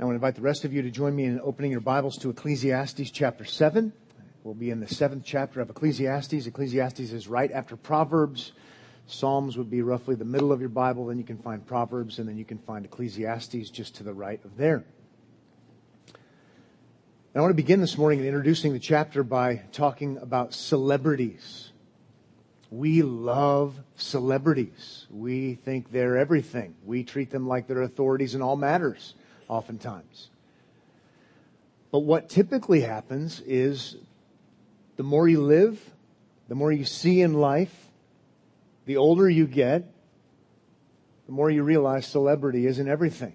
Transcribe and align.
I 0.00 0.04
want 0.04 0.14
to 0.14 0.16
invite 0.16 0.36
the 0.36 0.40
rest 0.40 0.64
of 0.64 0.72
you 0.72 0.80
to 0.80 0.90
join 0.90 1.14
me 1.14 1.24
in 1.24 1.38
opening 1.42 1.70
your 1.70 1.82
Bibles 1.82 2.16
to 2.18 2.30
Ecclesiastes 2.30 3.10
chapter 3.10 3.44
7. 3.44 3.92
We'll 4.44 4.54
be 4.54 4.70
in 4.70 4.80
the 4.80 4.88
seventh 4.88 5.24
chapter 5.26 5.60
of 5.60 5.68
Ecclesiastes. 5.68 6.46
Ecclesiastes 6.46 7.12
is 7.12 7.28
right 7.28 7.52
after 7.52 7.76
Proverbs. 7.76 8.52
Psalms 9.06 9.58
would 9.58 9.68
be 9.68 9.82
roughly 9.82 10.14
the 10.14 10.24
middle 10.24 10.52
of 10.52 10.60
your 10.60 10.70
Bible. 10.70 11.04
Then 11.04 11.18
you 11.18 11.24
can 11.24 11.36
find 11.36 11.66
Proverbs, 11.66 12.18
and 12.18 12.26
then 12.26 12.38
you 12.38 12.46
can 12.46 12.56
find 12.56 12.86
Ecclesiastes 12.86 13.68
just 13.68 13.94
to 13.96 14.02
the 14.02 14.14
right 14.14 14.42
of 14.42 14.56
there. 14.56 14.84
I 17.34 17.40
want 17.42 17.50
to 17.50 17.54
begin 17.54 17.82
this 17.82 17.98
morning 17.98 18.20
in 18.20 18.24
introducing 18.24 18.72
the 18.72 18.78
chapter 18.78 19.22
by 19.22 19.56
talking 19.70 20.16
about 20.16 20.54
celebrities. 20.54 21.72
We 22.70 23.02
love 23.02 23.78
celebrities. 23.96 25.06
We 25.10 25.56
think 25.56 25.92
they're 25.92 26.16
everything. 26.16 26.76
We 26.86 27.04
treat 27.04 27.30
them 27.30 27.46
like 27.46 27.66
they're 27.66 27.82
authorities 27.82 28.34
in 28.34 28.40
all 28.40 28.56
matters 28.56 29.12
oftentimes. 29.50 30.30
But 31.90 32.00
what 32.00 32.28
typically 32.28 32.82
happens 32.82 33.40
is 33.40 33.96
the 34.96 35.02
more 35.02 35.28
you 35.28 35.42
live, 35.42 35.78
the 36.48 36.54
more 36.54 36.70
you 36.70 36.84
see 36.84 37.20
in 37.20 37.34
life, 37.34 37.88
the 38.86 38.96
older 38.96 39.28
you 39.28 39.46
get, 39.46 39.84
the 41.26 41.32
more 41.32 41.50
you 41.50 41.62
realize 41.62 42.06
celebrity 42.06 42.66
isn't 42.66 42.88
everything. 42.88 43.34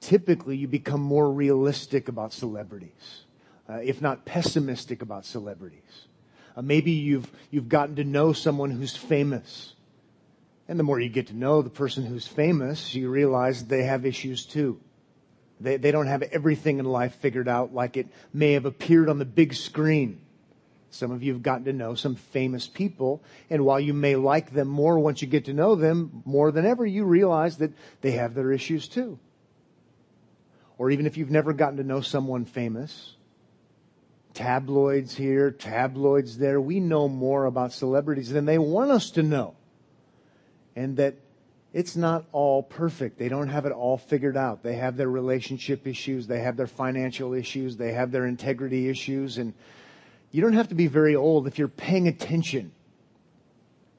Typically, 0.00 0.56
you 0.56 0.68
become 0.68 1.00
more 1.00 1.30
realistic 1.30 2.08
about 2.08 2.32
celebrities, 2.32 3.24
uh, 3.68 3.74
if 3.74 4.00
not 4.00 4.24
pessimistic 4.24 5.02
about 5.02 5.24
celebrities. 5.24 6.06
Uh, 6.56 6.62
maybe 6.62 6.90
you've, 6.90 7.30
you've 7.50 7.68
gotten 7.68 7.96
to 7.96 8.04
know 8.04 8.32
someone 8.32 8.70
who's 8.70 8.96
famous. 8.96 9.74
And 10.68 10.78
the 10.78 10.84
more 10.84 11.00
you 11.00 11.08
get 11.08 11.28
to 11.28 11.36
know 11.36 11.62
the 11.62 11.70
person 11.70 12.04
who's 12.04 12.26
famous, 12.26 12.94
you 12.94 13.08
realize 13.10 13.64
they 13.64 13.84
have 13.84 14.06
issues 14.06 14.44
too. 14.44 14.80
They, 15.62 15.76
they 15.76 15.92
don't 15.92 16.06
have 16.06 16.22
everything 16.22 16.78
in 16.78 16.84
life 16.84 17.14
figured 17.16 17.48
out 17.48 17.72
like 17.72 17.96
it 17.96 18.08
may 18.32 18.52
have 18.52 18.66
appeared 18.66 19.08
on 19.08 19.18
the 19.18 19.24
big 19.24 19.54
screen. 19.54 20.20
Some 20.90 21.10
of 21.10 21.22
you 21.22 21.32
have 21.32 21.42
gotten 21.42 21.64
to 21.64 21.72
know 21.72 21.94
some 21.94 22.16
famous 22.16 22.66
people, 22.66 23.22
and 23.48 23.64
while 23.64 23.80
you 23.80 23.94
may 23.94 24.14
like 24.14 24.52
them 24.52 24.68
more 24.68 24.98
once 24.98 25.22
you 25.22 25.28
get 25.28 25.46
to 25.46 25.54
know 25.54 25.74
them, 25.74 26.22
more 26.26 26.52
than 26.52 26.66
ever, 26.66 26.84
you 26.84 27.04
realize 27.04 27.58
that 27.58 27.72
they 28.02 28.12
have 28.12 28.34
their 28.34 28.52
issues 28.52 28.88
too. 28.88 29.18
Or 30.76 30.90
even 30.90 31.06
if 31.06 31.16
you've 31.16 31.30
never 31.30 31.54
gotten 31.54 31.78
to 31.78 31.84
know 31.84 32.02
someone 32.02 32.44
famous, 32.44 33.16
tabloids 34.34 35.14
here, 35.14 35.50
tabloids 35.50 36.36
there, 36.36 36.60
we 36.60 36.80
know 36.80 37.08
more 37.08 37.46
about 37.46 37.72
celebrities 37.72 38.30
than 38.30 38.44
they 38.44 38.58
want 38.58 38.90
us 38.90 39.10
to 39.12 39.22
know. 39.22 39.54
And 40.76 40.96
that 40.98 41.14
it's 41.72 41.96
not 41.96 42.26
all 42.32 42.62
perfect. 42.62 43.18
They 43.18 43.28
don't 43.28 43.48
have 43.48 43.64
it 43.64 43.72
all 43.72 43.96
figured 43.96 44.36
out. 44.36 44.62
They 44.62 44.74
have 44.74 44.96
their 44.96 45.08
relationship 45.08 45.86
issues. 45.86 46.26
They 46.26 46.40
have 46.40 46.56
their 46.56 46.66
financial 46.66 47.32
issues. 47.32 47.76
They 47.76 47.92
have 47.92 48.12
their 48.12 48.26
integrity 48.26 48.88
issues. 48.88 49.38
And 49.38 49.54
you 50.30 50.42
don't 50.42 50.52
have 50.52 50.68
to 50.68 50.74
be 50.74 50.86
very 50.86 51.16
old 51.16 51.46
if 51.46 51.58
you're 51.58 51.68
paying 51.68 52.08
attention. 52.08 52.72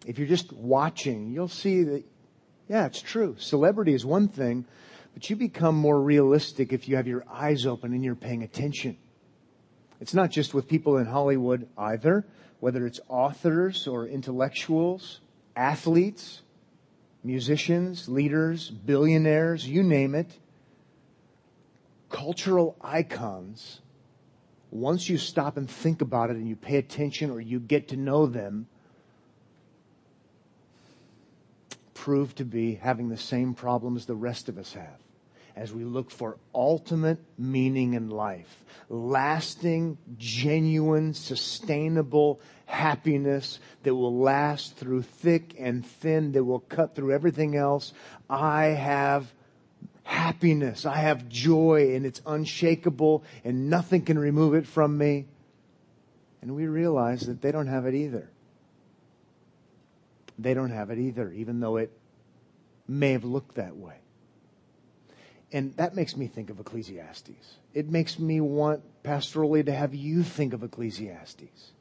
If 0.05 0.19
you're 0.19 0.27
just 0.27 0.53
watching, 0.53 1.31
you'll 1.31 1.47
see 1.47 1.83
that, 1.83 2.03
yeah, 2.69 2.85
it's 2.85 3.01
true. 3.01 3.35
Celebrity 3.39 3.93
is 3.93 4.05
one 4.05 4.27
thing, 4.27 4.65
but 5.15 5.27
you 5.29 5.35
become 5.35 5.75
more 5.75 5.99
realistic 5.99 6.73
if 6.73 6.87
you 6.87 6.97
have 6.97 7.07
your 7.07 7.23
eyes 7.27 7.65
open 7.65 7.93
and 7.93 8.03
you're 8.03 8.13
paying 8.13 8.43
attention. 8.43 8.97
It's 9.99 10.13
not 10.13 10.29
just 10.29 10.53
with 10.53 10.67
people 10.67 10.97
in 10.97 11.05
Hollywood 11.05 11.67
either, 11.75 12.25
whether 12.59 12.85
it's 12.85 12.99
authors 13.07 13.87
or 13.87 14.05
intellectuals, 14.05 15.21
athletes, 15.55 16.42
musicians, 17.23 18.09
leaders, 18.09 18.69
billionaires, 18.69 19.67
you 19.67 19.83
name 19.83 20.13
it, 20.15 20.37
cultural 22.09 22.75
icons, 22.81 23.81
once 24.71 25.07
you 25.07 25.17
stop 25.17 25.55
and 25.57 25.69
think 25.69 26.01
about 26.01 26.29
it 26.29 26.35
and 26.35 26.47
you 26.47 26.55
pay 26.55 26.77
attention 26.77 27.29
or 27.29 27.39
you 27.39 27.59
get 27.59 27.87
to 27.87 27.95
know 27.95 28.25
them, 28.25 28.67
prove 31.93 32.35
to 32.35 32.43
be 32.43 32.75
having 32.75 33.09
the 33.09 33.17
same 33.17 33.53
problems 33.53 34.05
the 34.05 34.15
rest 34.15 34.49
of 34.49 34.57
us 34.57 34.73
have 34.73 34.99
as 35.55 35.71
we 35.71 35.83
look 35.83 36.09
for 36.09 36.37
ultimate 36.53 37.19
meaning 37.37 37.93
in 37.93 38.09
life, 38.09 38.65
lasting, 38.89 39.97
genuine, 40.17 41.13
sustainable 41.13 42.41
happiness 42.65 43.59
that 43.83 43.93
will 43.93 44.17
last 44.17 44.75
through 44.75 45.03
thick 45.03 45.55
and 45.59 45.85
thin, 45.85 46.31
that 46.33 46.43
will 46.43 46.59
cut 46.59 46.95
through 46.95 47.11
everything 47.11 47.55
else. 47.55 47.93
I 48.29 48.65
have 48.65 49.31
happiness. 50.03 50.85
I 50.85 50.97
have 50.97 51.29
joy 51.29 51.95
and 51.95 52.05
it's 52.05 52.21
unshakable 52.25 53.23
and 53.43 53.69
nothing 53.69 54.03
can 54.03 54.19
remove 54.19 54.53
it 54.53 54.67
from 54.67 54.97
me. 54.97 55.25
And 56.41 56.55
we 56.55 56.67
realize 56.67 57.21
that 57.21 57.41
they 57.41 57.51
don't 57.51 57.67
have 57.67 57.85
it 57.85 57.95
either. 57.95 58.29
They 60.37 60.53
don't 60.53 60.71
have 60.71 60.89
it 60.89 60.99
either, 60.99 61.31
even 61.31 61.59
though 61.59 61.77
it 61.77 61.91
may 62.87 63.11
have 63.11 63.23
looked 63.23 63.55
that 63.55 63.77
way. 63.77 63.95
And 65.53 65.75
that 65.77 65.95
makes 65.95 66.17
me 66.17 66.27
think 66.27 66.49
of 66.49 66.59
Ecclesiastes. 66.59 67.57
It 67.73 67.87
makes 67.87 68.17
me 68.17 68.41
want 68.41 68.81
pastorally 69.03 69.63
to 69.65 69.71
have 69.71 69.93
you 69.93 70.23
think 70.23 70.53
of 70.53 70.63
Ecclesiastes. 70.63 71.71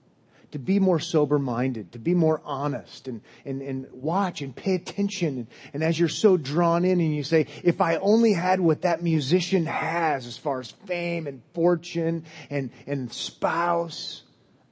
To 0.52 0.58
be 0.58 0.78
more 0.78 1.00
sober 1.00 1.38
minded, 1.38 1.92
to 1.92 1.98
be 1.98 2.14
more 2.14 2.40
honest 2.44 3.08
and, 3.08 3.22
and, 3.44 3.62
and 3.62 3.90
watch 3.92 4.42
and 4.42 4.54
pay 4.54 4.74
attention. 4.74 5.48
And, 5.72 5.82
as 5.82 5.98
you're 5.98 6.08
so 6.08 6.36
drawn 6.36 6.84
in 6.84 7.00
and 7.00 7.14
you 7.14 7.24
say, 7.24 7.46
if 7.64 7.80
I 7.80 7.96
only 7.96 8.34
had 8.34 8.60
what 8.60 8.82
that 8.82 9.02
musician 9.02 9.64
has 9.64 10.26
as 10.26 10.36
far 10.36 10.60
as 10.60 10.70
fame 10.70 11.26
and 11.26 11.42
fortune 11.54 12.24
and, 12.50 12.70
and 12.86 13.10
spouse, 13.12 14.22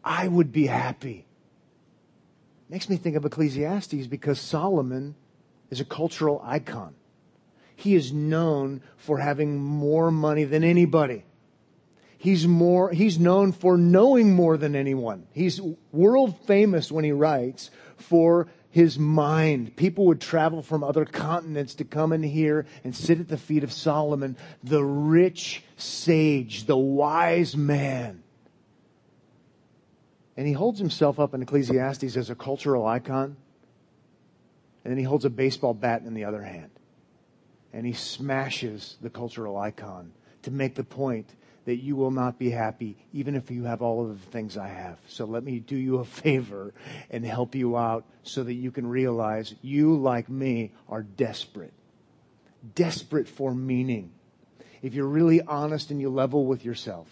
I 0.05 0.29
would 0.29 0.53
be 0.53 0.67
happy. 0.67 1.27
Makes 2.69 2.89
me 2.89 2.97
think 2.97 3.17
of 3.17 3.25
Ecclesiastes 3.25 4.07
because 4.07 4.41
Solomon 4.41 5.15
is 5.71 5.81
a 5.81 5.85
cultural 5.85 6.41
icon. 6.45 6.95
He 7.75 7.95
is 7.95 8.13
known 8.13 8.83
for 8.99 9.19
having 9.19 9.59
more 9.59 10.11
money 10.11 10.45
than 10.45 10.63
anybody. 10.63 11.25
He's 12.21 12.47
more, 12.47 12.91
he's 12.91 13.19
known 13.19 13.53
for 13.53 13.79
knowing 13.79 14.35
more 14.35 14.59
than 14.59 14.77
anyone. 14.77 15.27
He's 15.33 15.59
world 15.91 16.39
famous 16.47 16.93
when 16.93 17.03
he 17.03 17.13
writes 17.13 17.71
for 17.97 18.47
his 18.69 18.99
mind. 18.99 19.75
People 19.75 20.05
would 20.05 20.21
travel 20.21 20.63
from 20.63 20.85
other 20.85 21.07
continents 21.07 21.77
to 21.77 21.85
come 21.85 22.13
in 22.13 22.23
here 22.23 22.67
and 22.85 22.95
sit 22.95 23.21
at 23.21 23.29
the 23.29 23.39
feet 23.39 23.65
of 23.65 23.73
Solomon, 23.73 24.37
the 24.63 24.85
rich 24.85 25.65
sage, 25.79 26.67
the 26.67 26.77
wise 26.77 27.57
man. 27.57 28.23
And 30.37 30.47
he 30.47 30.53
holds 30.53 30.79
himself 30.79 31.19
up 31.19 31.33
in 31.33 31.41
Ecclesiastes 31.41 32.19
as 32.19 32.29
a 32.29 32.35
cultural 32.35 32.87
icon. 32.87 33.35
And 34.85 34.91
then 34.91 34.99
he 34.99 35.05
holds 35.05 35.25
a 35.25 35.31
baseball 35.31 35.73
bat 35.73 36.03
in 36.03 36.13
the 36.13 36.25
other 36.25 36.43
hand 36.43 36.71
and 37.73 37.87
he 37.87 37.95
smashes 37.95 38.99
the 39.01 39.09
cultural 39.09 39.57
icon 39.57 40.13
to 40.43 40.51
make 40.51 40.75
the 40.75 40.85
point 40.85 41.35
that 41.71 41.77
you 41.77 41.95
will 41.95 42.11
not 42.11 42.37
be 42.37 42.51
happy 42.51 42.97
even 43.13 43.37
if 43.37 43.49
you 43.49 43.63
have 43.63 43.81
all 43.81 44.03
of 44.03 44.09
the 44.09 44.31
things 44.33 44.57
I 44.57 44.67
have. 44.67 44.99
So 45.07 45.25
let 45.25 45.45
me 45.45 45.61
do 45.61 45.77
you 45.77 45.99
a 45.99 46.05
favor 46.25 46.75
and 47.11 47.25
help 47.25 47.55
you 47.55 47.77
out 47.77 48.05
so 48.25 48.43
that 48.43 48.55
you 48.55 48.73
can 48.73 48.89
realize 48.89 49.55
you, 49.63 49.97
like 49.97 50.29
me, 50.29 50.73
are 50.89 51.05
desperate. 51.05 51.73
Desperate 52.75 53.29
for 53.29 53.55
meaning. 53.55 54.11
If 54.83 54.95
you're 54.95 55.07
really 55.07 55.43
honest 55.43 55.93
and 55.93 56.01
you 56.01 56.11
level 56.11 56.45
with 56.45 56.65
yourself, 56.65 57.07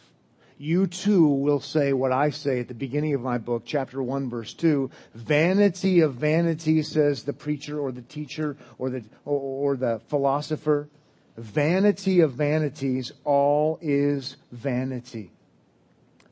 you 0.58 0.88
too 0.88 1.28
will 1.28 1.60
say 1.60 1.92
what 1.92 2.10
I 2.10 2.30
say 2.30 2.58
at 2.58 2.66
the 2.66 2.74
beginning 2.74 3.14
of 3.14 3.20
my 3.20 3.38
book, 3.38 3.62
chapter 3.64 4.02
1, 4.02 4.28
verse 4.28 4.54
2. 4.54 4.90
Vanity 5.14 6.00
of 6.00 6.14
vanity, 6.14 6.82
says 6.82 7.22
the 7.22 7.32
preacher 7.32 7.78
or 7.78 7.92
the 7.92 8.02
teacher 8.02 8.56
or 8.76 8.90
the, 8.90 9.04
or, 9.24 9.74
or 9.74 9.76
the 9.76 10.00
philosopher. 10.08 10.88
Vanity 11.38 12.18
of 12.20 12.32
vanities, 12.32 13.12
all 13.24 13.78
is 13.80 14.36
vanity. 14.50 15.30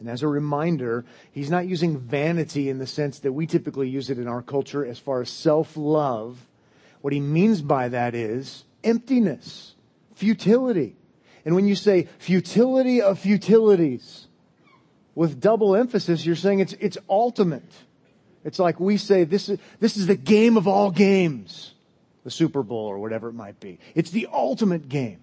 And 0.01 0.11
as 0.11 0.23
a 0.23 0.29
reminder, 0.29 1.05
he's 1.31 1.49
not 1.49 1.67
using 1.67 1.99
vanity 1.99 2.69
in 2.69 2.79
the 2.79 2.87
sense 2.87 3.21
that 3.21 3.33
we 3.33 3.47
typically 3.47 3.89
use 3.89 4.11
it 4.11 4.19
in 4.19 4.27
our 4.27 4.43
culture 4.43 4.85
as 4.85 4.99
far 4.99 5.21
as 5.23 5.31
self-love. 5.31 6.45
What 7.03 7.13
he 7.13 7.21
means 7.21 7.63
by 7.63 7.89
that 7.89 8.15
is 8.17 8.65
emptiness, 8.83 9.75
futility. 10.17 10.97
And 11.45 11.55
when 11.55 11.69
you 11.69 11.77
say 11.77 12.09
futility 12.19 13.01
of 13.01 13.21
futilities 13.21 14.27
with 15.15 15.41
double 15.41 15.77
emphasis, 15.77 16.27
you're 16.27 16.35
saying 16.35 16.59
it's, 16.61 16.75
it's 16.75 16.99
ultimate. 17.09 17.73
It's 18.45 18.59
like 18.59 18.81
we 18.81 18.97
say 18.97 19.23
this 19.23 19.49
is, 19.49 19.61
this 19.79 19.97
is 19.97 20.09
the 20.09 20.17
game 20.17 20.57
of 20.57 20.67
all 20.67 20.91
games. 20.91 21.75
The 22.27 22.33
Super 22.33 22.65
Bowl 22.65 22.87
or 22.89 22.99
whatever 22.99 23.29
it 23.29 23.35
might 23.35 23.61
be. 23.61 23.79
It's 23.95 24.11
the 24.11 24.27
ultimate 24.33 24.89
game. 24.89 25.21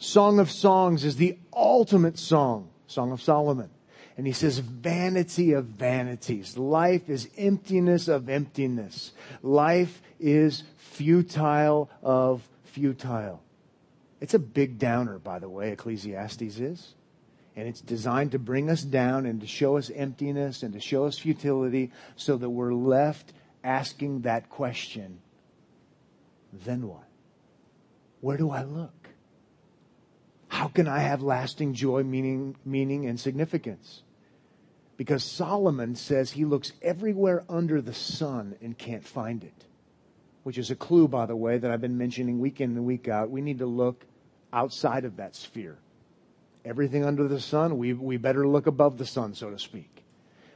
Song 0.00 0.40
of 0.40 0.50
Songs 0.50 1.04
is 1.04 1.14
the 1.14 1.38
ultimate 1.54 2.18
song. 2.18 2.68
Song 2.88 3.12
of 3.12 3.22
Solomon. 3.22 3.70
And 4.16 4.26
he 4.26 4.32
says, 4.32 4.58
vanity 4.58 5.52
of 5.52 5.66
vanities. 5.66 6.58
Life 6.58 7.08
is 7.08 7.28
emptiness 7.38 8.08
of 8.08 8.28
emptiness. 8.28 9.12
Life 9.40 10.02
is 10.18 10.64
futile 10.78 11.88
of 12.02 12.42
futile. 12.64 13.40
It's 14.20 14.34
a 14.34 14.40
big 14.40 14.80
downer, 14.80 15.20
by 15.20 15.38
the 15.38 15.48
way, 15.48 15.70
Ecclesiastes 15.70 16.58
is. 16.58 16.94
And 17.54 17.68
it's 17.68 17.80
designed 17.80 18.32
to 18.32 18.40
bring 18.40 18.68
us 18.68 18.82
down 18.82 19.26
and 19.26 19.40
to 19.42 19.46
show 19.46 19.76
us 19.76 19.92
emptiness 19.94 20.64
and 20.64 20.72
to 20.72 20.80
show 20.80 21.04
us 21.04 21.20
futility 21.20 21.92
so 22.16 22.36
that 22.36 22.50
we're 22.50 22.74
left 22.74 23.32
asking 23.62 24.22
that 24.22 24.50
question 24.50 25.20
then 26.52 26.86
what? 26.86 27.08
Where 28.20 28.36
do 28.36 28.50
I 28.50 28.62
look? 28.62 29.08
How 30.48 30.68
can 30.68 30.86
I 30.86 31.00
have 31.00 31.22
lasting 31.22 31.74
joy, 31.74 32.02
meaning, 32.02 32.56
meaning 32.64 33.06
and 33.06 33.18
significance? 33.18 34.02
Because 34.96 35.24
Solomon 35.24 35.96
says 35.96 36.32
he 36.32 36.44
looks 36.44 36.72
everywhere 36.82 37.44
under 37.48 37.80
the 37.80 37.94
sun 37.94 38.56
and 38.60 38.76
can't 38.76 39.04
find 39.04 39.42
it. 39.42 39.64
Which 40.42 40.58
is 40.58 40.70
a 40.70 40.76
clue, 40.76 41.08
by 41.08 41.26
the 41.26 41.36
way, 41.36 41.58
that 41.58 41.70
I've 41.70 41.80
been 41.80 41.98
mentioning 41.98 42.38
week 42.38 42.60
in 42.60 42.76
and 42.76 42.84
week 42.84 43.08
out. 43.08 43.30
We 43.30 43.40
need 43.40 43.58
to 43.58 43.66
look 43.66 44.04
outside 44.52 45.04
of 45.04 45.16
that 45.16 45.34
sphere. 45.34 45.78
Everything 46.64 47.04
under 47.04 47.26
the 47.26 47.40
sun, 47.40 47.78
we, 47.78 47.92
we 47.92 48.16
better 48.18 48.46
look 48.46 48.66
above 48.66 48.98
the 48.98 49.06
sun, 49.06 49.34
so 49.34 49.50
to 49.50 49.58
speak. 49.58 49.91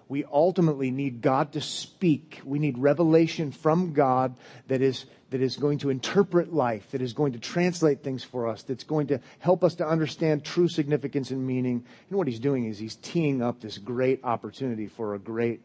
We 0.08 0.25
ultimately 0.25 0.91
need 0.91 1.20
God 1.20 1.53
to 1.53 1.61
speak. 1.61 2.41
We 2.44 2.58
need 2.58 2.79
revelation 2.79 3.50
from 3.50 3.93
God 3.93 4.37
that 4.69 4.81
is 4.81 5.06
that 5.31 5.41
is 5.41 5.56
going 5.56 5.79
to 5.79 5.91
interpret 5.91 6.53
life, 6.53 6.91
that 6.93 7.03
is 7.03 7.12
going 7.12 7.32
to 7.32 7.38
translate 7.38 8.03
things 8.03 8.23
for 8.23 8.47
us, 8.47 8.62
that's 8.62 8.85
going 8.85 9.08
to 9.08 9.20
help 9.41 9.64
us 9.64 9.75
to 9.76 9.87
understand 9.87 10.44
true 10.44 10.69
significance 10.69 11.31
and 11.31 11.44
meaning. 11.47 11.85
And 12.08 12.19
what 12.19 12.29
he's 12.29 12.38
doing 12.38 12.67
is 12.67 12.79
he's 12.79 12.97
teeing 12.97 13.43
up 13.43 13.61
this 13.61 13.79
great 13.79 14.20
opportunity 14.23 14.87
for 14.87 15.14
a 15.14 15.19
great 15.19 15.62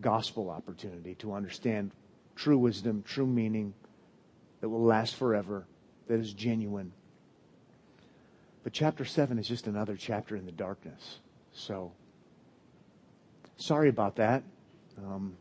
gospel 0.00 0.50
opportunity 0.50 1.14
to 1.16 1.32
understand 1.32 1.90
true 2.36 2.58
wisdom, 2.58 3.02
true 3.02 3.26
meaning 3.26 3.74
that 4.60 4.68
will 4.68 4.84
last 4.84 5.16
forever, 5.16 5.66
that 6.06 6.20
is 6.20 6.32
genuine. 6.32 6.92
But 8.62 8.72
chapter 8.72 9.04
7 9.04 9.38
is 9.38 9.48
just 9.48 9.66
another 9.66 9.96
chapter 9.96 10.36
in 10.36 10.46
the 10.46 10.52
darkness. 10.52 11.18
So, 11.52 11.92
sorry 13.60 13.88
about 13.88 14.16
that. 14.16 14.42
Um, 14.98 15.36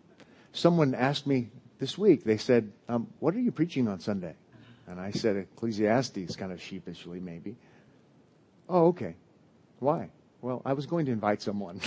someone 0.52 0.94
asked 0.94 1.26
me 1.26 1.50
this 1.80 1.98
week, 1.98 2.24
they 2.24 2.38
said, 2.38 2.72
um, 2.88 3.08
What 3.20 3.34
are 3.36 3.40
you 3.40 3.52
preaching 3.52 3.88
on 3.88 4.00
Sunday? 4.00 4.36
And 4.88 5.00
I 5.00 5.12
said, 5.12 5.36
Ecclesiastes, 5.38 6.36
kind 6.36 6.52
of 6.52 6.62
sheepishly, 6.62 7.20
maybe. 7.20 7.56
Oh, 8.68 8.88
okay. 8.88 9.16
Why? 9.80 10.10
Well, 10.42 10.62
I 10.66 10.74
was 10.74 10.86
going 10.86 11.06
to 11.06 11.12
invite 11.12 11.42
someone. 11.42 11.80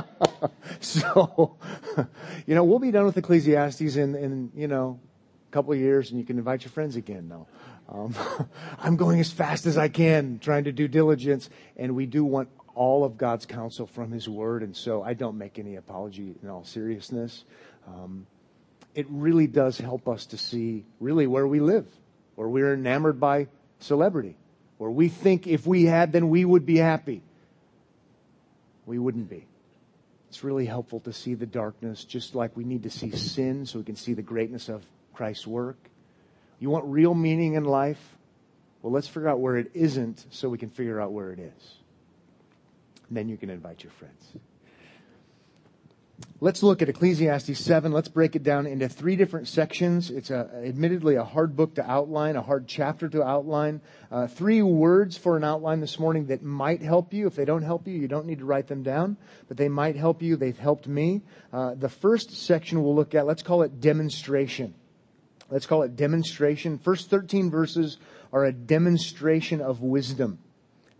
so, 0.80 1.56
you 2.46 2.54
know, 2.54 2.64
we'll 2.64 2.78
be 2.78 2.90
done 2.90 3.04
with 3.04 3.16
Ecclesiastes 3.16 3.96
in, 3.96 4.14
in 4.14 4.52
you 4.54 4.68
know, 4.68 4.98
a 5.48 5.52
couple 5.52 5.72
of 5.72 5.78
years 5.78 6.10
and 6.10 6.18
you 6.18 6.24
can 6.24 6.38
invite 6.38 6.64
your 6.64 6.70
friends 6.72 6.96
again, 6.96 7.28
now. 7.28 7.46
Um, 7.88 8.14
I'm 8.78 8.96
going 8.96 9.20
as 9.20 9.30
fast 9.30 9.66
as 9.66 9.76
I 9.76 9.88
can, 9.88 10.38
trying 10.38 10.64
to 10.64 10.72
do 10.72 10.88
diligence, 10.88 11.50
and 11.76 11.94
we 11.94 12.06
do 12.06 12.24
want 12.24 12.48
all 12.74 13.04
of 13.04 13.16
God's 13.16 13.46
counsel 13.46 13.86
from 13.86 14.10
His 14.10 14.28
Word, 14.28 14.62
and 14.62 14.76
so 14.76 15.02
I 15.02 15.14
don't 15.14 15.38
make 15.38 15.58
any 15.58 15.76
apology 15.76 16.34
in 16.42 16.48
all 16.48 16.64
seriousness. 16.64 17.44
Um, 17.86 18.26
it 18.94 19.06
really 19.08 19.46
does 19.46 19.78
help 19.78 20.08
us 20.08 20.26
to 20.26 20.38
see 20.38 20.84
really 21.00 21.26
where 21.26 21.46
we 21.46 21.60
live, 21.60 21.86
where 22.36 22.48
we're 22.48 22.74
enamored 22.74 23.18
by 23.18 23.48
celebrity, 23.80 24.36
where 24.78 24.90
we 24.90 25.08
think 25.08 25.46
if 25.46 25.66
we 25.66 25.84
had, 25.84 26.12
then 26.12 26.28
we 26.28 26.44
would 26.44 26.64
be 26.66 26.76
happy. 26.76 27.22
We 28.86 28.98
wouldn't 28.98 29.28
be. 29.30 29.46
It's 30.28 30.44
really 30.44 30.66
helpful 30.66 31.00
to 31.00 31.12
see 31.12 31.34
the 31.34 31.46
darkness, 31.46 32.04
just 32.04 32.34
like 32.34 32.56
we 32.56 32.64
need 32.64 32.82
to 32.82 32.90
see 32.90 33.10
sin 33.12 33.66
so 33.66 33.78
we 33.78 33.84
can 33.84 33.96
see 33.96 34.14
the 34.14 34.22
greatness 34.22 34.68
of 34.68 34.84
Christ's 35.12 35.46
work. 35.46 35.76
You 36.58 36.70
want 36.70 36.84
real 36.86 37.14
meaning 37.14 37.54
in 37.54 37.64
life? 37.64 38.00
Well, 38.82 38.92
let's 38.92 39.08
figure 39.08 39.28
out 39.28 39.40
where 39.40 39.56
it 39.56 39.70
isn't 39.74 40.26
so 40.30 40.48
we 40.48 40.58
can 40.58 40.70
figure 40.70 41.00
out 41.00 41.12
where 41.12 41.32
it 41.32 41.38
is. 41.38 41.74
And 43.14 43.18
then 43.20 43.28
you 43.28 43.36
can 43.36 43.48
invite 43.48 43.84
your 43.84 43.92
friends. 43.92 44.32
Let's 46.40 46.64
look 46.64 46.82
at 46.82 46.88
Ecclesiastes 46.88 47.60
7. 47.60 47.92
Let's 47.92 48.08
break 48.08 48.34
it 48.34 48.42
down 48.42 48.66
into 48.66 48.88
three 48.88 49.14
different 49.14 49.46
sections. 49.46 50.10
It's 50.10 50.32
a, 50.32 50.50
admittedly 50.66 51.14
a 51.14 51.22
hard 51.22 51.54
book 51.54 51.76
to 51.76 51.88
outline, 51.88 52.34
a 52.34 52.42
hard 52.42 52.66
chapter 52.66 53.08
to 53.10 53.22
outline. 53.22 53.82
Uh, 54.10 54.26
three 54.26 54.62
words 54.62 55.16
for 55.16 55.36
an 55.36 55.44
outline 55.44 55.78
this 55.78 55.96
morning 55.96 56.26
that 56.26 56.42
might 56.42 56.82
help 56.82 57.14
you. 57.14 57.28
If 57.28 57.36
they 57.36 57.44
don't 57.44 57.62
help 57.62 57.86
you, 57.86 57.94
you 57.94 58.08
don't 58.08 58.26
need 58.26 58.40
to 58.40 58.44
write 58.44 58.66
them 58.66 58.82
down, 58.82 59.16
but 59.46 59.58
they 59.58 59.68
might 59.68 59.94
help 59.94 60.20
you. 60.20 60.34
They've 60.34 60.58
helped 60.58 60.88
me. 60.88 61.22
Uh, 61.52 61.76
the 61.76 61.88
first 61.88 62.32
section 62.32 62.82
we'll 62.82 62.96
look 62.96 63.14
at, 63.14 63.26
let's 63.26 63.44
call 63.44 63.62
it 63.62 63.80
demonstration. 63.80 64.74
Let's 65.50 65.66
call 65.66 65.84
it 65.84 65.94
demonstration. 65.94 66.78
First 66.78 67.10
13 67.10 67.48
verses 67.48 67.96
are 68.32 68.44
a 68.44 68.52
demonstration 68.52 69.60
of 69.60 69.82
wisdom. 69.82 70.40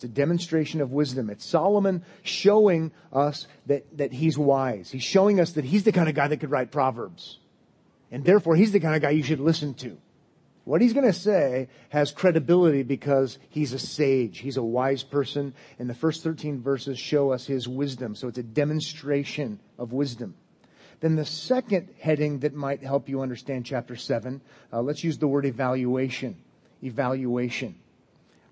It's 0.04 0.10
a 0.10 0.14
demonstration 0.14 0.82
of 0.82 0.92
wisdom. 0.92 1.30
It's 1.30 1.46
Solomon 1.46 2.04
showing 2.22 2.92
us 3.10 3.46
that, 3.64 3.96
that 3.96 4.12
he's 4.12 4.36
wise. 4.36 4.90
He's 4.90 5.02
showing 5.02 5.40
us 5.40 5.52
that 5.52 5.64
he's 5.64 5.84
the 5.84 5.92
kind 5.92 6.10
of 6.10 6.14
guy 6.14 6.28
that 6.28 6.40
could 6.40 6.50
write 6.50 6.70
Proverbs. 6.70 7.38
And 8.10 8.22
therefore, 8.22 8.54
he's 8.54 8.70
the 8.70 8.80
kind 8.80 8.94
of 8.94 9.00
guy 9.00 9.10
you 9.10 9.22
should 9.22 9.40
listen 9.40 9.72
to. 9.76 9.96
What 10.64 10.82
he's 10.82 10.92
going 10.92 11.06
to 11.06 11.12
say 11.14 11.70
has 11.88 12.12
credibility 12.12 12.82
because 12.82 13.38
he's 13.48 13.72
a 13.72 13.78
sage. 13.78 14.40
He's 14.40 14.58
a 14.58 14.62
wise 14.62 15.02
person. 15.02 15.54
And 15.78 15.88
the 15.88 15.94
first 15.94 16.22
13 16.22 16.60
verses 16.60 16.98
show 16.98 17.32
us 17.32 17.46
his 17.46 17.66
wisdom. 17.66 18.14
So 18.14 18.28
it's 18.28 18.36
a 18.36 18.42
demonstration 18.42 19.58
of 19.78 19.94
wisdom. 19.94 20.34
Then 21.00 21.16
the 21.16 21.24
second 21.24 21.88
heading 21.98 22.40
that 22.40 22.52
might 22.52 22.82
help 22.82 23.08
you 23.08 23.22
understand 23.22 23.64
chapter 23.64 23.96
7, 23.96 24.42
uh, 24.70 24.82
let's 24.82 25.02
use 25.02 25.16
the 25.16 25.28
word 25.28 25.46
evaluation. 25.46 26.36
Evaluation. 26.82 27.76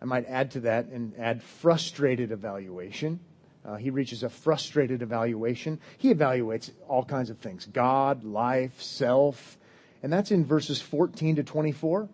I 0.02 0.04
might 0.04 0.28
add 0.28 0.50
to 0.52 0.60
that 0.60 0.86
and 0.86 1.14
add 1.16 1.42
frustrated 1.42 2.32
evaluation. 2.32 3.20
Uh, 3.64 3.76
he 3.76 3.90
reaches 3.90 4.24
a 4.24 4.28
frustrated 4.28 5.00
evaluation. 5.00 5.78
He 5.96 6.12
evaluates 6.12 6.72
all 6.88 7.04
kinds 7.04 7.30
of 7.30 7.38
things 7.38 7.66
God, 7.66 8.24
life, 8.24 8.82
self. 8.82 9.56
And 10.02 10.12
that's 10.12 10.32
in 10.32 10.44
verses 10.44 10.80
14 10.80 11.36
to 11.36 11.44
24. 11.44 12.08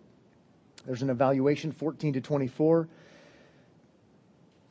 There's 0.85 1.01
an 1.01 1.09
evaluation, 1.09 1.71
14 1.71 2.13
to 2.13 2.21
24. 2.21 2.87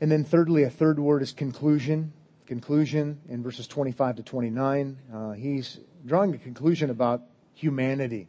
And 0.00 0.12
then, 0.12 0.22
thirdly, 0.22 0.62
a 0.62 0.70
third 0.70 1.00
word 1.00 1.22
is 1.22 1.32
conclusion. 1.32 2.12
Conclusion 2.46 3.20
in 3.28 3.42
verses 3.42 3.66
25 3.66 4.16
to 4.16 4.22
29. 4.22 4.96
Uh, 5.12 5.32
he's 5.32 5.80
drawing 6.06 6.32
a 6.34 6.38
conclusion 6.38 6.90
about 6.90 7.22
humanity, 7.54 8.28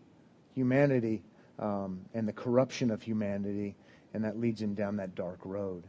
humanity, 0.56 1.22
um, 1.60 2.02
and 2.16 2.28
the 2.28 2.34
corruption 2.34 2.90
of 2.90 3.04
humanity 3.04 3.76
and 4.14 4.24
that 4.24 4.40
leads 4.40 4.62
him 4.62 4.74
down 4.74 4.98
that 4.98 5.16
dark 5.16 5.40
road. 5.44 5.84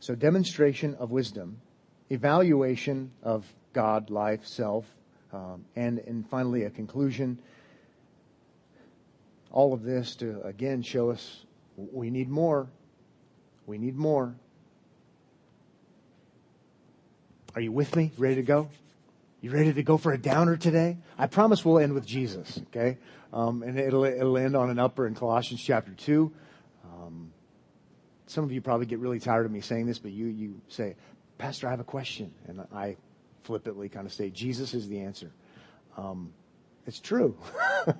So, 0.00 0.14
demonstration 0.14 0.94
of 0.96 1.10
wisdom, 1.10 1.60
evaluation 2.10 3.10
of 3.22 3.46
God, 3.72 4.10
life, 4.10 4.46
self, 4.46 4.84
um, 5.32 5.64
and, 5.74 5.98
and 6.00 6.28
finally 6.28 6.64
a 6.64 6.70
conclusion. 6.70 7.38
All 9.50 9.72
of 9.72 9.82
this 9.82 10.16
to 10.16 10.42
again 10.42 10.82
show 10.82 11.10
us 11.10 11.44
we 11.76 12.10
need 12.10 12.28
more. 12.28 12.68
We 13.66 13.78
need 13.78 13.96
more. 13.96 14.34
Are 17.54 17.60
you 17.60 17.72
with 17.72 17.94
me? 17.96 18.12
Ready 18.18 18.36
to 18.36 18.42
go? 18.42 18.68
You 19.44 19.50
ready 19.50 19.74
to 19.74 19.82
go 19.82 19.98
for 19.98 20.10
a 20.10 20.16
downer 20.16 20.56
today? 20.56 20.96
I 21.18 21.26
promise 21.26 21.66
we'll 21.66 21.78
end 21.78 21.92
with 21.92 22.06
Jesus, 22.06 22.62
okay? 22.68 22.96
Um, 23.30 23.62
and 23.62 23.78
it'll, 23.78 24.04
it'll 24.04 24.38
end 24.38 24.56
on 24.56 24.70
an 24.70 24.78
upper 24.78 25.06
in 25.06 25.14
Colossians 25.14 25.62
chapter 25.62 25.92
2. 25.92 26.32
Um, 26.82 27.30
some 28.26 28.42
of 28.44 28.52
you 28.52 28.62
probably 28.62 28.86
get 28.86 29.00
really 29.00 29.20
tired 29.20 29.44
of 29.44 29.52
me 29.52 29.60
saying 29.60 29.84
this, 29.84 29.98
but 29.98 30.12
you, 30.12 30.28
you 30.28 30.62
say, 30.68 30.96
Pastor, 31.36 31.66
I 31.66 31.72
have 31.72 31.80
a 31.80 31.84
question. 31.84 32.32
And 32.46 32.62
I 32.72 32.96
flippantly 33.42 33.90
kind 33.90 34.06
of 34.06 34.14
say, 34.14 34.30
Jesus 34.30 34.72
is 34.72 34.88
the 34.88 35.00
answer. 35.00 35.30
Um, 35.98 36.32
it's 36.86 36.98
true. 36.98 37.36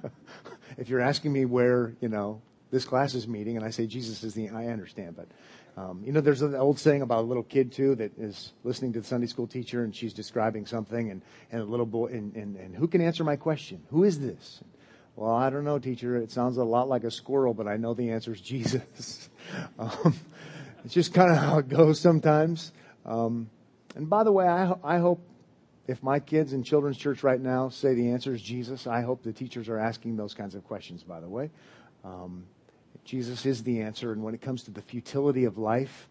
if 0.78 0.88
you're 0.88 1.02
asking 1.02 1.30
me 1.34 1.44
where, 1.44 1.94
you 2.00 2.08
know, 2.08 2.40
this 2.70 2.86
class 2.86 3.12
is 3.12 3.28
meeting 3.28 3.58
and 3.58 3.66
I 3.66 3.68
say 3.68 3.86
Jesus 3.86 4.24
is 4.24 4.32
the, 4.32 4.48
I 4.48 4.68
understand, 4.68 5.14
but, 5.14 5.28
um, 5.76 6.02
you 6.04 6.12
know, 6.12 6.20
there's 6.20 6.42
an 6.42 6.54
old 6.54 6.78
saying 6.78 7.02
about 7.02 7.20
a 7.20 7.26
little 7.26 7.42
kid 7.42 7.72
too 7.72 7.96
that 7.96 8.16
is 8.18 8.52
listening 8.62 8.92
to 8.92 9.00
the 9.00 9.06
Sunday 9.06 9.26
school 9.26 9.46
teacher 9.46 9.82
and 9.82 9.94
she's 9.94 10.12
describing 10.12 10.66
something 10.66 11.10
and, 11.10 11.22
and 11.50 11.62
a 11.62 11.64
little 11.64 11.86
boy, 11.86 12.06
and, 12.06 12.34
and, 12.36 12.56
and 12.56 12.76
who 12.76 12.86
can 12.86 13.00
answer 13.00 13.24
my 13.24 13.36
question? 13.36 13.82
Who 13.90 14.04
is 14.04 14.20
this? 14.20 14.62
Well, 15.16 15.32
I 15.32 15.50
don't 15.50 15.64
know, 15.64 15.78
teacher. 15.78 16.16
It 16.16 16.30
sounds 16.30 16.56
a 16.58 16.64
lot 16.64 16.88
like 16.88 17.04
a 17.04 17.10
squirrel, 17.10 17.54
but 17.54 17.66
I 17.66 17.76
know 17.76 17.94
the 17.94 18.10
answer 18.10 18.32
is 18.32 18.40
Jesus. 18.40 19.28
um, 19.78 20.14
it's 20.84 20.94
just 20.94 21.12
kind 21.12 21.30
of 21.30 21.38
how 21.38 21.58
it 21.58 21.68
goes 21.68 21.98
sometimes. 21.98 22.72
Um, 23.04 23.50
and 23.96 24.08
by 24.08 24.24
the 24.24 24.32
way, 24.32 24.46
I, 24.46 24.74
I 24.82 24.98
hope 24.98 25.20
if 25.86 26.02
my 26.02 26.18
kids 26.18 26.52
in 26.52 26.62
children's 26.62 26.96
church 26.96 27.22
right 27.22 27.40
now 27.40 27.68
say 27.68 27.94
the 27.94 28.10
answer 28.10 28.32
is 28.32 28.42
Jesus, 28.42 28.86
I 28.86 29.02
hope 29.02 29.22
the 29.22 29.32
teachers 29.32 29.68
are 29.68 29.78
asking 29.78 30.16
those 30.16 30.34
kinds 30.34 30.54
of 30.54 30.64
questions, 30.64 31.02
by 31.02 31.20
the 31.20 31.28
way. 31.28 31.50
Um, 32.04 32.46
Jesus 33.04 33.46
is 33.46 33.62
the 33.62 33.82
answer. 33.82 34.12
And 34.12 34.22
when 34.22 34.34
it 34.34 34.40
comes 34.40 34.64
to 34.64 34.70
the 34.70 34.82
futility 34.82 35.44
of 35.44 35.58
life 35.58 36.08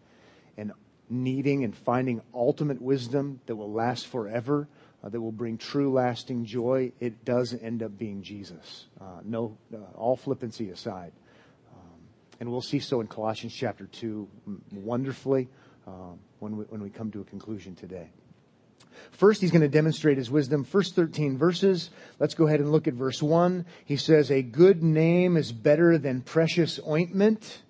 and 0.56 0.72
needing 1.10 1.64
and 1.64 1.76
finding 1.76 2.22
ultimate 2.32 2.80
wisdom 2.80 3.40
that 3.46 3.56
will 3.56 3.72
last 3.72 4.06
forever, 4.06 4.68
uh, 5.02 5.08
that 5.08 5.20
will 5.20 5.32
bring 5.32 5.58
true 5.58 5.92
lasting 5.92 6.44
joy, 6.44 6.92
it 7.00 7.24
does 7.24 7.54
end 7.60 7.82
up 7.82 7.98
being 7.98 8.22
Jesus. 8.22 8.86
Uh, 9.00 9.20
no, 9.24 9.56
uh, 9.72 9.78
all 9.96 10.16
flippancy 10.16 10.70
aside. 10.70 11.12
And 12.40 12.50
we'll 12.50 12.62
see 12.62 12.80
so 12.80 13.00
in 13.00 13.06
Colossians 13.06 13.54
chapter 13.54 13.86
2 13.86 14.28
wonderfully 14.72 15.48
um, 15.86 16.18
when, 16.40 16.56
we, 16.56 16.64
when 16.64 16.82
we 16.82 16.90
come 16.90 17.10
to 17.12 17.20
a 17.20 17.24
conclusion 17.24 17.74
today. 17.74 18.10
First, 19.12 19.40
he's 19.40 19.50
going 19.50 19.62
to 19.62 19.68
demonstrate 19.68 20.18
his 20.18 20.30
wisdom. 20.30 20.64
First 20.64 20.94
13 20.94 21.38
verses. 21.38 21.90
Let's 22.18 22.34
go 22.34 22.46
ahead 22.46 22.60
and 22.60 22.72
look 22.72 22.88
at 22.88 22.94
verse 22.94 23.22
1. 23.22 23.64
He 23.84 23.96
says, 23.96 24.30
A 24.30 24.42
good 24.42 24.82
name 24.82 25.36
is 25.36 25.52
better 25.52 25.98
than 25.98 26.20
precious 26.22 26.80
ointment. 26.86 27.62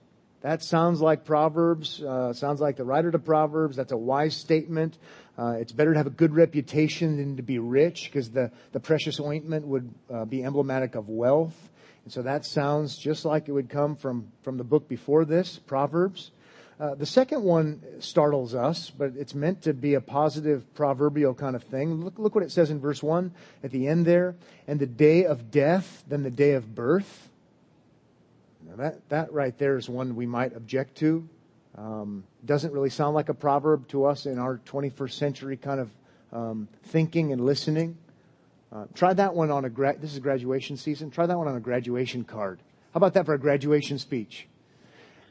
That 0.42 0.62
sounds 0.62 1.00
like 1.00 1.24
Proverbs, 1.24 2.02
uh, 2.02 2.34
sounds 2.34 2.60
like 2.60 2.76
the 2.76 2.84
writer 2.84 3.10
to 3.10 3.18
Proverbs. 3.18 3.76
That's 3.76 3.92
a 3.92 3.96
wise 3.96 4.36
statement. 4.36 4.98
Uh, 5.38 5.56
it's 5.58 5.72
better 5.72 5.92
to 5.92 5.98
have 5.98 6.06
a 6.06 6.10
good 6.10 6.34
reputation 6.34 7.16
than 7.16 7.36
to 7.36 7.42
be 7.42 7.58
rich 7.58 8.10
because 8.12 8.30
the, 8.30 8.52
the 8.72 8.80
precious 8.80 9.18
ointment 9.18 9.66
would 9.66 9.92
uh, 10.12 10.26
be 10.26 10.44
emblematic 10.44 10.94
of 10.94 11.08
wealth. 11.08 11.56
And 12.04 12.12
so 12.12 12.20
that 12.22 12.44
sounds 12.44 12.96
just 12.98 13.24
like 13.24 13.48
it 13.48 13.52
would 13.52 13.70
come 13.70 13.96
from, 13.96 14.30
from 14.42 14.58
the 14.58 14.64
book 14.64 14.86
before 14.86 15.24
this, 15.24 15.58
Proverbs. 15.58 16.30
Uh, 16.78 16.94
the 16.94 17.06
second 17.06 17.42
one 17.42 17.80
startles 18.00 18.54
us, 18.54 18.90
but 18.90 19.12
it's 19.16 19.34
meant 19.34 19.62
to 19.62 19.72
be 19.72 19.94
a 19.94 20.00
positive 20.00 20.74
proverbial 20.74 21.32
kind 21.32 21.54
of 21.54 21.62
thing. 21.62 22.04
Look, 22.04 22.18
look 22.18 22.34
what 22.34 22.42
it 22.42 22.50
says 22.50 22.70
in 22.70 22.80
verse 22.80 23.02
1 23.02 23.32
at 23.62 23.70
the 23.70 23.86
end 23.86 24.06
there. 24.06 24.34
And 24.66 24.80
the 24.80 24.86
day 24.86 25.24
of 25.24 25.50
death 25.50 26.02
than 26.08 26.24
the 26.24 26.30
day 26.30 26.52
of 26.52 26.74
birth. 26.74 27.28
Now 28.68 28.76
that, 28.76 29.08
that 29.08 29.32
right 29.32 29.56
there 29.56 29.76
is 29.76 29.88
one 29.88 30.16
we 30.16 30.26
might 30.26 30.56
object 30.56 30.96
to. 30.98 31.28
Um, 31.76 32.24
doesn't 32.44 32.72
really 32.72 32.90
sound 32.90 33.14
like 33.14 33.28
a 33.28 33.34
proverb 33.34 33.88
to 33.88 34.04
us 34.04 34.26
in 34.26 34.38
our 34.38 34.58
21st 34.66 35.12
century 35.12 35.56
kind 35.56 35.80
of 35.80 35.90
um, 36.32 36.68
thinking 36.84 37.32
and 37.32 37.44
listening. 37.44 37.96
Uh, 38.72 38.86
try 38.94 39.12
that 39.12 39.34
one 39.34 39.50
on 39.50 39.64
a 39.64 39.70
gra- 39.70 39.96
this 39.96 40.12
is 40.12 40.18
graduation 40.18 40.76
season. 40.76 41.10
Try 41.10 41.26
that 41.26 41.38
one 41.38 41.46
on 41.46 41.56
a 41.56 41.60
graduation 41.60 42.24
card. 42.24 42.58
How 42.92 42.98
about 42.98 43.14
that 43.14 43.26
for 43.26 43.34
a 43.34 43.38
graduation 43.38 43.98
speech? 43.98 44.48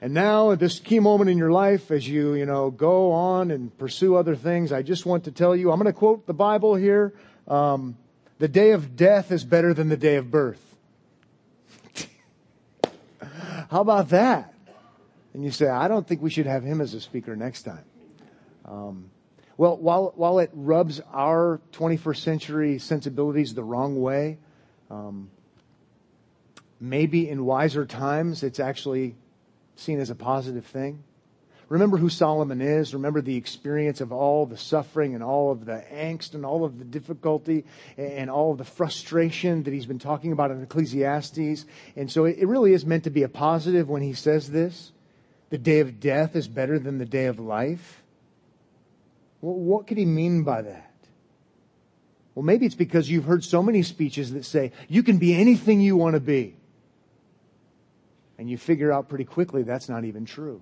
And 0.04 0.14
now 0.14 0.52
at 0.52 0.60
this 0.60 0.80
key 0.80 1.00
moment 1.00 1.30
in 1.30 1.38
your 1.38 1.54
life, 1.54 1.90
as 1.90 2.06
you, 2.06 2.34
you 2.34 2.46
know, 2.46 2.70
go 2.70 3.14
on 3.14 3.52
and 3.52 3.76
pursue 3.78 4.16
other 4.16 4.36
things, 4.36 4.74
I 4.74 4.82
just 4.82 5.06
want 5.06 5.24
to 5.24 5.32
tell 5.32 5.56
you, 5.56 5.72
I'm 5.72 5.80
going 5.80 5.86
to 5.86 5.98
quote 5.98 6.28
the 6.28 6.34
Bible 6.34 6.76
here. 6.76 7.14
Um, 7.48 7.96
the 8.38 8.50
day 8.50 8.72
of 8.72 8.98
death 8.98 9.32
is 9.32 9.46
better 9.46 9.74
than 9.74 9.88
the 9.88 9.96
day 9.96 10.18
of 10.18 10.30
birth. 10.30 10.60
How 13.72 13.80
about 13.80 14.10
that? 14.10 14.54
And 15.34 15.42
you 15.42 15.52
say, 15.52 15.70
I 15.70 15.88
don't 15.88 16.06
think 16.06 16.22
we 16.22 16.30
should 16.30 16.48
have 16.48 16.66
him 16.66 16.82
as 16.82 16.94
a 16.94 17.00
speaker 17.00 17.38
next 17.38 17.62
time. 17.62 17.86
Um, 18.66 19.10
well, 19.56 19.78
while, 19.78 20.12
while 20.18 20.40
it 20.40 20.50
rubs 20.52 21.00
our 21.14 21.62
21st 21.72 22.18
century 22.18 22.78
sensibilities 22.78 23.54
the 23.54 23.64
wrong 23.64 24.02
way, 24.02 24.40
um, 24.92 25.30
maybe 26.82 27.30
in 27.30 27.46
wiser 27.46 27.86
times 27.86 28.44
it's 28.44 28.60
actually 28.60 29.16
seen 29.76 30.00
as 30.00 30.10
a 30.10 30.16
positive 30.16 30.66
thing. 30.66 31.04
Remember 31.70 31.98
who 31.98 32.10
Solomon 32.10 32.62
is. 32.62 32.94
Remember 32.94 33.22
the 33.22 33.36
experience 33.36 34.00
of 34.02 34.12
all 34.12 34.46
the 34.46 34.58
suffering 34.58 35.16
and 35.16 35.24
all 35.24 35.52
of 35.52 35.66
the 35.66 35.84
angst 35.92 36.36
and 36.36 36.46
all 36.46 36.66
of 36.66 36.78
the 36.78 36.86
difficulty 36.86 37.66
and 37.98 38.30
all 38.30 38.52
of 38.52 38.58
the 38.58 38.64
frustration 38.64 39.64
that 39.64 39.74
he's 39.74 39.86
been 39.86 40.00
talking 40.00 40.32
about 40.32 40.52
in 40.52 40.62
Ecclesiastes. 40.62 41.66
And 41.96 42.12
so 42.12 42.26
it 42.26 42.48
really 42.48 42.74
is 42.74 42.86
meant 42.86 43.06
to 43.06 43.10
be 43.10 43.24
a 43.24 43.30
positive 43.30 43.90
when 43.90 44.02
he 44.02 44.14
says 44.14 44.52
this. 44.52 44.92
The 45.50 45.58
day 45.58 45.80
of 45.80 46.00
death 46.00 46.36
is 46.36 46.48
better 46.48 46.78
than 46.78 46.98
the 46.98 47.06
day 47.06 47.26
of 47.26 47.40
life. 47.40 48.04
Well, 49.42 49.56
what 49.56 49.88
could 49.88 49.98
he 49.98 50.06
mean 50.06 50.44
by 50.44 50.62
that? 50.64 50.94
Well, 52.36 52.44
maybe 52.44 52.66
it's 52.66 52.76
because 52.76 53.10
you've 53.10 53.26
heard 53.26 53.44
so 53.44 53.62
many 53.62 53.84
speeches 53.84 54.34
that 54.34 54.46
say, 54.46 54.72
you 54.88 55.04
can 55.04 55.18
be 55.18 55.36
anything 55.36 55.82
you 55.82 55.96
want 55.96 56.16
to 56.16 56.20
be. 56.20 56.56
And 58.38 58.50
you 58.50 58.58
figure 58.58 58.92
out 58.92 59.10
pretty 59.10 59.26
quickly 59.26 59.64
that's 59.64 59.90
not 59.90 60.06
even 60.06 60.26
true. 60.26 60.62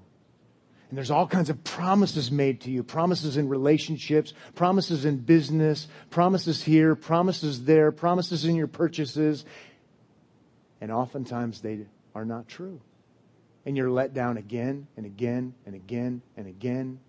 And 0.92 0.98
there's 0.98 1.10
all 1.10 1.26
kinds 1.26 1.50
of 1.50 1.64
promises 1.64 2.32
made 2.32 2.62
to 2.62 2.70
you 2.70 2.84
promises 2.84 3.38
in 3.38 3.48
relationships, 3.48 4.34
promises 4.56 5.06
in 5.06 5.20
business, 5.20 5.88
promises 6.10 6.62
here, 6.62 6.96
promises 6.96 7.64
there, 7.64 7.94
promises 7.94 8.44
in 8.44 8.56
your 8.56 8.68
purchases. 8.68 9.46
And 10.82 10.92
oftentimes 10.92 11.62
they 11.62 11.86
are 12.14 12.26
not 12.26 12.50
true. 12.50 12.82
And 13.66 13.78
you're 13.78 13.90
let 13.90 14.14
down 14.14 14.36
again 14.36 14.88
and 14.98 15.06
again 15.06 15.54
and 15.66 15.76
again 15.76 16.22
and 16.36 16.48
again. 16.48 17.00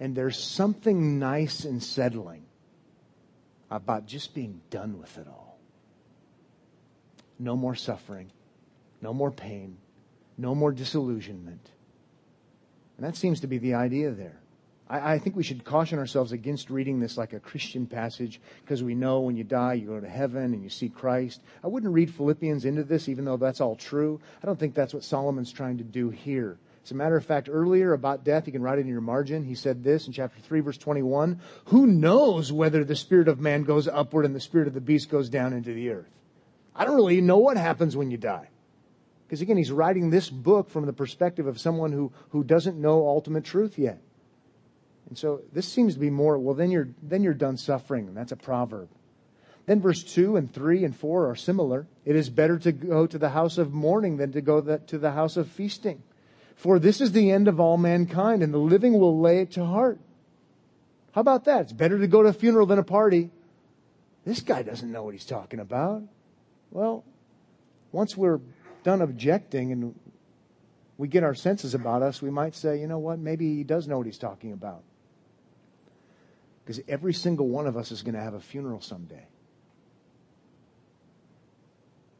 And 0.00 0.16
there's 0.16 0.42
something 0.42 1.18
nice 1.18 1.64
and 1.64 1.82
settling 1.82 2.46
about 3.70 4.06
just 4.06 4.34
being 4.34 4.62
done 4.70 4.98
with 4.98 5.18
it 5.18 5.26
all. 5.28 5.58
No 7.38 7.54
more 7.54 7.74
suffering, 7.74 8.30
no 9.02 9.12
more 9.12 9.30
pain, 9.30 9.76
no 10.38 10.54
more 10.54 10.72
disillusionment. 10.72 11.70
And 12.96 13.06
that 13.06 13.16
seems 13.16 13.40
to 13.40 13.46
be 13.46 13.58
the 13.58 13.74
idea 13.74 14.10
there. 14.10 14.40
I, 14.88 15.14
I, 15.14 15.18
think 15.18 15.36
we 15.36 15.42
should 15.42 15.64
caution 15.64 15.98
ourselves 15.98 16.32
against 16.32 16.70
reading 16.70 17.00
this 17.00 17.16
like 17.16 17.32
a 17.32 17.40
Christian 17.40 17.86
passage 17.86 18.40
because 18.62 18.82
we 18.82 18.94
know 18.94 19.20
when 19.20 19.36
you 19.36 19.44
die, 19.44 19.74
you 19.74 19.86
go 19.86 20.00
to 20.00 20.08
heaven 20.08 20.54
and 20.54 20.62
you 20.62 20.70
see 20.70 20.88
Christ. 20.88 21.42
I 21.62 21.66
wouldn't 21.66 21.92
read 21.92 22.14
Philippians 22.14 22.64
into 22.64 22.84
this, 22.84 23.08
even 23.08 23.24
though 23.24 23.36
that's 23.36 23.60
all 23.60 23.76
true. 23.76 24.20
I 24.42 24.46
don't 24.46 24.58
think 24.58 24.74
that's 24.74 24.94
what 24.94 25.04
Solomon's 25.04 25.52
trying 25.52 25.78
to 25.78 25.84
do 25.84 26.10
here. 26.10 26.58
As 26.84 26.92
a 26.92 26.94
matter 26.94 27.16
of 27.16 27.26
fact, 27.26 27.48
earlier 27.50 27.94
about 27.94 28.22
death, 28.22 28.46
you 28.46 28.52
can 28.52 28.62
write 28.62 28.78
it 28.78 28.82
in 28.82 28.86
your 28.86 29.00
margin. 29.00 29.42
He 29.42 29.56
said 29.56 29.82
this 29.82 30.06
in 30.06 30.12
chapter 30.12 30.40
3, 30.40 30.60
verse 30.60 30.78
21 30.78 31.40
Who 31.66 31.86
knows 31.86 32.52
whether 32.52 32.84
the 32.84 32.94
spirit 32.94 33.26
of 33.26 33.40
man 33.40 33.64
goes 33.64 33.88
upward 33.88 34.24
and 34.24 34.36
the 34.36 34.40
spirit 34.40 34.68
of 34.68 34.74
the 34.74 34.80
beast 34.80 35.10
goes 35.10 35.28
down 35.28 35.52
into 35.52 35.74
the 35.74 35.90
earth? 35.90 36.06
I 36.76 36.84
don't 36.84 36.94
really 36.94 37.20
know 37.20 37.38
what 37.38 37.56
happens 37.56 37.96
when 37.96 38.12
you 38.12 38.18
die. 38.18 38.50
Because 39.26 39.40
again, 39.40 39.56
he's 39.56 39.72
writing 39.72 40.10
this 40.10 40.30
book 40.30 40.70
from 40.70 40.86
the 40.86 40.92
perspective 40.92 41.46
of 41.46 41.58
someone 41.58 41.92
who, 41.92 42.12
who 42.30 42.44
doesn't 42.44 42.80
know 42.80 43.06
ultimate 43.06 43.44
truth 43.44 43.78
yet. 43.78 44.00
And 45.08 45.18
so 45.18 45.42
this 45.52 45.66
seems 45.66 45.94
to 45.94 46.00
be 46.00 46.10
more, 46.10 46.38
well, 46.38 46.54
then 46.54 46.70
you're, 46.70 46.88
then 47.02 47.22
you're 47.22 47.34
done 47.34 47.56
suffering. 47.56 48.08
And 48.08 48.16
that's 48.16 48.32
a 48.32 48.36
proverb. 48.36 48.88
Then 49.66 49.80
verse 49.80 50.04
2 50.04 50.36
and 50.36 50.52
3 50.52 50.84
and 50.84 50.96
4 50.96 51.30
are 51.30 51.36
similar. 51.36 51.86
It 52.04 52.14
is 52.14 52.30
better 52.30 52.58
to 52.60 52.72
go 52.72 53.06
to 53.06 53.18
the 53.18 53.30
house 53.30 53.58
of 53.58 53.72
mourning 53.72 54.16
than 54.16 54.32
to 54.32 54.40
go 54.40 54.60
to 54.60 54.98
the 54.98 55.10
house 55.10 55.36
of 55.36 55.48
feasting. 55.48 56.02
For 56.54 56.78
this 56.78 57.00
is 57.00 57.12
the 57.12 57.30
end 57.30 57.48
of 57.48 57.60
all 57.60 57.76
mankind, 57.76 58.42
and 58.42 58.54
the 58.54 58.58
living 58.58 58.98
will 58.98 59.20
lay 59.20 59.40
it 59.40 59.52
to 59.52 59.64
heart. 59.64 59.98
How 61.12 61.20
about 61.20 61.44
that? 61.44 61.62
It's 61.62 61.72
better 61.72 61.98
to 61.98 62.06
go 62.06 62.22
to 62.22 62.28
a 62.28 62.32
funeral 62.32 62.66
than 62.66 62.78
a 62.78 62.84
party. 62.84 63.30
This 64.24 64.40
guy 64.40 64.62
doesn't 64.62 64.90
know 64.90 65.02
what 65.02 65.14
he's 65.14 65.24
talking 65.24 65.60
about. 65.60 66.02
Well, 66.70 67.04
once 67.92 68.16
we're 68.16 68.40
done 68.86 69.02
objecting 69.02 69.72
and 69.72 69.96
we 70.96 71.08
get 71.08 71.24
our 71.24 71.34
senses 71.34 71.74
about 71.74 72.02
us, 72.02 72.22
we 72.22 72.30
might 72.30 72.54
say, 72.54 72.80
you 72.80 72.86
know 72.86 73.00
what, 73.00 73.18
maybe 73.18 73.56
he 73.56 73.64
does 73.64 73.88
know 73.88 73.98
what 73.98 74.06
he's 74.06 74.16
talking 74.16 74.52
about. 74.52 74.84
Because 76.64 76.80
every 76.86 77.12
single 77.12 77.48
one 77.48 77.66
of 77.66 77.76
us 77.76 77.90
is 77.90 78.02
going 78.02 78.14
to 78.14 78.20
have 78.20 78.34
a 78.34 78.40
funeral 78.40 78.80
someday. 78.80 79.26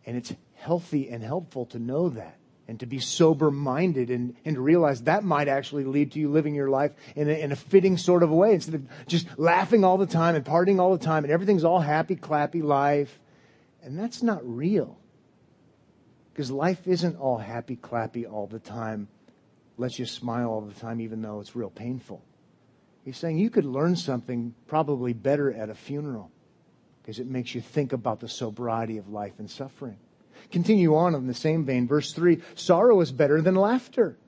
And 0.04 0.16
it's 0.16 0.35
healthy 0.56 1.08
and 1.08 1.23
helpful 1.23 1.66
to 1.66 1.78
know 1.78 2.08
that 2.08 2.37
and 2.66 2.80
to 2.80 2.87
be 2.87 2.99
sober 2.99 3.52
minded 3.52 4.11
and, 4.11 4.35
and 4.44 4.56
to 4.56 4.61
realize 4.61 5.02
that 5.02 5.23
might 5.23 5.46
actually 5.46 5.85
lead 5.85 6.11
to 6.12 6.18
you 6.18 6.28
living 6.28 6.56
your 6.56 6.68
life 6.68 6.90
in 7.14 7.28
a, 7.28 7.32
in 7.32 7.52
a 7.52 7.56
fitting 7.56 7.96
sort 7.96 8.25
of 8.25 8.30
way 8.30 8.54
instead 8.54 8.75
of 8.75 8.88
just 9.06 9.38
laughing 9.38 9.85
all 9.85 9.99
the 9.99 10.06
time 10.06 10.35
and 10.35 10.44
partying 10.44 10.80
all 10.80 10.96
the 10.96 11.04
time 11.04 11.23
and 11.23 11.32
everything's 11.32 11.62
all 11.62 11.78
happy, 11.78 12.16
clappy 12.16 12.62
life. 12.62 13.20
And 13.85 13.96
that's 13.96 14.20
not 14.20 14.40
real. 14.42 14.99
Because 16.36 16.50
life 16.50 16.86
isn't 16.86 17.16
all 17.16 17.38
happy 17.38 17.76
clappy 17.76 18.30
all 18.30 18.46
the 18.46 18.58
time. 18.58 19.08
Lets 19.78 19.98
you 19.98 20.04
smile 20.04 20.50
all 20.50 20.60
the 20.60 20.78
time, 20.78 21.00
even 21.00 21.22
though 21.22 21.40
it's 21.40 21.56
real 21.56 21.70
painful. 21.70 22.22
He's 23.06 23.16
saying 23.16 23.38
you 23.38 23.48
could 23.48 23.64
learn 23.64 23.96
something 23.96 24.54
probably 24.66 25.14
better 25.14 25.50
at 25.50 25.70
a 25.70 25.74
funeral 25.74 26.30
because 27.00 27.20
it 27.20 27.26
makes 27.26 27.54
you 27.54 27.62
think 27.62 27.94
about 27.94 28.20
the 28.20 28.28
sobriety 28.28 28.98
of 28.98 29.08
life 29.08 29.32
and 29.38 29.50
suffering. 29.50 29.96
Continue 30.50 30.94
on 30.94 31.14
in 31.14 31.26
the 31.26 31.32
same 31.32 31.64
vein. 31.64 31.88
Verse 31.88 32.12
3 32.12 32.42
Sorrow 32.54 33.00
is 33.00 33.12
better 33.12 33.40
than 33.40 33.54
laughter. 33.54 34.18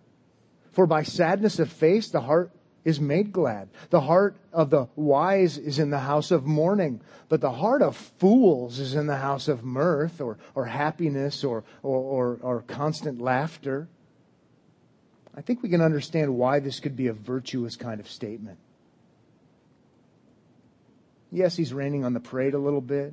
For 0.73 0.87
by 0.87 1.03
sadness 1.03 1.59
of 1.59 1.71
face 1.71 2.09
the 2.09 2.23
heart 2.23 2.53
is 2.85 3.01
made 3.01 3.33
glad. 3.33 3.69
The 3.91 4.01
heart 4.01 4.37
of 4.53 4.71
the 4.71 4.87
wise 4.97 5.59
is 5.59 5.79
in 5.79 5.91
the 5.91 5.99
house 5.99 6.31
of 6.31 6.47
mourning, 6.47 7.01
but 7.29 7.41
the 7.41 7.53
heart 7.53 7.83
of 7.83 7.97
fools 7.97 8.79
is 8.79 8.95
in 8.95 9.07
the 9.07 9.17
house 9.17 9.49
of 9.49 9.65
mirth 9.65 10.21
or, 10.21 10.39
or 10.55 10.67
happiness 10.67 11.45
or, 11.45 11.65
or, 11.83 11.99
or, 11.99 12.39
or 12.43 12.63
constant 12.63 13.21
laughter. 13.21 13.89
I 15.37 15.41
think 15.41 15.63
we 15.63 15.69
can 15.69 15.81
understand 15.81 16.35
why 16.37 16.61
this 16.61 16.81
could 16.81 16.97
be 16.97 17.09
a 17.09 17.13
virtuous 17.13 17.77
kind 17.77 18.01
of 18.01 18.09
statement. 18.09 18.59
Yes, 21.31 21.57
he's 21.57 21.73
raining 21.73 22.05
on 22.05 22.15
the 22.15 22.21
parade 22.21 22.55
a 22.55 22.59
little 22.59 22.81
bit, 22.81 23.13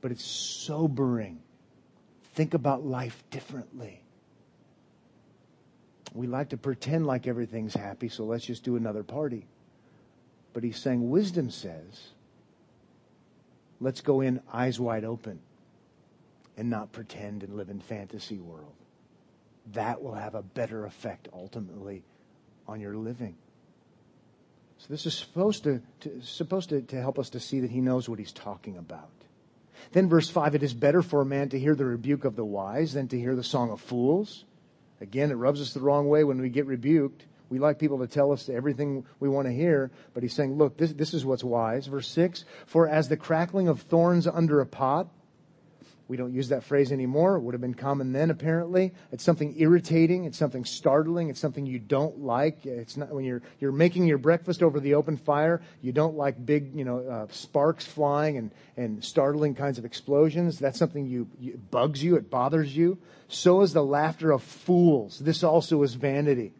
but 0.00 0.12
it's 0.12 0.24
sobering. 0.24 1.40
Think 2.34 2.54
about 2.54 2.84
life 2.84 3.24
differently. 3.30 4.02
We 6.12 6.26
like 6.26 6.50
to 6.50 6.56
pretend 6.56 7.06
like 7.06 7.26
everything's 7.26 7.74
happy, 7.74 8.08
so 8.08 8.24
let's 8.24 8.44
just 8.44 8.64
do 8.64 8.76
another 8.76 9.02
party. 9.02 9.46
But 10.52 10.64
he's 10.64 10.78
saying 10.78 11.08
wisdom 11.10 11.50
says, 11.50 12.08
let's 13.80 14.00
go 14.00 14.20
in 14.20 14.40
eyes 14.52 14.80
wide 14.80 15.04
open 15.04 15.40
and 16.56 16.68
not 16.68 16.92
pretend 16.92 17.42
and 17.44 17.56
live 17.56 17.70
in 17.70 17.80
fantasy 17.80 18.38
world. 18.38 18.74
that 19.74 20.02
will 20.02 20.14
have 20.14 20.34
a 20.34 20.42
better 20.42 20.84
effect 20.84 21.28
ultimately 21.32 22.02
on 22.66 22.80
your 22.80 22.96
living. 22.96 23.36
So 24.78 24.86
this 24.88 25.06
is 25.06 25.16
supposed 25.16 25.64
to, 25.64 25.82
to 26.00 26.22
supposed 26.22 26.70
to, 26.70 26.80
to 26.82 27.00
help 27.00 27.18
us 27.18 27.30
to 27.30 27.40
see 27.40 27.60
that 27.60 27.70
he 27.70 27.80
knows 27.80 28.08
what 28.08 28.18
he's 28.18 28.32
talking 28.32 28.76
about. 28.76 29.10
Then 29.92 30.08
verse 30.08 30.28
5, 30.28 30.54
it 30.54 30.62
is 30.62 30.74
better 30.74 31.02
for 31.02 31.20
a 31.20 31.26
man 31.26 31.48
to 31.50 31.58
hear 31.58 31.74
the 31.74 31.84
rebuke 31.84 32.24
of 32.24 32.36
the 32.36 32.44
wise 32.44 32.92
than 32.94 33.08
to 33.08 33.18
hear 33.18 33.34
the 33.34 33.44
song 33.44 33.70
of 33.70 33.80
fools. 33.80 34.44
Again, 35.00 35.30
it 35.30 35.34
rubs 35.34 35.60
us 35.60 35.72
the 35.72 35.80
wrong 35.80 36.08
way 36.08 36.24
when 36.24 36.40
we 36.40 36.48
get 36.48 36.66
rebuked. 36.66 37.26
We 37.48 37.58
like 37.58 37.78
people 37.78 37.98
to 37.98 38.06
tell 38.06 38.32
us 38.32 38.48
everything 38.48 39.04
we 39.18 39.28
want 39.28 39.48
to 39.48 39.52
hear, 39.52 39.90
but 40.14 40.22
he's 40.22 40.34
saying, 40.34 40.56
look, 40.56 40.76
this, 40.76 40.92
this 40.92 41.14
is 41.14 41.26
what's 41.26 41.42
wise. 41.42 41.86
Verse 41.86 42.08
6, 42.08 42.44
for 42.66 42.88
as 42.88 43.08
the 43.08 43.16
crackling 43.16 43.66
of 43.66 43.80
thorns 43.82 44.26
under 44.28 44.60
a 44.60 44.66
pot, 44.66 45.08
we 46.10 46.16
don't 46.16 46.34
use 46.34 46.48
that 46.48 46.64
phrase 46.64 46.90
anymore. 46.90 47.36
It 47.36 47.40
would 47.42 47.54
have 47.54 47.60
been 47.60 47.72
common 47.72 48.12
then, 48.12 48.30
apparently. 48.30 48.92
It's 49.12 49.22
something 49.22 49.54
irritating. 49.56 50.24
It's 50.24 50.36
something 50.36 50.64
startling. 50.64 51.30
It's 51.30 51.38
something 51.38 51.66
you 51.66 51.78
don't 51.78 52.18
like. 52.18 52.66
It's 52.66 52.96
not 52.96 53.12
when 53.12 53.24
you're 53.24 53.42
you're 53.60 53.70
making 53.70 54.06
your 54.06 54.18
breakfast 54.18 54.60
over 54.60 54.80
the 54.80 54.94
open 54.94 55.16
fire. 55.16 55.62
You 55.82 55.92
don't 55.92 56.16
like 56.16 56.44
big, 56.44 56.74
you 56.74 56.84
know, 56.84 56.98
uh, 56.98 57.26
sparks 57.30 57.86
flying 57.86 58.38
and 58.38 58.50
and 58.76 59.04
startling 59.04 59.54
kinds 59.54 59.78
of 59.78 59.84
explosions. 59.84 60.58
That's 60.58 60.80
something 60.80 61.06
you, 61.06 61.28
you 61.38 61.52
it 61.52 61.70
bugs 61.70 62.02
you. 62.02 62.16
It 62.16 62.28
bothers 62.28 62.76
you. 62.76 62.98
So 63.28 63.60
is 63.60 63.72
the 63.72 63.84
laughter 63.84 64.32
of 64.32 64.42
fools. 64.42 65.20
This 65.20 65.44
also 65.44 65.80
is 65.84 65.94
vanity. 65.94 66.52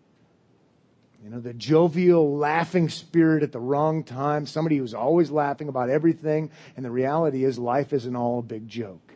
You 1.25 1.30
know, 1.30 1.40
the 1.40 1.54
jovial, 1.54 2.37
laughing 2.37 2.88
spirit 2.88 3.42
at 3.42 3.50
the 3.50 3.59
wrong 3.59 4.04
time, 4.04 4.47
somebody 4.47 4.76
who's 4.76 4.95
always 4.95 5.30
laughing 5.33 5.69
about 5.69 5.90
everything, 5.90 6.52
and 6.76 6.85
the 6.85 6.90
reality 6.90 7.45
is 7.45 7.59
life 7.59 7.92
isn't 7.92 8.14
all 8.14 8.38
a 8.38 8.42
big 8.42 8.69
joke. 8.69 9.10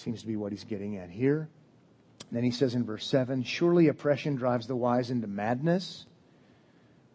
Seems 0.00 0.22
to 0.22 0.26
be 0.26 0.36
what 0.36 0.50
he's 0.50 0.64
getting 0.64 0.96
at 0.96 1.10
here. 1.10 1.50
Then 2.32 2.42
he 2.42 2.50
says 2.50 2.74
in 2.74 2.84
verse 2.84 3.06
7 3.06 3.42
Surely 3.42 3.88
oppression 3.88 4.34
drives 4.34 4.66
the 4.66 4.74
wise 4.74 5.10
into 5.10 5.26
madness, 5.26 6.06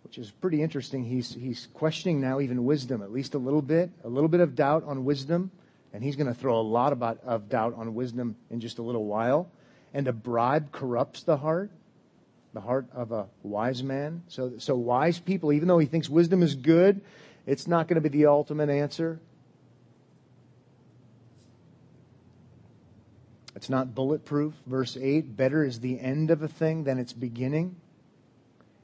which 0.03 0.19
is 0.19 0.29
pretty 0.29 0.61
interesting. 0.61 1.03
He's, 1.03 1.33
he's 1.33 1.67
questioning 1.73 2.21
now 2.21 2.39
even 2.39 2.63
wisdom, 2.63 3.01
at 3.01 3.11
least 3.11 3.33
a 3.33 3.39
little 3.39 3.63
bit, 3.63 3.89
a 4.03 4.07
little 4.07 4.27
bit 4.27 4.39
of 4.39 4.53
doubt 4.53 4.83
on 4.83 5.03
wisdom. 5.03 5.49
And 5.93 6.03
he's 6.03 6.15
going 6.15 6.27
to 6.27 6.39
throw 6.39 6.59
a 6.59 6.61
lot 6.61 6.93
about, 6.93 7.19
of 7.25 7.49
doubt 7.49 7.73
on 7.75 7.95
wisdom 7.95 8.35
in 8.51 8.59
just 8.59 8.77
a 8.77 8.83
little 8.83 9.05
while. 9.05 9.49
And 9.91 10.07
a 10.07 10.13
bribe 10.13 10.71
corrupts 10.71 11.23
the 11.23 11.37
heart, 11.37 11.71
the 12.53 12.61
heart 12.61 12.85
of 12.93 13.11
a 13.11 13.25
wise 13.41 13.81
man. 13.81 14.21
So, 14.27 14.59
so 14.59 14.75
wise 14.75 15.17
people, 15.17 15.53
even 15.53 15.67
though 15.67 15.79
he 15.79 15.87
thinks 15.87 16.07
wisdom 16.07 16.43
is 16.43 16.53
good, 16.53 17.01
it's 17.47 17.65
not 17.65 17.87
going 17.87 17.95
to 17.95 18.07
be 18.07 18.15
the 18.15 18.27
ultimate 18.27 18.69
answer. 18.69 19.19
It's 23.55 23.69
not 23.69 23.95
bulletproof. 23.95 24.53
Verse 24.65 24.97
8 24.97 25.37
better 25.37 25.63
is 25.63 25.79
the 25.79 25.99
end 25.99 26.29
of 26.29 26.43
a 26.43 26.47
thing 26.47 26.83
than 26.83 26.99
its 26.99 27.13
beginning. 27.13 27.77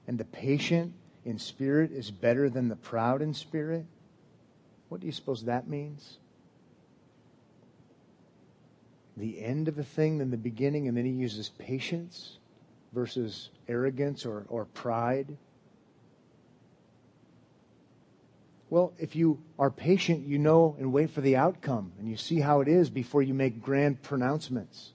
And 0.08 0.18
the 0.18 0.26
patient 0.26 0.94
in 1.26 1.38
spirit 1.38 1.92
is 1.92 2.10
better 2.10 2.50
than 2.50 2.70
the 2.70 2.76
proud 2.76 3.22
in 3.22 3.34
spirit. 3.34 3.86
What 4.90 5.02
do 5.02 5.08
you 5.08 5.14
suppose 5.14 5.44
that 5.44 5.68
means? 5.68 6.18
The 9.18 9.44
end 9.44 9.68
of 9.68 9.78
a 9.78 9.84
thing 9.84 10.18
than 10.18 10.32
the 10.32 10.38
beginning, 10.38 10.88
and 10.88 10.98
then 10.98 11.06
he 11.06 11.12
uses 11.12 11.50
patience 11.50 12.38
versus 12.94 13.50
arrogance 13.68 14.26
or, 14.26 14.46
or 14.48 14.66
pride. 14.66 15.38
Well, 18.72 18.94
if 18.98 19.18
you 19.18 19.44
are 19.60 19.70
patient, 19.70 20.26
you 20.26 20.40
know 20.40 20.78
and 20.80 20.94
wait 20.94 21.10
for 21.12 21.20
the 21.20 21.36
outcome 21.36 21.92
and 22.00 22.10
you 22.10 22.16
see 22.16 22.40
how 22.40 22.62
it 22.62 22.70
is 22.70 22.90
before 22.90 23.22
you 23.22 23.34
make 23.34 23.62
grand 23.62 24.02
pronouncements. 24.02 24.94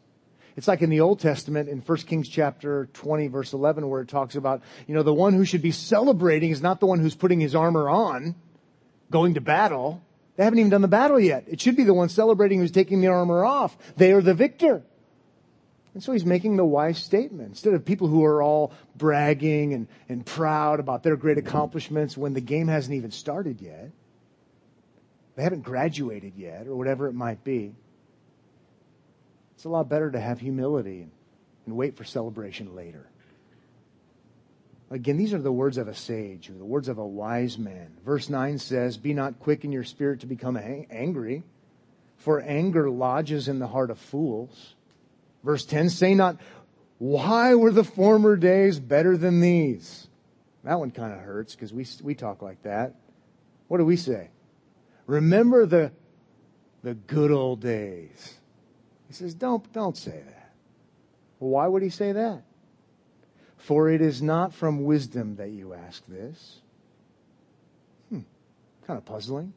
It's 0.56 0.66
like 0.66 0.80
in 0.80 0.88
the 0.88 1.00
Old 1.00 1.20
Testament 1.20 1.68
in 1.68 1.80
1 1.82 1.98
Kings 1.98 2.26
chapter 2.26 2.88
20 2.94 3.26
verse 3.26 3.52
11 3.52 3.86
where 3.86 4.00
it 4.00 4.08
talks 4.08 4.34
about, 4.34 4.62
you 4.86 4.94
know, 4.94 5.02
the 5.02 5.12
one 5.12 5.34
who 5.34 5.44
should 5.44 5.60
be 5.60 5.72
celebrating 5.72 6.52
is 6.52 6.62
not 6.62 6.80
the 6.80 6.86
one 6.86 7.00
who's 7.00 7.14
putting 7.14 7.38
his 7.38 7.54
armor 7.54 7.90
on, 7.90 8.34
going 9.10 9.34
to 9.34 9.42
battle. 9.42 10.02
They 10.36 10.44
haven't 10.44 10.58
even 10.58 10.70
done 10.70 10.80
the 10.80 10.88
battle 10.88 11.20
yet. 11.20 11.44
It 11.46 11.60
should 11.60 11.76
be 11.76 11.84
the 11.84 11.92
one 11.92 12.08
celebrating 12.08 12.60
who's 12.60 12.72
taking 12.72 13.02
the 13.02 13.08
armor 13.08 13.44
off. 13.44 13.76
They 13.98 14.12
are 14.12 14.22
the 14.22 14.32
victor. 14.32 14.84
And 15.96 16.02
so 16.02 16.12
he's 16.12 16.26
making 16.26 16.56
the 16.56 16.64
wise 16.66 16.98
statement. 16.98 17.48
Instead 17.48 17.72
of 17.72 17.82
people 17.82 18.06
who 18.06 18.22
are 18.22 18.42
all 18.42 18.74
bragging 18.96 19.72
and, 19.72 19.88
and 20.10 20.26
proud 20.26 20.78
about 20.78 21.02
their 21.02 21.16
great 21.16 21.38
accomplishments 21.38 22.18
when 22.18 22.34
the 22.34 22.42
game 22.42 22.68
hasn't 22.68 22.94
even 22.94 23.10
started 23.10 23.62
yet, 23.62 23.92
they 25.36 25.42
haven't 25.42 25.62
graduated 25.62 26.34
yet, 26.36 26.66
or 26.66 26.76
whatever 26.76 27.08
it 27.08 27.14
might 27.14 27.42
be. 27.44 27.74
It's 29.54 29.64
a 29.64 29.70
lot 29.70 29.88
better 29.88 30.10
to 30.10 30.20
have 30.20 30.38
humility 30.38 31.08
and, 31.64 31.74
wait 31.74 31.96
for 31.96 32.04
celebration 32.04 32.76
later. 32.76 33.06
Again, 34.90 35.16
these 35.16 35.32
are 35.32 35.38
the 35.38 35.50
words 35.50 35.78
of 35.78 35.88
a 35.88 35.94
sage, 35.94 36.50
or 36.50 36.58
the 36.58 36.64
words 36.66 36.88
of 36.88 36.98
a 36.98 37.06
wise 37.06 37.56
man. 37.56 37.96
Verse 38.04 38.28
9 38.28 38.58
says, 38.58 38.98
Be 38.98 39.14
not 39.14 39.40
quick 39.40 39.64
in 39.64 39.72
your 39.72 39.82
spirit 39.82 40.20
to 40.20 40.26
become 40.26 40.58
angry, 40.58 41.42
for 42.18 42.42
anger 42.42 42.90
lodges 42.90 43.48
in 43.48 43.60
the 43.60 43.68
heart 43.68 43.90
of 43.90 43.98
fools. 43.98 44.74
Verse 45.46 45.64
10, 45.64 45.90
say 45.90 46.16
not, 46.16 46.38
why 46.98 47.54
were 47.54 47.70
the 47.70 47.84
former 47.84 48.34
days 48.34 48.80
better 48.80 49.16
than 49.16 49.40
these? 49.40 50.08
That 50.64 50.80
one 50.80 50.90
kind 50.90 51.12
of 51.12 51.20
hurts 51.20 51.54
because 51.54 51.72
we, 51.72 51.86
we 52.02 52.16
talk 52.16 52.42
like 52.42 52.64
that. 52.64 52.96
What 53.68 53.78
do 53.78 53.84
we 53.84 53.94
say? 53.94 54.30
Remember 55.06 55.64
the, 55.64 55.92
the 56.82 56.94
good 56.94 57.30
old 57.30 57.60
days. 57.60 58.34
He 59.06 59.14
says, 59.14 59.34
don't, 59.34 59.72
don't 59.72 59.96
say 59.96 60.20
that. 60.26 60.52
Well, 61.38 61.50
why 61.50 61.68
would 61.68 61.84
he 61.84 61.90
say 61.90 62.10
that? 62.10 62.42
For 63.56 63.88
it 63.88 64.00
is 64.00 64.20
not 64.20 64.52
from 64.52 64.82
wisdom 64.82 65.36
that 65.36 65.50
you 65.50 65.74
ask 65.74 66.04
this. 66.08 66.58
Hmm, 68.08 68.22
kind 68.84 68.98
of 68.98 69.04
puzzling. 69.04 69.52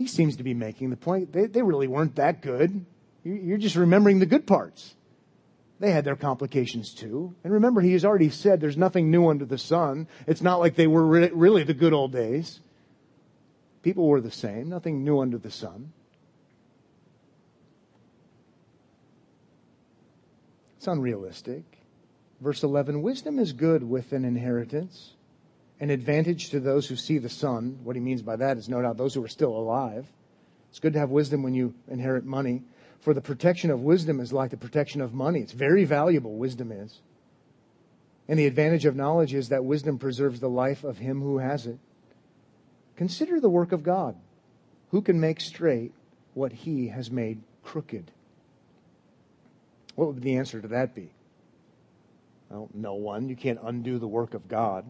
He 0.00 0.06
seems 0.06 0.36
to 0.38 0.42
be 0.42 0.54
making 0.54 0.88
the 0.88 0.96
point 0.96 1.30
they, 1.30 1.44
they 1.44 1.60
really 1.60 1.86
weren't 1.86 2.16
that 2.16 2.40
good. 2.40 2.86
You're 3.22 3.58
just 3.58 3.76
remembering 3.76 4.18
the 4.18 4.24
good 4.24 4.46
parts. 4.46 4.94
They 5.78 5.90
had 5.90 6.06
their 6.06 6.16
complications 6.16 6.94
too. 6.94 7.34
And 7.44 7.52
remember, 7.52 7.82
he 7.82 7.92
has 7.92 8.02
already 8.02 8.30
said 8.30 8.62
there's 8.62 8.78
nothing 8.78 9.10
new 9.10 9.28
under 9.28 9.44
the 9.44 9.58
sun. 9.58 10.08
It's 10.26 10.40
not 10.40 10.58
like 10.58 10.74
they 10.74 10.86
were 10.86 11.04
re- 11.04 11.30
really 11.34 11.64
the 11.64 11.74
good 11.74 11.92
old 11.92 12.12
days. 12.12 12.60
People 13.82 14.08
were 14.08 14.22
the 14.22 14.30
same, 14.30 14.70
nothing 14.70 15.04
new 15.04 15.20
under 15.20 15.36
the 15.36 15.50
sun. 15.50 15.92
It's 20.78 20.86
unrealistic. 20.86 21.64
Verse 22.40 22.62
11 22.62 23.02
Wisdom 23.02 23.38
is 23.38 23.52
good 23.52 23.82
with 23.82 24.14
an 24.14 24.24
inheritance 24.24 25.12
an 25.80 25.90
advantage 25.90 26.50
to 26.50 26.60
those 26.60 26.86
who 26.86 26.94
see 26.94 27.18
the 27.18 27.28
sun. 27.28 27.78
What 27.82 27.96
he 27.96 28.00
means 28.00 28.22
by 28.22 28.36
that 28.36 28.58
is 28.58 28.68
no 28.68 28.82
doubt 28.82 28.98
those 28.98 29.14
who 29.14 29.24
are 29.24 29.28
still 29.28 29.56
alive. 29.56 30.06
It's 30.68 30.78
good 30.78 30.92
to 30.92 30.98
have 30.98 31.10
wisdom 31.10 31.42
when 31.42 31.54
you 31.54 31.74
inherit 31.88 32.24
money. 32.24 32.62
For 33.00 33.14
the 33.14 33.22
protection 33.22 33.70
of 33.70 33.80
wisdom 33.80 34.20
is 34.20 34.32
like 34.32 34.50
the 34.50 34.58
protection 34.58 35.00
of 35.00 35.14
money. 35.14 35.40
It's 35.40 35.52
very 35.52 35.84
valuable, 35.84 36.34
wisdom 36.36 36.70
is. 36.70 37.00
And 38.28 38.38
the 38.38 38.46
advantage 38.46 38.84
of 38.84 38.94
knowledge 38.94 39.34
is 39.34 39.48
that 39.48 39.64
wisdom 39.64 39.98
preserves 39.98 40.38
the 40.38 40.50
life 40.50 40.84
of 40.84 40.98
him 40.98 41.20
who 41.20 41.38
has 41.38 41.66
it. 41.66 41.78
Consider 42.96 43.40
the 43.40 43.48
work 43.48 43.72
of 43.72 43.82
God. 43.82 44.14
Who 44.90 45.00
can 45.00 45.18
make 45.18 45.40
straight 45.40 45.92
what 46.34 46.52
he 46.52 46.88
has 46.88 47.10
made 47.10 47.40
crooked? 47.64 48.10
What 49.94 50.08
would 50.08 50.22
the 50.22 50.36
answer 50.36 50.60
to 50.60 50.68
that 50.68 50.94
be? 50.94 51.10
Well, 52.50 52.68
no 52.74 52.94
one. 52.94 53.28
You 53.28 53.36
can't 53.36 53.58
undo 53.62 53.98
the 53.98 54.06
work 54.06 54.34
of 54.34 54.46
God. 54.46 54.84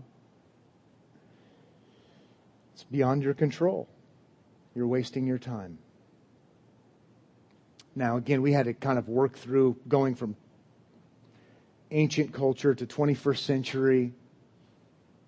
It's 2.81 2.91
beyond 2.91 3.23
your 3.23 3.35
control. 3.35 3.87
You're 4.75 4.87
wasting 4.87 5.27
your 5.27 5.37
time. 5.37 5.77
Now, 7.95 8.17
again, 8.17 8.41
we 8.41 8.53
had 8.55 8.65
to 8.65 8.73
kind 8.73 8.99
of 8.99 9.07
work 9.07 9.37
through 9.37 9.77
going 9.87 10.15
from 10.15 10.35
ancient 11.91 12.33
culture 12.33 12.75
to 12.75 12.87
21st 12.87 13.39
century. 13.41 14.15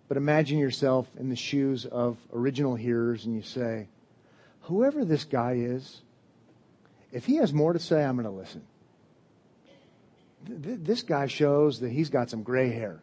But 0.09 0.17
imagine 0.17 0.59
yourself 0.59 1.07
in 1.19 1.29
the 1.29 1.37
shoes 1.37 1.85
of 1.85 2.17
original 2.33 2.75
hearers 2.75 3.27
and 3.27 3.37
you 3.37 3.43
say, 3.43 3.87
whoever 4.63 5.05
this 5.05 5.25
guy 5.25 5.57
is, 5.59 6.01
if 7.13 7.27
he 7.27 7.37
has 7.37 7.53
more 7.53 7.75
to 7.75 7.79
say, 7.79 8.03
I'm 8.03 8.17
going 8.17 8.25
to 8.25 8.31
listen. 8.31 8.63
This 10.49 11.03
guy 11.03 11.27
shows 11.27 11.81
that 11.81 11.91
he's 11.91 12.09
got 12.09 12.31
some 12.31 12.45
gray 12.45 12.71
hair. 12.71 13.03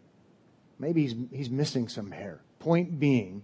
Maybe 0.80 1.04
he's, 1.04 1.16
he's 1.32 1.50
missing 1.52 1.88
some 1.88 2.10
hair. 2.10 2.40
Point 2.58 3.00
being, 3.00 3.44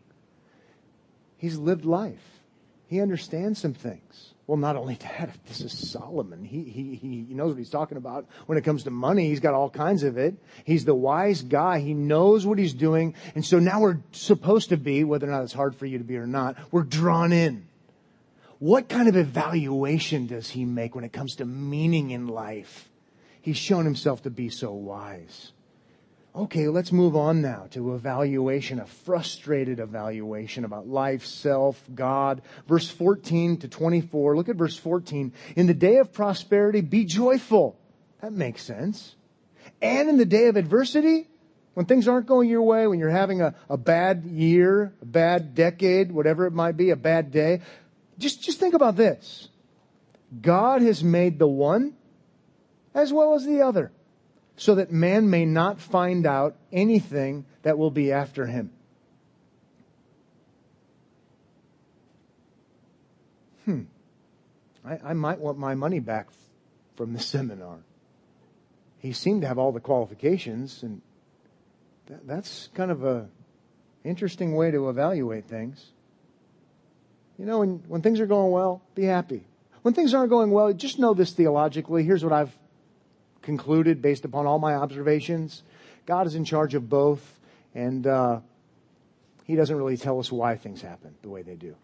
He's 1.45 1.59
lived 1.59 1.85
life. 1.85 2.41
He 2.87 2.99
understands 2.99 3.61
some 3.61 3.75
things. 3.75 4.33
Well, 4.47 4.57
not 4.57 4.75
only 4.75 4.95
that, 4.95 5.29
this 5.47 5.61
is 5.61 5.91
Solomon. 5.91 6.43
He, 6.43 6.63
he, 6.63 6.95
he 6.95 7.35
knows 7.35 7.49
what 7.49 7.59
he's 7.59 7.69
talking 7.69 7.99
about. 7.99 8.25
When 8.47 8.57
it 8.57 8.63
comes 8.63 8.85
to 8.85 8.89
money, 8.89 9.27
he's 9.27 9.41
got 9.41 9.53
all 9.53 9.69
kinds 9.69 10.01
of 10.01 10.17
it. 10.17 10.37
He's 10.63 10.85
the 10.85 10.95
wise 10.95 11.43
guy. 11.43 11.81
He 11.81 11.93
knows 11.93 12.47
what 12.47 12.57
he's 12.57 12.73
doing. 12.73 13.13
And 13.35 13.45
so 13.45 13.59
now 13.59 13.79
we're 13.79 13.99
supposed 14.11 14.69
to 14.69 14.77
be, 14.77 15.03
whether 15.03 15.27
or 15.27 15.29
not 15.29 15.43
it's 15.43 15.53
hard 15.53 15.75
for 15.75 15.85
you 15.85 15.99
to 15.99 16.03
be 16.03 16.17
or 16.17 16.25
not, 16.25 16.57
we're 16.71 16.81
drawn 16.81 17.31
in. 17.31 17.67
What 18.57 18.89
kind 18.89 19.07
of 19.07 19.15
evaluation 19.15 20.25
does 20.25 20.49
he 20.49 20.65
make 20.65 20.95
when 20.95 21.03
it 21.03 21.13
comes 21.13 21.35
to 21.35 21.45
meaning 21.45 22.09
in 22.09 22.27
life? 22.27 22.89
He's 23.39 23.57
shown 23.57 23.85
himself 23.85 24.23
to 24.23 24.31
be 24.31 24.49
so 24.49 24.71
wise. 24.71 25.51
Okay, 26.35 26.67
let's 26.67 26.91
move 26.91 27.15
on 27.15 27.41
now 27.41 27.67
to 27.71 27.95
evaluation, 27.95 28.79
a 28.79 28.85
frustrated 28.85 29.79
evaluation 29.79 30.65
about 30.65 30.85
life, 30.85 31.25
self, 31.25 31.81
God. 31.93 32.41
Verse 32.67 32.89
14 32.89 33.59
to 33.59 33.69
24. 33.69 34.35
Look 34.35 34.49
at 34.49 34.57
verse 34.57 34.77
14. 34.77 35.31
In 35.55 35.67
the 35.67 35.73
day 35.73 35.95
of 35.95 36.11
prosperity, 36.11 36.81
be 36.81 37.05
joyful. 37.05 37.79
That 38.21 38.33
makes 38.33 38.63
sense. 38.63 39.15
And 39.81 40.09
in 40.09 40.17
the 40.17 40.25
day 40.25 40.47
of 40.47 40.57
adversity, 40.57 41.29
when 41.73 41.85
things 41.85 42.05
aren't 42.05 42.27
going 42.27 42.49
your 42.49 42.63
way, 42.63 42.85
when 42.85 42.99
you're 42.99 43.09
having 43.09 43.41
a, 43.41 43.55
a 43.69 43.77
bad 43.77 44.25
year, 44.25 44.93
a 45.01 45.05
bad 45.05 45.55
decade, 45.55 46.11
whatever 46.11 46.45
it 46.47 46.51
might 46.51 46.75
be, 46.75 46.89
a 46.89 46.97
bad 46.97 47.31
day, 47.31 47.61
just, 48.17 48.43
just 48.43 48.59
think 48.59 48.73
about 48.73 48.97
this. 48.97 49.47
God 50.41 50.81
has 50.81 51.01
made 51.01 51.39
the 51.39 51.47
one 51.47 51.93
as 52.93 53.13
well 53.13 53.35
as 53.35 53.45
the 53.45 53.61
other 53.61 53.93
so 54.57 54.75
that 54.75 54.91
man 54.91 55.29
may 55.29 55.45
not 55.45 55.79
find 55.79 56.25
out 56.25 56.55
anything 56.71 57.45
that 57.63 57.77
will 57.77 57.91
be 57.91 58.11
after 58.11 58.45
him. 58.45 58.71
Hmm. 63.65 63.81
I, 64.85 64.99
I 65.03 65.13
might 65.13 65.39
want 65.39 65.57
my 65.57 65.75
money 65.75 65.99
back 65.99 66.27
from 66.95 67.13
the 67.13 67.19
seminar. 67.33 67.79
He 68.99 69.13
seemed 69.13 69.41
to 69.41 69.47
have 69.47 69.57
all 69.57 69.71
the 69.71 69.79
qualifications, 69.79 70.83
and 70.83 71.01
that, 72.07 72.25
that's 72.25 72.69
kind 72.73 72.91
of 72.91 73.03
a 73.03 73.27
interesting 74.03 74.55
way 74.55 74.71
to 74.71 74.89
evaluate 74.89 75.45
things. 75.45 75.91
You 77.37 77.45
know, 77.45 77.59
when, 77.59 77.83
when 77.87 78.01
things 78.01 78.19
are 78.19 78.25
going 78.25 78.51
well, 78.51 78.81
be 78.93 79.03
happy. 79.03 79.43
When 79.81 79.93
things 79.93 80.13
aren't 80.13 80.29
going 80.29 80.51
well, 80.51 80.71
just 80.73 80.99
know 80.99 81.13
this 81.13 81.33
theologically. 81.33 82.03
Here's 82.03 82.23
what 82.23 82.31
I've 82.33 82.55
concluded 83.45 84.01
based 84.01 84.25
upon 84.25 84.45
all 84.45 84.59
my 84.59 84.75
observations. 84.75 85.63
God 86.05 86.27
is 86.27 86.35
in 86.35 86.43
charge 86.43 86.75
of 86.75 86.89
both, 86.89 87.39
and 87.73 88.05
uh, 88.05 88.39
He 89.45 89.55
doesn't 89.55 89.75
really 89.75 89.97
tell 89.97 90.19
us 90.19 90.31
why 90.31 90.57
things 90.57 90.81
happen 90.81 91.15
the 91.21 91.29
way 91.29 91.41
they 91.41 91.55
do. 91.55 91.75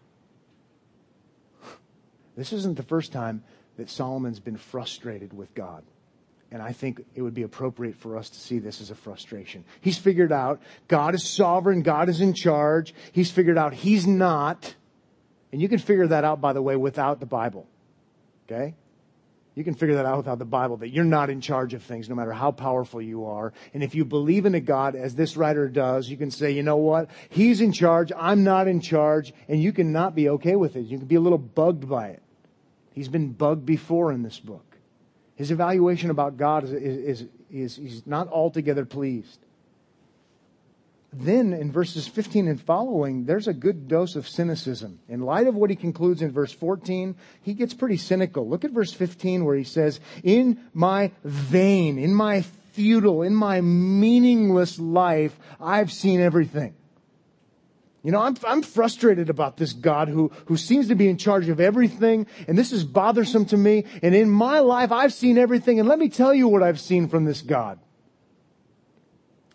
This 2.36 2.52
isn't 2.52 2.76
the 2.76 2.82
first 2.82 3.12
time 3.12 3.42
that 3.76 3.88
Solomon's 3.88 4.40
been 4.40 4.56
frustrated 4.56 5.32
with 5.32 5.54
God. 5.54 5.82
And 6.50 6.60
I 6.60 6.72
think 6.72 7.02
it 7.14 7.22
would 7.22 7.32
be 7.32 7.44
appropriate 7.44 7.96
for 7.96 8.18
us 8.18 8.28
to 8.28 8.38
see 8.38 8.58
this 8.58 8.82
as 8.82 8.90
a 8.90 8.94
frustration. 8.94 9.64
He's 9.80 9.96
figured 9.96 10.32
out 10.32 10.60
God 10.86 11.14
is 11.14 11.26
sovereign, 11.26 11.82
God 11.82 12.10
is 12.10 12.20
in 12.20 12.34
charge. 12.34 12.94
He's 13.12 13.30
figured 13.30 13.56
out 13.56 13.72
He's 13.72 14.06
not. 14.06 14.74
And 15.50 15.60
you 15.60 15.68
can 15.68 15.78
figure 15.78 16.06
that 16.06 16.24
out, 16.24 16.40
by 16.40 16.52
the 16.52 16.62
way, 16.62 16.76
without 16.76 17.20
the 17.20 17.26
Bible. 17.26 17.66
Okay? 18.46 18.74
You 19.54 19.64
can 19.64 19.74
figure 19.74 19.96
that 19.96 20.06
out 20.06 20.16
without 20.16 20.38
the 20.38 20.46
Bible, 20.46 20.78
that 20.78 20.88
you're 20.88 21.04
not 21.04 21.28
in 21.28 21.42
charge 21.42 21.74
of 21.74 21.82
things, 21.82 22.08
no 22.08 22.14
matter 22.14 22.32
how 22.32 22.52
powerful 22.52 23.02
you 23.02 23.26
are. 23.26 23.52
And 23.74 23.82
if 23.82 23.94
you 23.94 24.04
believe 24.04 24.46
in 24.46 24.54
a 24.54 24.60
God, 24.60 24.96
as 24.96 25.14
this 25.14 25.36
writer 25.36 25.68
does, 25.68 26.08
you 26.08 26.16
can 26.16 26.30
say, 26.30 26.52
you 26.52 26.62
know 26.62 26.76
what? 26.76 27.10
He's 27.28 27.60
in 27.60 27.72
charge, 27.72 28.12
I'm 28.16 28.44
not 28.44 28.66
in 28.66 28.80
charge, 28.80 29.34
and 29.48 29.62
you 29.62 29.72
can 29.72 29.92
not 29.92 30.14
be 30.14 30.30
okay 30.30 30.56
with 30.56 30.76
it. 30.76 30.82
You 30.82 30.98
can 30.98 31.06
be 31.06 31.16
a 31.16 31.20
little 31.20 31.38
bugged 31.38 31.86
by 31.86 32.08
it. 32.08 32.22
He's 32.94 33.08
been 33.08 33.32
bugged 33.32 33.66
before 33.66 34.10
in 34.12 34.22
this 34.22 34.40
book. 34.40 34.64
His 35.34 35.50
evaluation 35.50 36.10
about 36.10 36.38
God 36.38 36.64
is, 36.64 36.72
is, 36.72 37.20
is, 37.20 37.28
is 37.50 37.76
he's 37.76 38.06
not 38.06 38.28
altogether 38.28 38.86
pleased 38.86 39.38
then 41.12 41.52
in 41.52 41.70
verses 41.70 42.08
15 42.08 42.48
and 42.48 42.60
following, 42.60 43.26
there's 43.26 43.46
a 43.46 43.52
good 43.52 43.86
dose 43.86 44.16
of 44.16 44.26
cynicism. 44.26 44.98
In 45.08 45.20
light 45.20 45.46
of 45.46 45.54
what 45.54 45.68
he 45.68 45.76
concludes 45.76 46.22
in 46.22 46.32
verse 46.32 46.52
14, 46.52 47.14
he 47.42 47.52
gets 47.52 47.74
pretty 47.74 47.98
cynical. 47.98 48.48
Look 48.48 48.64
at 48.64 48.70
verse 48.70 48.92
15 48.94 49.44
where 49.44 49.56
he 49.56 49.64
says, 49.64 50.00
In 50.24 50.58
my 50.72 51.12
vain, 51.22 51.98
in 51.98 52.14
my 52.14 52.42
futile, 52.72 53.22
in 53.22 53.34
my 53.34 53.60
meaningless 53.60 54.78
life, 54.78 55.38
I've 55.60 55.92
seen 55.92 56.20
everything. 56.20 56.74
You 58.02 58.10
know, 58.10 58.20
I'm, 58.20 58.36
I'm 58.44 58.62
frustrated 58.62 59.30
about 59.30 59.58
this 59.58 59.74
God 59.74 60.08
who, 60.08 60.32
who 60.46 60.56
seems 60.56 60.88
to 60.88 60.94
be 60.94 61.08
in 61.08 61.18
charge 61.18 61.48
of 61.48 61.60
everything, 61.60 62.26
and 62.48 62.58
this 62.58 62.72
is 62.72 62.84
bothersome 62.84 63.44
to 63.46 63.56
me. 63.56 63.84
And 64.02 64.14
in 64.14 64.28
my 64.28 64.58
life, 64.60 64.90
I've 64.90 65.12
seen 65.12 65.38
everything, 65.38 65.78
and 65.78 65.88
let 65.88 65.98
me 65.98 66.08
tell 66.08 66.34
you 66.34 66.48
what 66.48 66.62
I've 66.62 66.80
seen 66.80 67.08
from 67.08 67.26
this 67.26 67.42
God. 67.42 67.78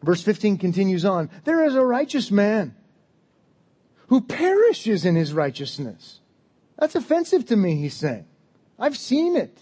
Verse 0.07 0.21
15 0.21 0.57
continues 0.57 1.03
on. 1.03 1.29
There 1.43 1.65
is 1.65 1.75
a 1.75 1.83
righteous 1.83 2.31
man 2.31 2.73
who 4.07 4.21
perishes 4.21 5.03
in 5.03 5.17
his 5.17 5.33
righteousness. 5.33 6.21
That's 6.79 6.95
offensive 6.95 7.45
to 7.47 7.57
me, 7.57 7.75
he's 7.75 7.95
saying. 7.95 8.25
I've 8.79 8.97
seen 8.97 9.35
it. 9.35 9.59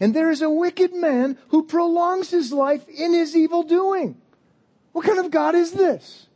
And 0.00 0.16
there 0.16 0.30
is 0.30 0.40
a 0.40 0.48
wicked 0.48 0.94
man 0.94 1.36
who 1.48 1.66
prolongs 1.66 2.30
his 2.30 2.50
life 2.50 2.88
in 2.88 3.12
his 3.12 3.36
evil 3.36 3.62
doing. 3.62 4.16
What 4.92 5.04
kind 5.04 5.18
of 5.18 5.30
God 5.30 5.54
is 5.54 5.72
this? 5.72 6.28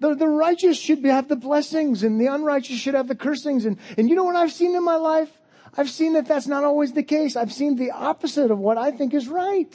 The, 0.00 0.14
the 0.14 0.26
righteous 0.26 0.80
should 0.80 1.04
have 1.04 1.28
the 1.28 1.36
blessings 1.36 2.02
and 2.02 2.18
the 2.18 2.28
unrighteous 2.28 2.78
should 2.78 2.94
have 2.94 3.06
the 3.08 3.14
cursings. 3.14 3.66
And, 3.66 3.76
and 3.98 4.08
you 4.08 4.16
know 4.16 4.24
what 4.24 4.34
I've 4.34 4.50
seen 4.50 4.74
in 4.74 4.82
my 4.82 4.96
life? 4.96 5.28
I've 5.76 5.90
seen 5.90 6.14
that 6.14 6.26
that's 6.26 6.46
not 6.46 6.64
always 6.64 6.94
the 6.94 7.02
case. 7.02 7.36
I've 7.36 7.52
seen 7.52 7.76
the 7.76 7.90
opposite 7.90 8.50
of 8.50 8.58
what 8.58 8.78
I 8.78 8.92
think 8.92 9.12
is 9.12 9.28
right. 9.28 9.70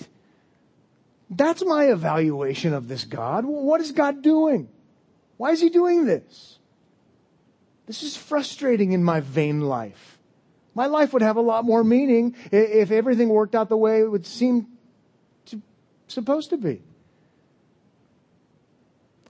That's 1.32 1.63
my 1.65 1.86
evaluation 1.86 2.74
of 2.74 2.89
this 2.89 3.06
God. 3.06 3.46
What 3.46 3.80
is 3.80 3.94
God 3.94 4.22
doing? 4.22 4.67
Why 5.38 5.52
is 5.52 5.62
he 5.62 5.70
doing 5.70 6.06
this? 6.06 6.60
This 7.88 8.04
is 8.04 8.17
frustrating 8.17 8.91
in 8.91 9.04
my 9.04 9.22
vain 9.22 9.62
life. 9.62 10.20
My 10.76 10.86
life 10.86 11.13
would 11.13 11.22
have 11.22 11.38
a 11.38 11.41
lot 11.41 11.63
more 11.65 11.84
meaning 11.84 12.36
if 12.52 12.91
everything 12.91 13.30
worked 13.30 13.56
out 13.56 13.70
the 13.70 13.78
way 13.78 14.02
it 14.02 14.12
would 14.12 14.26
seem 14.26 14.67
to, 15.46 15.62
supposed 16.08 16.50
to 16.52 16.58
be. 16.58 16.82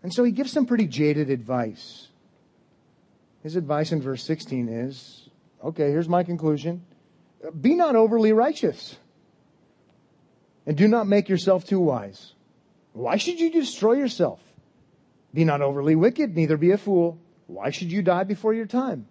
And 0.03 0.11
so 0.11 0.23
he 0.23 0.31
gives 0.31 0.51
some 0.51 0.65
pretty 0.65 0.87
jaded 0.87 1.29
advice. 1.29 2.07
His 3.43 3.55
advice 3.55 3.91
in 3.91 4.01
verse 4.01 4.23
16 4.23 4.69
is 4.69 5.29
okay, 5.63 5.89
here's 5.91 6.09
my 6.09 6.23
conclusion 6.23 6.83
be 7.59 7.75
not 7.75 7.95
overly 7.95 8.33
righteous. 8.33 8.97
And 10.65 10.77
do 10.77 10.87
not 10.87 11.07
make 11.07 11.29
yourself 11.29 11.65
too 11.65 11.79
wise. 11.79 12.33
Why 12.93 13.17
should 13.17 13.39
you 13.39 13.51
destroy 13.51 13.93
yourself? 13.93 14.39
Be 15.33 15.45
not 15.45 15.61
overly 15.61 15.95
wicked, 15.95 16.35
neither 16.35 16.57
be 16.57 16.71
a 16.71 16.77
fool. 16.77 17.17
Why 17.47 17.69
should 17.69 17.91
you 17.91 18.01
die 18.01 18.23
before 18.23 18.53
your 18.53 18.65
time? 18.65 19.07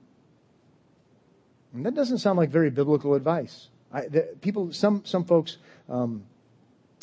And 1.74 1.86
that 1.86 1.94
doesn't 1.94 2.18
sound 2.18 2.38
like 2.38 2.50
very 2.50 2.70
biblical 2.70 3.14
advice. 3.14 3.68
I, 3.92 4.06
the, 4.06 4.22
people, 4.40 4.72
some 4.72 5.02
some 5.04 5.24
folks 5.24 5.56
um, 5.88 6.24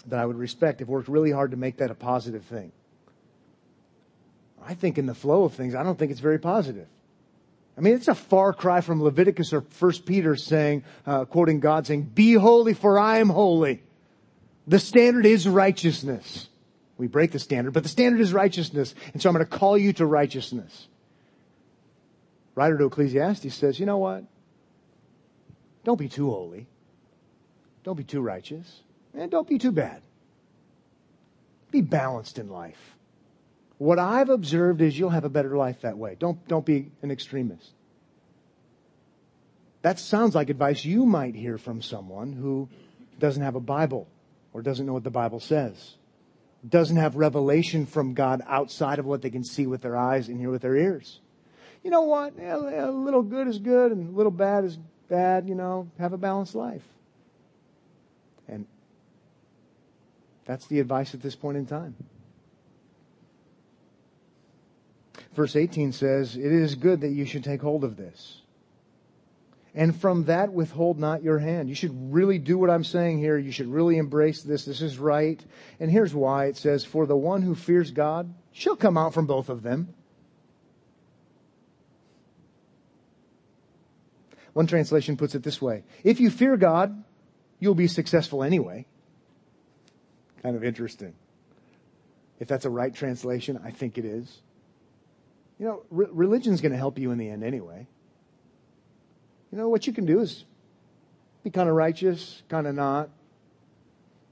that 0.08 0.20
I 0.20 0.26
would 0.26 0.38
respect 0.38 0.80
have 0.80 0.90
worked 0.90 1.08
really 1.08 1.32
hard 1.32 1.52
to 1.52 1.58
make 1.58 1.78
that 1.78 1.92
a 1.92 1.96
positive 1.96 2.44
thing. 2.46 2.72
I 4.64 4.74
think 4.74 4.98
in 4.98 5.06
the 5.06 5.16
flow 5.16 5.44
of 5.44 5.54
things, 5.54 5.76
I 5.76 5.84
don't 5.84 5.98
think 5.98 6.12
it's 6.12 6.20
very 6.20 6.40
positive. 6.40 6.88
I 7.78 7.82
mean, 7.82 7.94
it's 7.94 8.08
a 8.08 8.16
far 8.16 8.54
cry 8.54 8.82
from 8.82 9.02
Leviticus 9.02 9.54
or 9.54 9.62
First 9.62 10.06
Peter 10.06 10.36
saying, 10.36 10.84
uh, 11.06 11.26
quoting 11.26 11.60
God 11.60 11.86
saying, 11.86 12.04
"Be 12.04 12.34
holy, 12.34 12.74
for 12.74 13.00
I 13.00 13.20
am 13.20 13.30
holy." 13.30 13.84
The 14.68 14.80
standard 14.80 15.26
is 15.26 15.48
righteousness. 15.48 16.50
We 16.98 17.08
break 17.08 17.32
the 17.32 17.40
standard, 17.40 17.74
but 17.74 17.84
the 17.84 17.90
standard 17.90 18.20
is 18.22 18.34
righteousness. 18.34 18.94
And 19.14 19.22
so 19.22 19.30
I'm 19.30 19.36
going 19.36 19.46
to 19.46 19.58
call 19.58 19.78
you 19.78 19.94
to 19.94 20.06
righteousness. 20.06 20.88
Writer 22.54 22.78
to 22.78 22.86
Ecclesiastes 22.86 23.54
says, 23.54 23.80
you 23.80 23.86
know 23.86 24.00
what? 24.00 24.24
Don't 25.84 25.98
be 25.98 26.10
too 26.10 26.30
holy. 26.30 26.68
Don't 27.84 27.96
be 27.96 28.04
too 28.04 28.20
righteous. 28.20 28.82
And 29.14 29.32
don't 29.32 29.48
be 29.48 29.58
too 29.58 29.72
bad. 29.72 30.02
Be 31.72 31.82
balanced 31.82 32.40
in 32.40 32.50
life. 32.50 32.96
What 33.78 34.00
I've 34.00 34.30
observed 34.30 34.82
is 34.82 34.98
you'll 34.98 35.12
have 35.12 35.24
a 35.24 35.30
better 35.30 35.56
life 35.56 35.82
that 35.82 35.98
way. 35.98 36.18
Don't, 36.20 36.46
don't 36.48 36.66
be 36.66 36.92
an 37.04 37.12
extremist. 37.12 37.72
That 39.84 40.00
sounds 40.00 40.34
like 40.34 40.50
advice 40.50 40.84
you 40.84 41.06
might 41.06 41.36
hear 41.36 41.58
from 41.58 41.82
someone 41.82 42.34
who 42.34 42.68
doesn't 43.20 43.44
have 43.44 43.56
a 43.56 43.60
Bible 43.60 44.08
or 44.58 44.64
doesn't 44.64 44.88
know 44.88 44.94
what 44.94 45.04
the 45.04 45.12
Bible 45.12 45.40
says, 45.40 45.94
doesn't 46.68 46.98
have 46.98 47.16
revelation 47.16 47.86
from 47.86 48.16
God 48.16 48.42
outside 48.48 48.98
of 48.98 49.06
what 49.06 49.22
they 49.22 49.30
can 49.30 49.44
see 49.44 49.68
with 49.68 49.82
their 49.82 49.96
eyes 49.96 50.30
and 50.30 50.40
hear 50.40 50.50
with 50.50 50.64
their 50.64 50.76
ears. 50.76 51.20
You 51.84 51.92
know 51.92 52.02
what? 52.02 52.34
A 52.40 52.90
little 52.90 53.22
good 53.22 53.48
is 53.48 53.60
good 53.60 53.92
and 53.92 54.10
a 54.10 54.18
little 54.18 54.32
bad 54.32 54.64
is 54.64 54.80
bad, 55.10 55.48
you 55.48 55.54
know, 55.54 55.92
have 56.00 56.12
a 56.12 56.18
balanced 56.18 56.56
life. 56.56 56.82
And 58.48 58.66
that's 60.46 60.66
the 60.66 60.80
advice 60.80 61.14
at 61.14 61.22
this 61.22 61.36
point 61.36 61.58
in 61.58 61.68
time. 61.68 61.96
Verse 65.36 65.56
18 65.56 65.92
says, 65.92 66.36
It 66.36 66.52
is 66.52 66.74
good 66.74 67.02
that 67.02 67.12
you 67.12 67.26
should 67.26 67.44
take 67.44 67.62
hold 67.62 67.84
of 67.84 67.96
this 67.96 68.42
and 69.78 69.96
from 69.96 70.24
that 70.24 70.52
withhold 70.52 70.98
not 70.98 71.22
your 71.22 71.38
hand. 71.38 71.70
You 71.70 71.76
should 71.76 72.12
really 72.12 72.40
do 72.40 72.58
what 72.58 72.72
I'm 72.72 72.84
saying 72.84 73.20
here. 73.20 73.38
You 73.38 73.52
should 73.52 73.68
really 73.68 74.00
embrace 74.00 74.42
this. 74.42 74.66
This 74.66 74.82
is 74.82 74.98
right. 74.98 75.40
And 75.80 75.92
here's 75.92 76.16
why 76.16 76.46
it 76.46 76.58
says, 76.58 76.84
For 76.84 77.06
the 77.06 77.16
one 77.16 77.44
who 77.44 77.54
fears 77.54 77.92
God 77.92 78.34
shall 78.52 78.76
come 78.76 78.98
out 78.98 79.14
from 79.14 79.28
both 79.28 79.50
of 79.50 79.62
them. 79.62 79.94
One 84.54 84.66
translation 84.66 85.16
puts 85.16 85.36
it 85.36 85.44
this 85.44 85.62
way. 85.62 85.84
If 86.04 86.20
you 86.20 86.32
fear 86.32 86.58
God, 86.58 87.04
you'll 87.60 87.76
be 87.76 87.88
successful 87.88 88.44
anyway. 88.44 88.88
Kind 90.42 90.56
of 90.56 90.64
interesting. 90.64 91.14
If 92.40 92.48
that's 92.48 92.66
a 92.66 92.72
right 92.72 92.94
translation, 92.96 93.62
I 93.64 93.70
think 93.70 94.00
it 94.00 94.06
is. 94.06 94.42
You 95.60 95.68
know, 95.68 95.84
re- 95.92 96.08
religion's 96.10 96.62
going 96.62 96.72
to 96.72 96.80
help 96.80 96.98
you 96.98 97.12
in 97.12 97.20
the 97.20 97.30
end 97.30 97.44
anyway. 97.44 97.86
You 99.52 99.58
know, 99.58 99.70
what 99.70 99.88
you 99.88 99.94
can 99.94 100.06
do 100.06 100.20
is 100.20 100.46
be 101.44 101.50
kind 101.50 101.70
of 101.70 101.76
righteous, 101.76 102.44
kind 102.50 102.68
of 102.68 102.76
not. 102.76 103.10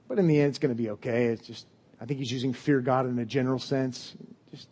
But 0.08 0.18
in 0.18 0.26
the 0.26 0.40
end, 0.40 0.50
it's 0.50 0.58
going 0.58 0.74
to 0.74 0.80
be 0.80 0.90
okay. 0.90 1.26
It's 1.26 1.46
just, 1.46 1.66
I 2.00 2.04
think 2.04 2.18
he's 2.20 2.30
using 2.30 2.52
fear 2.52 2.80
God 2.80 3.06
in 3.06 3.18
a 3.18 3.24
general 3.24 3.58
sense. 3.58 4.14
Just 4.50 4.68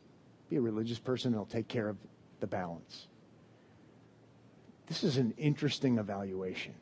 be 0.51 0.57
a 0.57 0.61
religious 0.61 0.99
person 0.99 1.29
and 1.29 1.37
he'll 1.37 1.47
take 1.47 1.69
care 1.69 1.89
of 1.89 1.97
the 2.41 2.47
balance. 2.47 3.09
This 4.87 5.03
is 5.03 5.17
an 5.17 5.33
interesting 5.39 5.99
evaluation. 5.99 6.75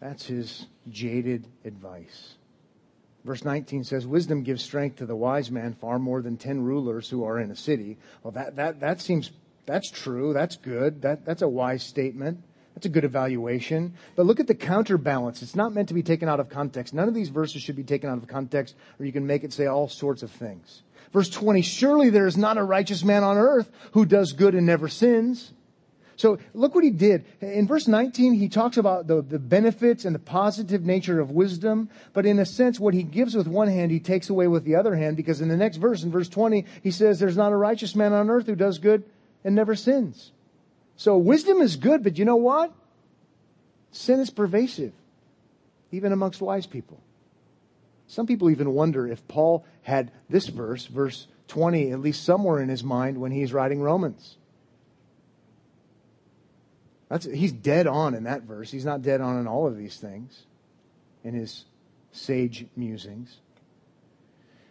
That's 0.00 0.26
his 0.26 0.66
jaded 0.90 1.46
advice. 1.64 2.34
Verse 3.24 3.44
19 3.44 3.84
says, 3.84 4.06
Wisdom 4.06 4.42
gives 4.42 4.62
strength 4.62 4.96
to 4.96 5.06
the 5.06 5.16
wise 5.16 5.50
man 5.50 5.74
far 5.80 5.98
more 5.98 6.20
than 6.20 6.36
10 6.36 6.62
rulers 6.62 7.08
who 7.08 7.24
are 7.24 7.38
in 7.38 7.50
a 7.50 7.56
city. 7.56 7.96
Well, 8.22 8.32
that, 8.32 8.56
that, 8.56 8.80
that 8.80 9.00
seems, 9.00 9.30
that's 9.64 9.90
true. 9.90 10.34
That's 10.34 10.56
good. 10.56 11.02
That, 11.02 11.24
that's 11.24 11.40
a 11.40 11.48
wise 11.48 11.82
statement. 11.82 12.42
That's 12.74 12.86
a 12.86 12.90
good 12.90 13.04
evaluation. 13.04 13.94
But 14.14 14.26
look 14.26 14.40
at 14.40 14.46
the 14.46 14.54
counterbalance. 14.54 15.40
It's 15.42 15.54
not 15.54 15.72
meant 15.72 15.88
to 15.88 15.94
be 15.94 16.02
taken 16.02 16.28
out 16.28 16.40
of 16.40 16.50
context. 16.50 16.92
None 16.92 17.08
of 17.08 17.14
these 17.14 17.30
verses 17.30 17.62
should 17.62 17.76
be 17.76 17.84
taken 17.84 18.10
out 18.10 18.18
of 18.18 18.26
context, 18.26 18.74
or 18.98 19.06
you 19.06 19.12
can 19.12 19.26
make 19.26 19.42
it 19.42 19.52
say 19.52 19.66
all 19.66 19.88
sorts 19.88 20.22
of 20.22 20.30
things. 20.30 20.82
Verse 21.12 21.30
20, 21.30 21.62
surely 21.62 22.10
there 22.10 22.26
is 22.26 22.36
not 22.36 22.58
a 22.58 22.64
righteous 22.64 23.04
man 23.04 23.22
on 23.22 23.38
earth 23.38 23.70
who 23.92 24.04
does 24.04 24.32
good 24.32 24.54
and 24.54 24.66
never 24.66 24.88
sins. 24.88 25.52
So 26.16 26.38
look 26.52 26.74
what 26.74 26.84
he 26.84 26.90
did. 26.90 27.24
In 27.40 27.66
verse 27.66 27.88
19, 27.88 28.34
he 28.34 28.48
talks 28.48 28.76
about 28.76 29.06
the, 29.06 29.22
the 29.22 29.38
benefits 29.38 30.04
and 30.04 30.14
the 30.14 30.20
positive 30.20 30.84
nature 30.84 31.20
of 31.20 31.30
wisdom, 31.30 31.88
but 32.12 32.26
in 32.26 32.38
a 32.38 32.46
sense, 32.46 32.78
what 32.78 32.94
he 32.94 33.02
gives 33.02 33.34
with 33.34 33.48
one 33.48 33.68
hand, 33.68 33.90
he 33.90 34.00
takes 34.00 34.30
away 34.30 34.46
with 34.46 34.64
the 34.64 34.76
other 34.76 34.94
hand, 34.94 35.16
because 35.16 35.40
in 35.40 35.48
the 35.48 35.56
next 35.56 35.78
verse, 35.78 36.02
in 36.02 36.10
verse 36.10 36.28
20, 36.28 36.64
he 36.82 36.90
says, 36.90 37.18
there's 37.18 37.36
not 37.36 37.52
a 37.52 37.56
righteous 37.56 37.94
man 37.94 38.12
on 38.12 38.30
earth 38.30 38.46
who 38.46 38.54
does 38.54 38.78
good 38.78 39.04
and 39.42 39.54
never 39.54 39.74
sins. 39.74 40.32
So 40.96 41.18
wisdom 41.18 41.60
is 41.60 41.76
good, 41.76 42.04
but 42.04 42.18
you 42.18 42.24
know 42.24 42.36
what? 42.36 42.72
Sin 43.90 44.20
is 44.20 44.30
pervasive, 44.30 44.92
even 45.90 46.12
amongst 46.12 46.40
wise 46.40 46.66
people. 46.66 47.00
Some 48.06 48.26
people 48.26 48.50
even 48.50 48.72
wonder 48.72 49.08
if 49.08 49.26
Paul 49.28 49.64
had 49.82 50.12
this 50.28 50.48
verse, 50.48 50.86
verse 50.86 51.26
20, 51.48 51.90
at 51.90 52.00
least 52.00 52.24
somewhere 52.24 52.60
in 52.60 52.68
his 52.68 52.84
mind 52.84 53.18
when 53.18 53.32
he's 53.32 53.52
writing 53.52 53.80
Romans. 53.80 54.36
That's, 57.08 57.26
he's 57.26 57.52
dead 57.52 57.86
on 57.86 58.14
in 58.14 58.24
that 58.24 58.42
verse. 58.42 58.70
He's 58.70 58.84
not 58.84 59.02
dead 59.02 59.20
on 59.20 59.38
in 59.38 59.46
all 59.46 59.66
of 59.66 59.76
these 59.76 59.98
things 59.98 60.46
in 61.22 61.34
his 61.34 61.64
sage 62.12 62.66
musings. 62.76 63.38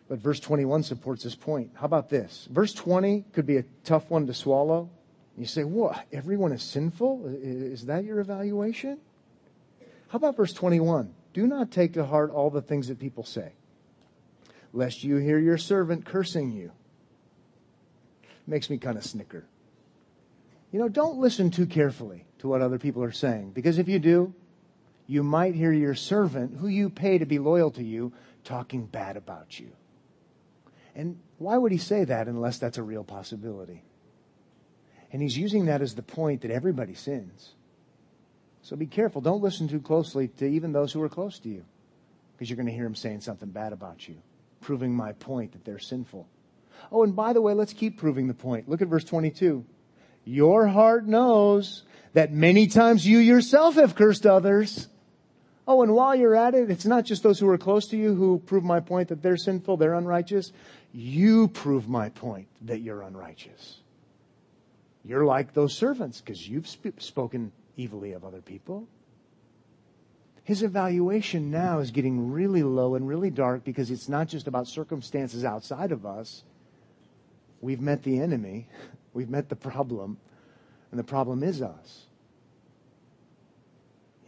But 0.07 0.19
verse 0.19 0.39
21 0.39 0.83
supports 0.83 1.23
this 1.23 1.35
point. 1.35 1.71
How 1.75 1.85
about 1.85 2.09
this? 2.09 2.47
Verse 2.51 2.73
20 2.73 3.25
could 3.33 3.45
be 3.45 3.57
a 3.57 3.63
tough 3.83 4.09
one 4.09 4.27
to 4.27 4.33
swallow. 4.33 4.89
You 5.37 5.45
say, 5.45 5.63
what? 5.63 6.05
Everyone 6.11 6.51
is 6.51 6.61
sinful? 6.61 7.23
Is 7.27 7.85
that 7.85 8.03
your 8.03 8.19
evaluation? 8.19 8.99
How 10.09 10.17
about 10.17 10.37
verse 10.37 10.53
21? 10.53 11.13
Do 11.33 11.47
not 11.47 11.71
take 11.71 11.93
to 11.93 12.05
heart 12.05 12.29
all 12.29 12.51
the 12.51 12.61
things 12.61 12.89
that 12.89 12.99
people 12.99 13.23
say, 13.23 13.53
lest 14.71 15.03
you 15.03 15.17
hear 15.17 15.39
your 15.39 15.57
servant 15.57 16.05
cursing 16.05 16.51
you. 16.51 16.71
Makes 18.45 18.69
me 18.69 18.77
kind 18.77 18.97
of 18.97 19.03
snicker. 19.03 19.45
You 20.73 20.79
know, 20.79 20.89
don't 20.89 21.19
listen 21.19 21.51
too 21.51 21.67
carefully 21.67 22.25
to 22.39 22.47
what 22.47 22.61
other 22.61 22.79
people 22.79 23.03
are 23.03 23.11
saying, 23.11 23.51
because 23.51 23.77
if 23.77 23.87
you 23.87 23.99
do, 23.99 24.33
you 25.05 25.21
might 25.21 25.53
hear 25.53 25.71
your 25.71 25.93
servant, 25.93 26.57
who 26.57 26.67
you 26.67 26.89
pay 26.89 27.19
to 27.19 27.27
be 27.27 27.37
loyal 27.37 27.69
to 27.71 27.83
you, 27.83 28.11
talking 28.43 28.87
bad 28.87 29.15
about 29.15 29.59
you. 29.59 29.69
And 30.95 31.19
why 31.37 31.57
would 31.57 31.71
he 31.71 31.77
say 31.77 32.05
that 32.05 32.27
unless 32.27 32.57
that's 32.57 32.79
a 32.79 32.83
real 32.83 33.03
possibility? 33.03 33.83
And 35.11 35.21
he's 35.21 35.37
using 35.37 35.65
that 35.65 35.83
as 35.83 35.93
the 35.93 36.01
point 36.01 36.41
that 36.41 36.49
everybody 36.49 36.95
sins. 36.95 37.53
So 38.63 38.75
be 38.75 38.87
careful. 38.87 39.21
Don't 39.21 39.43
listen 39.43 39.67
too 39.67 39.79
closely 39.79 40.29
to 40.39 40.47
even 40.47 40.71
those 40.71 40.91
who 40.91 41.03
are 41.03 41.09
close 41.09 41.37
to 41.39 41.49
you, 41.49 41.65
because 42.33 42.49
you're 42.49 42.57
going 42.57 42.65
to 42.65 42.73
hear 42.73 42.85
them 42.85 42.95
saying 42.95 43.21
something 43.21 43.49
bad 43.49 43.73
about 43.73 44.07
you, 44.07 44.15
proving 44.59 44.95
my 44.95 45.11
point 45.11 45.51
that 45.51 45.65
they're 45.65 45.77
sinful. 45.77 46.27
Oh, 46.91 47.03
and 47.03 47.15
by 47.15 47.33
the 47.33 47.41
way, 47.43 47.53
let's 47.53 47.73
keep 47.73 47.99
proving 47.99 48.27
the 48.27 48.33
point. 48.33 48.67
Look 48.67 48.81
at 48.81 48.87
verse 48.87 49.03
22. 49.03 49.65
Your 50.25 50.67
heart 50.67 51.05
knows 51.05 51.83
that 52.13 52.31
many 52.31 52.67
times 52.67 53.05
you 53.05 53.17
yourself 53.17 53.75
have 53.75 53.95
cursed 53.95 54.25
others. 54.25 54.87
Oh, 55.67 55.81
and 55.81 55.93
while 55.93 56.15
you're 56.15 56.35
at 56.35 56.53
it, 56.55 56.69
it's 56.69 56.85
not 56.85 57.05
just 57.05 57.23
those 57.23 57.39
who 57.39 57.49
are 57.49 57.57
close 57.57 57.87
to 57.87 57.97
you 57.97 58.13
who 58.15 58.39
prove 58.39 58.63
my 58.63 58.79
point 58.79 59.09
that 59.09 59.21
they're 59.21 59.37
sinful, 59.37 59.77
they're 59.77 59.93
unrighteous. 59.93 60.51
You 60.93 61.47
prove 61.47 61.87
my 61.87 62.09
point 62.09 62.47
that 62.61 62.81
you're 62.81 63.01
unrighteous. 63.01 63.79
You're 65.03 65.25
like 65.25 65.53
those 65.53 65.75
servants 65.75 66.21
because 66.21 66.47
you've 66.47 66.67
sp- 66.67 66.99
spoken 66.99 67.51
evilly 67.77 68.13
of 68.13 68.23
other 68.23 68.41
people. 68.41 68.87
His 70.43 70.61
evaluation 70.61 71.51
now 71.51 71.79
is 71.79 71.91
getting 71.91 72.31
really 72.31 72.63
low 72.63 72.95
and 72.95 73.07
really 73.07 73.29
dark 73.29 73.63
because 73.63 73.89
it's 73.89 74.09
not 74.09 74.27
just 74.27 74.47
about 74.47 74.67
circumstances 74.67 75.45
outside 75.45 75.91
of 75.91 76.05
us. 76.05 76.43
We've 77.61 77.81
met 77.81 78.03
the 78.03 78.19
enemy. 78.19 78.67
We've 79.13 79.29
met 79.29 79.49
the 79.49 79.55
problem, 79.55 80.17
and 80.91 80.99
the 80.99 81.03
problem 81.03 81.43
is 81.43 81.61
us. 81.61 82.05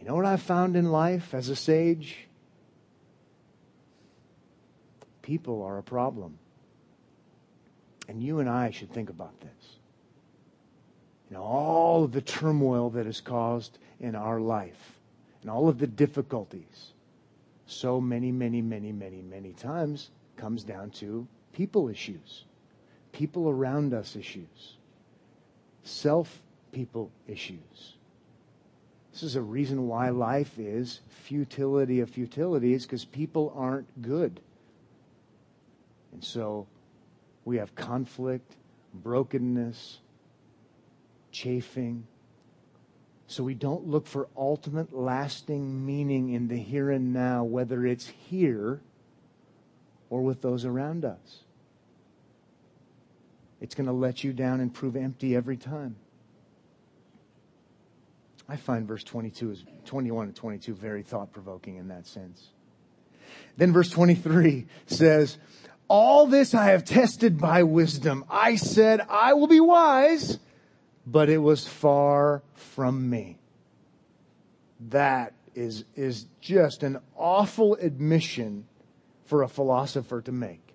You 0.00 0.06
know 0.06 0.14
what 0.14 0.26
I've 0.26 0.42
found 0.42 0.76
in 0.76 0.92
life 0.92 1.34
as 1.34 1.48
a 1.48 1.56
sage? 1.56 2.28
People 5.22 5.62
are 5.64 5.78
a 5.78 5.82
problem. 5.82 6.38
And 8.08 8.22
you 8.22 8.38
and 8.38 8.48
I 8.48 8.70
should 8.70 8.92
think 8.92 9.10
about 9.10 9.40
this. 9.40 9.78
You 11.28 11.36
know, 11.36 11.42
all 11.42 12.04
of 12.04 12.12
the 12.12 12.20
turmoil 12.20 12.90
that 12.90 13.06
is 13.06 13.20
caused 13.20 13.78
in 13.98 14.14
our 14.14 14.38
life 14.38 15.00
and 15.42 15.50
all 15.50 15.68
of 15.68 15.78
the 15.78 15.88
difficulties, 15.88 16.92
so 17.66 18.00
many, 18.00 18.30
many, 18.30 18.62
many, 18.62 18.92
many, 18.92 19.22
many 19.22 19.52
times 19.52 20.10
comes 20.36 20.62
down 20.62 20.90
to 20.90 21.26
people 21.52 21.88
issues, 21.88 22.44
people 23.16 23.48
around 23.48 23.94
us 23.94 24.14
issues 24.14 24.76
self 25.82 26.42
people 26.72 27.10
issues. 27.26 27.94
This 29.10 29.22
is 29.22 29.36
a 29.36 29.40
reason 29.40 29.88
why 29.88 30.10
life 30.10 30.58
is 30.58 31.00
futility 31.08 32.00
of 32.00 32.10
futilities 32.10 32.82
because 32.82 33.06
people 33.06 33.54
aren't 33.56 34.02
good. 34.02 34.40
And 36.12 36.22
so 36.22 36.66
we 37.46 37.56
have 37.56 37.74
conflict, 37.74 38.56
brokenness, 38.92 40.00
chafing. 41.32 42.06
So 43.28 43.42
we 43.42 43.54
don't 43.54 43.86
look 43.86 44.06
for 44.06 44.28
ultimate 44.36 44.92
lasting 44.92 45.86
meaning 45.86 46.34
in 46.34 46.48
the 46.48 46.58
here 46.58 46.90
and 46.90 47.14
now, 47.14 47.44
whether 47.44 47.86
it's 47.86 48.08
here 48.08 48.82
or 50.10 50.20
with 50.20 50.42
those 50.42 50.66
around 50.66 51.06
us. 51.06 51.45
It's 53.66 53.74
going 53.74 53.88
to 53.88 53.92
let 53.92 54.22
you 54.22 54.32
down 54.32 54.60
and 54.60 54.72
prove 54.72 54.94
empty 54.94 55.34
every 55.34 55.56
time. 55.56 55.96
I 58.48 58.54
find 58.54 58.86
verse 58.86 59.02
22 59.02 59.50
is 59.50 59.64
21 59.86 60.26
and 60.26 60.36
22 60.36 60.72
very 60.72 61.02
thought 61.02 61.32
provoking 61.32 61.74
in 61.74 61.88
that 61.88 62.06
sense. 62.06 62.50
Then 63.56 63.72
verse 63.72 63.90
23 63.90 64.68
says, 64.86 65.36
all 65.88 66.28
this 66.28 66.54
I 66.54 66.66
have 66.66 66.84
tested 66.84 67.40
by 67.40 67.64
wisdom. 67.64 68.24
I 68.30 68.54
said, 68.54 69.00
I 69.00 69.32
will 69.32 69.48
be 69.48 69.58
wise, 69.58 70.38
but 71.04 71.28
it 71.28 71.38
was 71.38 71.66
far 71.66 72.44
from 72.54 73.10
me. 73.10 73.36
That 74.78 75.32
is, 75.56 75.82
is 75.96 76.26
just 76.40 76.84
an 76.84 77.00
awful 77.16 77.74
admission 77.74 78.68
for 79.24 79.42
a 79.42 79.48
philosopher 79.48 80.22
to 80.22 80.30
make. 80.30 80.65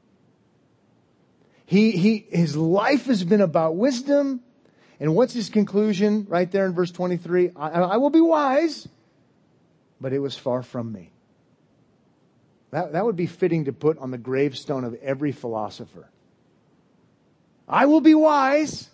He, 1.71 1.91
he, 1.91 2.25
his 2.29 2.57
life 2.57 3.05
has 3.05 3.23
been 3.23 3.39
about 3.39 3.77
wisdom. 3.77 4.41
And 4.99 5.15
what's 5.15 5.33
his 5.33 5.49
conclusion 5.49 6.25
right 6.27 6.51
there 6.51 6.65
in 6.65 6.73
verse 6.73 6.91
23? 6.91 7.51
I, 7.55 7.69
I 7.69 7.95
will 7.95 8.09
be 8.09 8.19
wise, 8.19 8.89
but 10.01 10.11
it 10.11 10.19
was 10.19 10.35
far 10.35 10.63
from 10.63 10.91
me. 10.91 11.13
That, 12.71 12.91
that 12.91 13.05
would 13.05 13.15
be 13.15 13.25
fitting 13.25 13.65
to 13.65 13.71
put 13.71 13.97
on 13.99 14.11
the 14.11 14.17
gravestone 14.17 14.83
of 14.83 14.95
every 14.95 15.31
philosopher. 15.31 16.09
I 17.69 17.85
will 17.85 18.01
be 18.01 18.15
wise. 18.15 18.89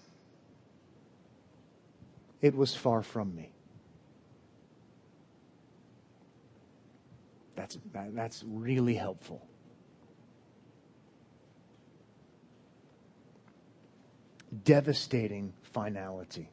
It 2.43 2.53
was 2.53 2.75
far 2.75 3.01
from 3.01 3.35
me. 3.35 3.49
That's, 7.55 7.75
that, 7.93 8.13
that's 8.15 8.43
really 8.45 8.93
helpful. 8.93 9.41
Devastating 14.63 15.53
finality. 15.73 16.49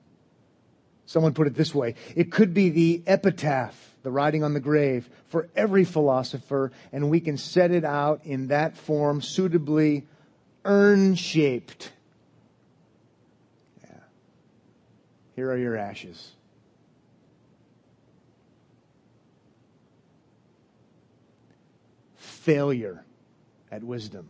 Someone 1.07 1.35
put 1.35 1.47
it 1.47 1.55
this 1.55 1.75
way 1.75 1.95
it 2.17 2.33
could 2.33 2.55
be 2.55 2.71
the 2.71 3.03
epitaph, 3.07 3.75
the 4.03 4.11
writing 4.11 4.43
on 4.43 4.55
the 4.55 4.61
grave, 4.61 5.09
for 5.29 5.49
every 5.55 5.85
philosopher, 5.85 6.73
and 6.93 7.11
we 7.11 7.21
can 7.21 7.37
set 7.37 7.71
it 7.71 7.85
out 7.85 8.21
in 8.25 8.49
that 8.49 8.77
form, 8.77 9.21
suitably 9.21 10.07
urn 10.65 11.15
shaped. 11.15 11.93
Yeah. 13.83 13.97
Here 15.37 15.51
are 15.51 15.59
your 15.59 15.77
ashes. 15.77 16.33
Failure 22.17 23.05
at 23.71 23.83
wisdom. 23.83 24.29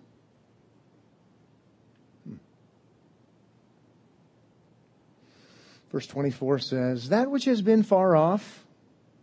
Verse 5.94 6.08
24 6.08 6.58
says, 6.58 7.08
That 7.10 7.30
which 7.30 7.44
has 7.44 7.62
been 7.62 7.84
far 7.84 8.16
off 8.16 8.66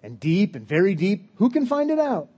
and 0.02 0.18
deep 0.18 0.56
and 0.56 0.66
very 0.66 0.96
deep, 0.96 1.30
who 1.36 1.50
can 1.50 1.66
find 1.66 1.92
it 1.92 2.00
out? 2.00 2.30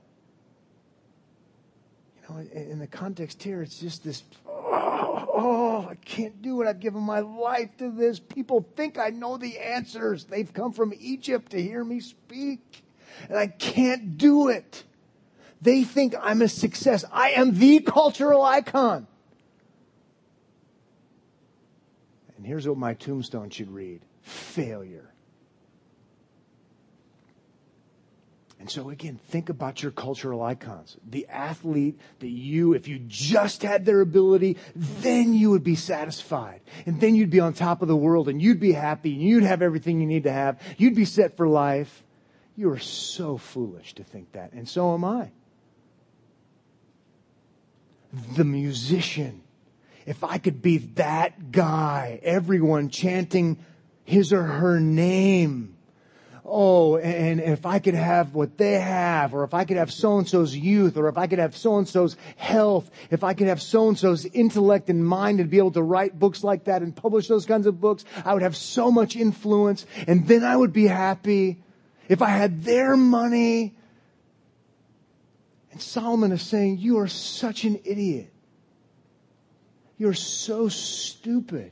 You 2.18 2.36
know, 2.36 2.42
in 2.52 2.80
the 2.80 2.88
context 2.88 3.44
here, 3.44 3.62
it's 3.62 3.80
just 3.80 4.04
this, 4.04 4.24
oh, 4.48 5.88
I 5.88 5.94
can't 6.04 6.42
do 6.42 6.64
it. 6.64 6.68
I've 6.68 6.80
given 6.80 7.04
my 7.04 7.20
life 7.20 7.78
to 7.78 7.92
this. 7.92 8.20
People 8.20 8.68
think 8.76 8.98
I 8.98 9.10
know 9.10 9.38
the 9.38 9.60
answers. 9.60 10.24
They've 10.24 10.52
come 10.52 10.74
from 10.74 10.96
Egypt 11.00 11.52
to 11.52 11.62
hear 11.62 11.84
me 11.84 12.00
speak, 12.00 12.84
and 13.30 13.38
I 13.38 13.46
can't 13.46 14.18
do 14.18 14.48
it. 14.48 14.84
They 15.62 15.84
think 15.84 16.16
I'm 16.20 16.42
a 16.42 16.50
success. 16.50 17.06
I 17.12 17.34
am 17.34 17.60
the 17.60 17.82
cultural 17.82 18.42
icon. 18.42 19.06
And 22.36 22.48
here's 22.48 22.68
what 22.68 22.80
my 22.80 22.96
tombstone 22.96 23.52
should 23.52 23.70
read 23.70 24.02
failure. 24.24 25.14
And 28.64 28.72
so 28.72 28.90
again, 28.90 29.20
think 29.28 29.50
about 29.50 29.84
your 29.84 29.92
cultural 29.92 30.42
icons. 30.42 30.96
The 31.06 31.28
athlete 31.28 32.00
that 32.20 32.30
you, 32.30 32.72
if 32.72 32.88
you 32.88 32.98
just 33.06 33.62
had 33.62 33.86
their 33.86 34.00
ability, 34.00 34.56
then 34.74 35.34
you 35.34 35.50
would 35.50 35.66
be 35.66 35.76
satisfied. 35.76 36.62
And 36.86 37.02
then 37.02 37.14
you'd 37.14 37.30
be 37.30 37.42
on 37.42 37.52
top 37.52 37.82
of 37.82 37.90
the 37.90 37.96
world 37.98 38.30
and 38.30 38.42
you'd 38.42 38.62
be 38.62 38.72
happy 38.72 39.12
and 39.12 39.22
you'd 39.22 39.44
have 39.44 39.62
everything 39.62 40.00
you 40.00 40.08
need 40.08 40.24
to 40.24 40.32
have. 40.32 40.62
You'd 40.78 40.96
be 40.96 41.04
set 41.04 41.36
for 41.36 41.46
life. 41.46 42.06
You 42.56 42.72
are 42.72 42.80
so 42.80 43.36
foolish 43.36 43.96
to 43.96 44.04
think 44.06 44.32
that. 44.32 44.54
And 44.54 44.70
so 44.70 44.94
am 44.94 45.04
I. 45.04 45.32
The 48.38 48.46
musician. 48.46 49.42
If 50.06 50.24
I 50.24 50.38
could 50.38 50.62
be 50.62 50.78
that 50.96 51.52
guy, 51.52 52.22
everyone 52.24 52.90
chanting 52.90 53.58
his 54.04 54.34
or 54.34 54.44
her 54.44 54.80
name. 54.80 55.78
Oh, 56.46 56.98
and, 56.98 57.40
if 57.40 57.66
I 57.66 57.80
could 57.80 57.94
have 57.94 58.36
what 58.36 58.58
they 58.58 58.74
have, 58.74 59.34
or 59.34 59.46
if 59.46 59.54
I 59.54 59.64
could 59.64 59.78
have 59.78 59.92
so-and-so's 59.92 60.56
youth, 60.56 60.98
or 60.98 61.08
if 61.08 61.18
I 61.18 61.26
could 61.26 61.40
have 61.40 61.56
so-and-so's 61.56 62.18
health, 62.36 62.92
if 63.10 63.24
I 63.24 63.34
could 63.34 63.48
have 63.48 63.62
so-and-so's 63.62 64.26
intellect 64.26 64.90
and 64.90 65.08
mind 65.08 65.40
and 65.40 65.50
be 65.50 65.58
able 65.58 65.72
to 65.72 65.82
write 65.82 66.20
books 66.20 66.44
like 66.44 66.66
that 66.66 66.82
and 66.82 66.94
publish 66.94 67.30
those 67.30 67.46
kinds 67.46 67.66
of 67.66 67.80
books, 67.80 68.04
I 68.26 68.34
would 68.34 68.44
have 68.44 68.58
so 68.58 68.92
much 68.92 69.16
influence, 69.16 69.86
and 70.06 70.28
then 70.28 70.44
I 70.44 70.56
would 70.56 70.74
be 70.74 70.88
happy. 70.88 71.64
If 72.10 72.22
I 72.22 72.30
had 72.30 72.64
their 72.64 72.98
money, 72.98 73.74
and 75.72 75.82
Solomon 75.82 76.34
is 76.34 76.42
saying, 76.42 76.78
you 76.78 77.00
are 77.00 77.08
such 77.08 77.64
an 77.64 77.80
idiot. 77.86 78.32
You're 79.98 80.14
so 80.14 80.68
stupid. 80.68 81.72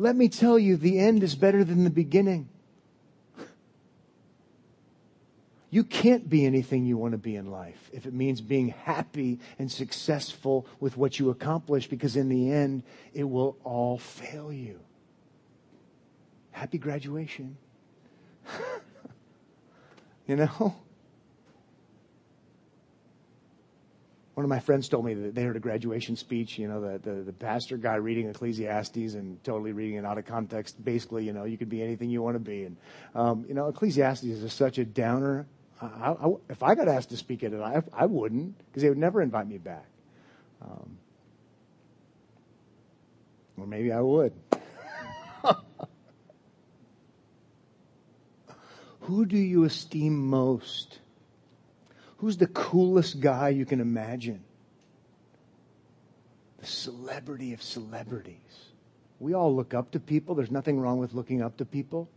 Let 0.00 0.16
me 0.16 0.30
tell 0.30 0.58
you, 0.58 0.78
the 0.78 0.98
end 0.98 1.22
is 1.22 1.34
better 1.34 1.62
than 1.62 1.84
the 1.84 1.90
beginning. 1.90 2.48
You 5.68 5.84
can't 5.84 6.26
be 6.26 6.46
anything 6.46 6.86
you 6.86 6.96
want 6.96 7.12
to 7.12 7.18
be 7.18 7.36
in 7.36 7.50
life 7.50 7.90
if 7.92 8.06
it 8.06 8.14
means 8.14 8.40
being 8.40 8.68
happy 8.68 9.40
and 9.58 9.70
successful 9.70 10.66
with 10.80 10.96
what 10.96 11.18
you 11.18 11.28
accomplish, 11.28 11.86
because 11.86 12.16
in 12.16 12.30
the 12.30 12.50
end, 12.50 12.82
it 13.12 13.24
will 13.24 13.58
all 13.62 13.98
fail 13.98 14.50
you. 14.50 14.80
Happy 16.52 16.78
graduation. 16.78 17.58
you 20.26 20.36
know? 20.36 20.76
One 24.34 24.44
of 24.44 24.48
my 24.48 24.60
friends 24.60 24.88
told 24.88 25.04
me 25.04 25.14
that 25.14 25.34
they 25.34 25.42
heard 25.42 25.56
a 25.56 25.60
graduation 25.60 26.14
speech, 26.16 26.58
you 26.58 26.68
know, 26.68 26.80
the, 26.80 26.98
the, 26.98 27.22
the, 27.22 27.32
pastor 27.32 27.76
guy 27.76 27.96
reading 27.96 28.28
Ecclesiastes 28.28 29.14
and 29.14 29.42
totally 29.42 29.72
reading 29.72 29.96
it 29.96 30.04
out 30.04 30.18
of 30.18 30.24
context. 30.24 30.82
Basically, 30.82 31.24
you 31.24 31.32
know, 31.32 31.44
you 31.44 31.58
could 31.58 31.68
be 31.68 31.82
anything 31.82 32.10
you 32.10 32.22
want 32.22 32.36
to 32.36 32.40
be. 32.40 32.64
And, 32.64 32.76
um, 33.14 33.44
you 33.48 33.54
know, 33.54 33.66
Ecclesiastes 33.68 34.24
is 34.24 34.52
such 34.52 34.78
a 34.78 34.84
downer. 34.84 35.46
I, 35.82 36.12
I, 36.12 36.32
if 36.48 36.62
I 36.62 36.76
got 36.76 36.86
asked 36.86 37.10
to 37.10 37.16
speak 37.16 37.42
at 37.42 37.52
it, 37.52 37.60
I, 37.60 37.82
I 37.92 38.06
wouldn't 38.06 38.56
because 38.66 38.82
they 38.82 38.88
would 38.88 38.98
never 38.98 39.20
invite 39.20 39.48
me 39.48 39.58
back. 39.58 39.86
Um, 40.62 40.98
or 43.56 43.66
maybe 43.66 43.90
I 43.92 44.00
would. 44.00 44.32
Who 49.00 49.26
do 49.26 49.36
you 49.36 49.64
esteem 49.64 50.24
most? 50.28 51.00
Who's 52.20 52.36
the 52.36 52.48
coolest 52.48 53.20
guy 53.20 53.48
you 53.48 53.64
can 53.64 53.80
imagine? 53.80 54.44
The 56.58 56.66
celebrity 56.66 57.54
of 57.54 57.62
celebrities. 57.62 58.36
We 59.18 59.32
all 59.32 59.56
look 59.56 59.72
up 59.72 59.92
to 59.92 60.00
people. 60.00 60.34
There's 60.34 60.50
nothing 60.50 60.78
wrong 60.78 60.98
with 60.98 61.14
looking 61.14 61.40
up 61.40 61.56
to 61.56 61.64
people. 61.64 62.10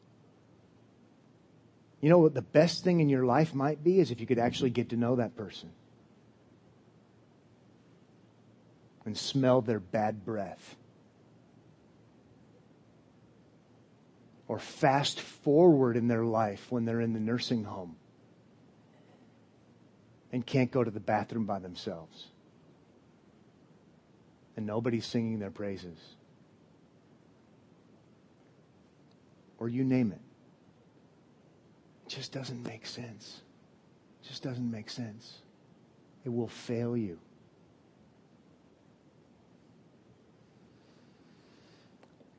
You 2.01 2.09
know 2.09 2.17
what 2.17 2.33
the 2.33 2.41
best 2.41 2.83
thing 2.83 2.99
in 2.99 3.07
your 3.07 3.23
life 3.23 3.55
might 3.55 3.81
be 3.81 4.01
is 4.01 4.11
if 4.11 4.19
you 4.19 4.27
could 4.27 4.39
actually 4.39 4.71
get 4.71 4.89
to 4.89 4.97
know 4.97 5.15
that 5.15 5.37
person 5.37 5.71
and 9.05 9.17
smell 9.17 9.61
their 9.61 9.79
bad 9.79 10.25
breath. 10.25 10.75
Or 14.49 14.59
fast 14.59 15.21
forward 15.21 15.95
in 15.95 16.09
their 16.09 16.25
life 16.25 16.65
when 16.69 16.83
they're 16.83 16.99
in 16.99 17.13
the 17.13 17.21
nursing 17.21 17.63
home 17.63 17.95
and 20.33 20.43
can't 20.43 20.71
go 20.71 20.83
to 20.83 20.89
the 20.89 20.99
bathroom 20.99 21.45
by 21.45 21.59
themselves. 21.59 22.25
And 24.57 24.65
nobody's 24.65 25.05
singing 25.05 25.37
their 25.39 25.51
praises. 25.51 25.97
Or 29.59 29.69
you 29.69 29.83
name 29.83 30.11
it. 30.11 30.19
It 32.05 32.09
just 32.09 32.33
doesn't 32.33 32.63
make 32.63 32.87
sense. 32.87 33.41
It 34.23 34.27
just 34.27 34.41
doesn't 34.41 34.69
make 34.69 34.89
sense. 34.89 35.43
It 36.25 36.29
will 36.29 36.47
fail 36.47 36.97
you. 36.97 37.19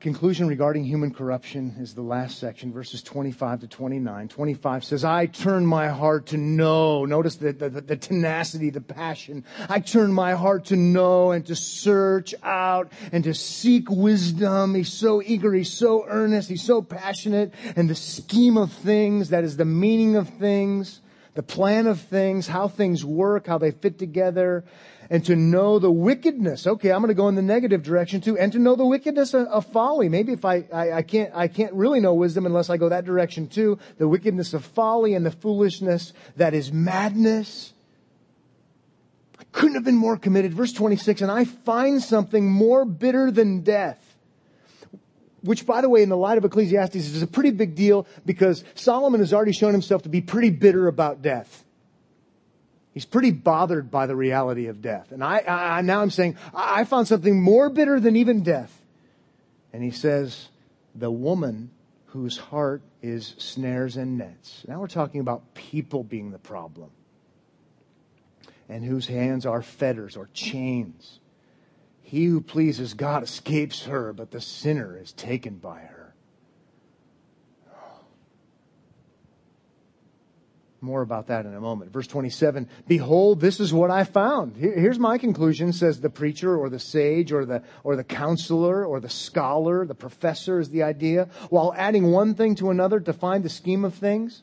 Conclusion 0.05 0.47
regarding 0.47 0.85
human 0.85 1.11
corruption 1.15 1.75
is 1.81 1.95
the 1.95 2.03
last 2.03 2.39
section, 2.39 2.71
verses 2.71 3.03
25 3.03 3.61
to 3.61 3.67
29. 3.67 4.29
25 4.29 4.85
says, 4.85 5.03
I 5.03 5.25
turn 5.25 5.65
my 5.65 5.89
heart 5.89 6.27
to 6.27 6.37
know. 6.37 7.07
Notice 7.07 7.37
the, 7.37 7.55
the, 7.55 7.71
the, 7.71 7.97
tenacity, 7.97 8.69
the 8.69 8.83
passion. 8.83 9.47
I 9.67 9.81
turn 9.81 10.13
my 10.13 10.35
heart 10.35 10.67
to 10.67 10.77
know 10.77 11.31
and 11.31 11.47
to 11.47 11.57
search 11.57 12.35
out 12.43 12.93
and 13.13 13.25
to 13.25 13.33
seek 13.33 13.91
wisdom. 13.91 14.75
He's 14.75 14.93
so 14.93 15.23
eager. 15.25 15.55
He's 15.55 15.73
so 15.73 16.05
earnest. 16.07 16.51
He's 16.51 16.63
so 16.63 16.83
passionate. 16.83 17.55
And 17.75 17.89
the 17.89 17.95
scheme 17.95 18.59
of 18.59 18.73
things, 18.73 19.31
that 19.31 19.43
is 19.43 19.57
the 19.57 19.65
meaning 19.65 20.17
of 20.17 20.29
things, 20.29 21.01
the 21.35 21.43
plan 21.43 21.87
of 21.87 22.01
things, 22.01 22.47
how 22.47 22.69
things 22.69 23.05
work, 23.05 23.47
how 23.47 23.59
they 23.59 23.73
fit 23.73 23.99
together 23.99 24.65
and 25.11 25.25
to 25.27 25.37
know 25.37 25.79
the 25.79 25.91
wickedness. 25.91 26.67
Okay, 26.67 26.91
I'm 26.91 27.01
going 27.01 27.09
to 27.09 27.15
go 27.15 27.29
in 27.29 27.35
the 27.35 27.43
negative 27.43 27.83
direction 27.83 28.21
too, 28.21 28.39
and 28.39 28.53
to 28.53 28.59
know 28.59 28.77
the 28.77 28.87
wickedness 28.87 29.35
of, 29.35 29.67
folly. 29.67 30.09
Maybe 30.09 30.33
if 30.33 30.45
I, 30.45 30.67
I, 30.73 30.93
I, 30.93 31.03
can't, 31.03 31.31
I 31.35 31.49
can't 31.49 31.73
really 31.75 32.01
know 32.01 32.15
wisdom 32.15 32.47
unless 32.47 32.71
I 32.71 32.77
go 32.77 32.89
that 32.89 33.05
direction 33.05 33.49
too. 33.49 33.79
The 33.99 34.09
wickedness 34.09 34.55
of 34.55 34.65
folly 34.65 35.15
and 35.15 35.25
the 35.25 35.31
foolishness 35.31 36.13
that 36.37 36.55
is 36.55 36.73
madness. 36.73 37.73
I 39.39 39.45
couldn't 39.53 39.75
have 39.75 39.85
been 39.85 39.97
more 39.97 40.17
committed. 40.17 40.55
Verse 40.55 40.73
26, 40.73 41.23
and 41.23 41.31
I 41.31 41.45
find 41.45 42.03
something 42.03 42.51
more 42.51 42.85
bitter 42.85 43.31
than 43.31 43.61
death. 43.61 44.14
Which, 45.45 45.67
by 45.67 45.83
the 45.83 45.91
way, 45.91 46.03
in 46.03 46.09
the 46.09 46.17
light 46.17 46.39
of 46.39 46.45
Ecclesiastes 46.47 46.97
is 46.97 47.23
a 47.23 47.27
pretty 47.27 47.51
big 47.51 47.75
deal 47.75 48.07
because 48.25 48.65
Solomon 48.75 49.21
has 49.21 49.35
already 49.35 49.53
shown 49.53 49.73
himself 49.73 50.03
to 50.05 50.09
be 50.09 50.23
pretty 50.23 50.49
bitter 50.49 50.89
about 50.89 51.21
death. 51.21 51.65
He's 52.93 53.05
pretty 53.05 53.31
bothered 53.31 53.91
by 53.91 54.07
the 54.07 54.17
reality 54.17 54.69
of 54.69 54.81
death. 54.81 55.13
And 55.13 55.23
I, 55.23 55.41
I 55.41 55.83
now 55.83 56.01
I'm 56.01 56.11
saying, 56.11 56.37
I 56.55 56.85
found 56.85 57.09
something 57.09 57.43
more 57.43 57.69
bitter 57.69 58.01
than 58.01 58.17
even 58.17 58.43
death. 58.43 58.73
And 59.73 59.83
he 59.83 59.91
says, 59.91 60.49
the 60.95 61.11
woman 61.11 61.71
whose 62.07 62.39
heart 62.39 62.81
is 63.03 63.35
snares 63.37 63.97
and 63.97 64.17
nets. 64.17 64.65
Now 64.67 64.81
we're 64.81 64.87
talking 64.87 65.21
about 65.21 65.53
people 65.53 66.05
being 66.05 66.31
the 66.31 66.39
problem. 66.39 66.91
And 68.69 68.83
whose 68.83 69.09
hands 69.09 69.45
are 69.45 69.61
fetters 69.61 70.17
or 70.17 70.31
chains. 70.33 71.19
He 72.07 72.27
who 72.27 72.43
pleases 72.43 72.93
God 72.93 73.23
escapes 73.23 73.87
her, 73.87 74.13
but 74.13 74.31
the 74.31 74.41
sinner 74.41 74.97
is 74.97 75.11
taken 75.13 75.57
by 75.57 75.81
her. 75.81 76.15
Oh. 77.73 78.05
More 80.83 81.01
about 81.01 81.29
that 81.29 81.47
in 81.47 81.55
a 81.55 81.61
moment. 81.63 81.93
Verse 81.93 82.07
27, 82.07 82.69
behold, 82.87 83.41
this 83.41 83.59
is 83.59 83.73
what 83.73 83.91
I 83.91 84.05
found. 84.05 84.55
Here's 84.55 84.99
my 84.99 85.17
conclusion, 85.17 85.73
says 85.73 86.03
the 86.03 86.11
preacher 86.11 86.55
or 86.55 86.69
the 86.69 86.79
sage 86.79 87.33
or 87.33 87.47
the, 87.47 87.63
or 87.83 87.97
the 87.97 88.05
counselor 88.05 88.85
or 88.85 89.01
the 89.01 89.09
scholar, 89.09 89.87
the 89.87 89.95
professor 89.95 90.61
is 90.61 90.69
the 90.69 90.83
idea, 90.83 91.31
while 91.49 91.73
adding 91.75 92.13
one 92.13 92.35
thing 92.35 92.55
to 92.57 92.69
another 92.69 93.01
to 93.01 93.15
find 93.15 93.43
the 93.43 93.49
scheme 93.49 93.83
of 93.83 93.95
things. 93.95 94.43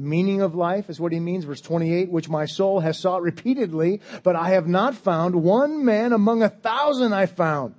The 0.00 0.06
meaning 0.06 0.40
of 0.40 0.54
life 0.54 0.88
is 0.88 0.98
what 0.98 1.12
he 1.12 1.20
means. 1.20 1.44
Verse 1.44 1.60
28, 1.60 2.10
which 2.10 2.28
my 2.28 2.46
soul 2.46 2.80
has 2.80 2.98
sought 2.98 3.22
repeatedly, 3.22 4.00
but 4.22 4.34
I 4.36 4.50
have 4.50 4.66
not 4.66 4.94
found 4.94 5.34
one 5.34 5.84
man 5.84 6.12
among 6.12 6.42
a 6.42 6.48
thousand 6.48 7.12
I 7.12 7.26
found 7.26 7.74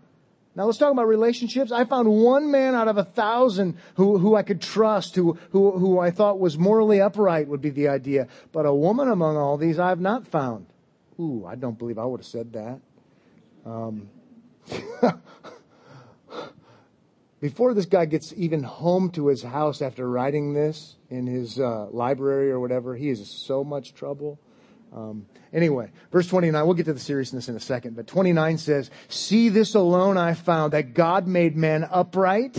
now 0.54 0.66
let's 0.66 0.78
talk 0.78 0.92
about 0.92 1.08
relationships. 1.08 1.72
I 1.72 1.86
found 1.86 2.10
one 2.10 2.52
man 2.52 2.76
out 2.76 2.90
of 2.90 2.98
a 2.98 3.06
thousand 3.06 3.78
who, 3.96 4.18
who 4.18 4.36
I 4.36 4.44
could 4.44 4.62
trust, 4.62 5.16
who, 5.16 5.38
who, 5.52 5.78
who 5.78 5.98
I 5.98 6.12
thought 6.12 6.40
was 6.40 6.58
morally 6.58 7.00
upright 7.00 7.48
would 7.48 7.62
be 7.62 7.70
the 7.70 7.88
idea. 7.88 8.28
But 8.52 8.66
a 8.66 8.74
woman 8.74 9.08
among 9.08 9.38
all 9.38 9.58
these 9.58 9.80
I 9.80 9.90
have 9.90 10.02
not 10.02 10.28
found. 10.28 10.66
Ooh, 11.20 11.46
I 11.48 11.56
don't 11.56 11.78
believe 11.78 11.98
I 11.98 12.06
would 12.06 12.20
have 12.20 12.28
said 12.28 12.52
that. 12.54 12.82
Um, 13.66 14.10
before 17.42 17.74
this 17.74 17.88
guy 17.88 18.06
gets 18.06 18.34
even 18.38 18.62
home 18.62 19.10
to 19.12 19.28
his 19.28 19.42
house 19.42 19.82
after 19.82 20.08
writing 20.08 20.54
this 20.54 20.96
in 21.10 21.26
his 21.26 21.60
uh, 21.60 21.88
library 21.90 22.52
or 22.52 22.60
whatever, 22.60 22.96
he 22.96 23.10
is 23.10 23.28
so 23.28 23.64
much 23.64 23.96
trouble. 23.96 24.40
Um, 24.94 25.26
anyway, 25.52 25.90
verse 26.12 26.28
29, 26.28 26.66
we'll 26.66 26.76
get 26.76 26.86
to 26.86 26.94
the 26.94 27.00
seriousness 27.00 27.50
in 27.50 27.56
a 27.56 27.60
second, 27.60 27.96
but 27.96 28.06
29 28.06 28.60
says, 28.60 28.92
See 29.10 29.50
this 29.50 29.74
alone 29.74 30.18
I 30.18 30.36
found, 30.36 30.74
that 30.74 30.94
God 30.94 31.28
made 31.28 31.58
man 31.58 31.88
upright, 31.90 32.58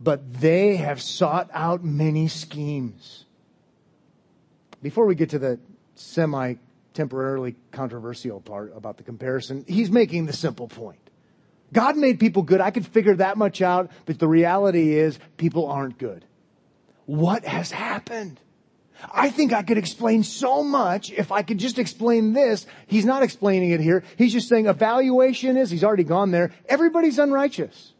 but 0.00 0.32
they 0.40 0.76
have 0.76 1.02
sought 1.02 1.50
out 1.52 1.84
many 1.84 2.28
schemes. 2.28 3.26
Before 4.80 5.04
we 5.04 5.14
get 5.14 5.30
to 5.30 5.38
the 5.38 5.60
semi 5.94 6.54
temporarily 6.94 7.54
controversial 7.70 8.40
part 8.40 8.72
about 8.74 8.96
the 8.96 9.02
comparison, 9.02 9.64
he's 9.68 9.90
making 9.90 10.24
the 10.24 10.32
simple 10.32 10.68
point. 10.68 11.07
God 11.72 11.96
made 11.96 12.18
people 12.18 12.42
good. 12.42 12.60
I 12.60 12.70
could 12.70 12.86
figure 12.86 13.16
that 13.16 13.36
much 13.36 13.60
out, 13.60 13.90
but 14.06 14.18
the 14.18 14.28
reality 14.28 14.94
is 14.94 15.18
people 15.36 15.66
aren't 15.66 15.98
good. 15.98 16.24
What 17.06 17.44
has 17.44 17.70
happened? 17.70 18.40
I 19.12 19.30
think 19.30 19.52
I 19.52 19.62
could 19.62 19.78
explain 19.78 20.24
so 20.24 20.62
much 20.62 21.10
if 21.12 21.30
I 21.30 21.42
could 21.42 21.58
just 21.58 21.78
explain 21.78 22.32
this. 22.32 22.66
He's 22.86 23.04
not 23.04 23.22
explaining 23.22 23.70
it 23.70 23.80
here. 23.80 24.02
He's 24.16 24.32
just 24.32 24.48
saying 24.48 24.66
evaluation 24.66 25.56
is, 25.56 25.70
he's 25.70 25.84
already 25.84 26.04
gone 26.04 26.32
there. 26.32 26.52
Everybody's 26.68 27.18
unrighteous. 27.18 27.92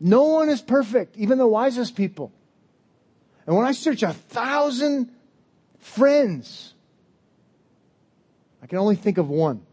No 0.00 0.24
one 0.24 0.48
is 0.48 0.62
perfect, 0.62 1.16
even 1.16 1.38
the 1.38 1.46
wisest 1.46 1.94
people. 1.94 2.32
And 3.46 3.54
when 3.54 3.66
I 3.66 3.72
search 3.72 4.02
a 4.02 4.12
thousand 4.12 5.10
friends, 5.78 6.74
I 8.62 8.66
can 8.66 8.78
only 8.78 8.96
think 8.96 9.18
of 9.18 9.28
one. 9.28 9.66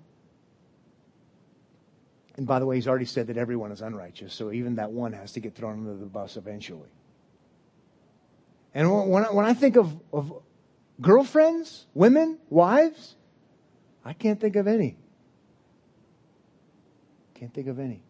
And 2.42 2.48
by 2.48 2.58
the 2.58 2.66
way, 2.66 2.76
he's 2.76 2.88
already 2.88 3.06
said 3.06 3.28
that 3.28 3.38
everyone 3.38 3.72
is 3.72 3.82
unrighteous, 3.82 4.34
so 4.34 4.52
even 4.52 4.78
that 4.78 4.92
one 4.92 5.14
has 5.14 5.34
to 5.34 5.40
get 5.40 5.54
thrown 5.54 5.88
under 5.88 5.96
the 5.96 6.08
bus 6.08 6.38
eventually. 6.38 6.90
And 8.74 9.12
when 9.12 9.26
I, 9.26 9.32
when 9.32 9.46
I 9.46 9.54
think 9.54 9.76
of, 9.76 9.96
of 10.12 10.42
girlfriends, 11.00 11.86
women, 11.94 12.40
wives, 12.50 13.16
I 14.04 14.14
can't 14.14 14.42
think 14.42 14.56
of 14.56 14.66
any. 14.66 14.98
Can't 17.36 17.54
think 17.54 17.68
of 17.68 17.78
any. 17.78 18.02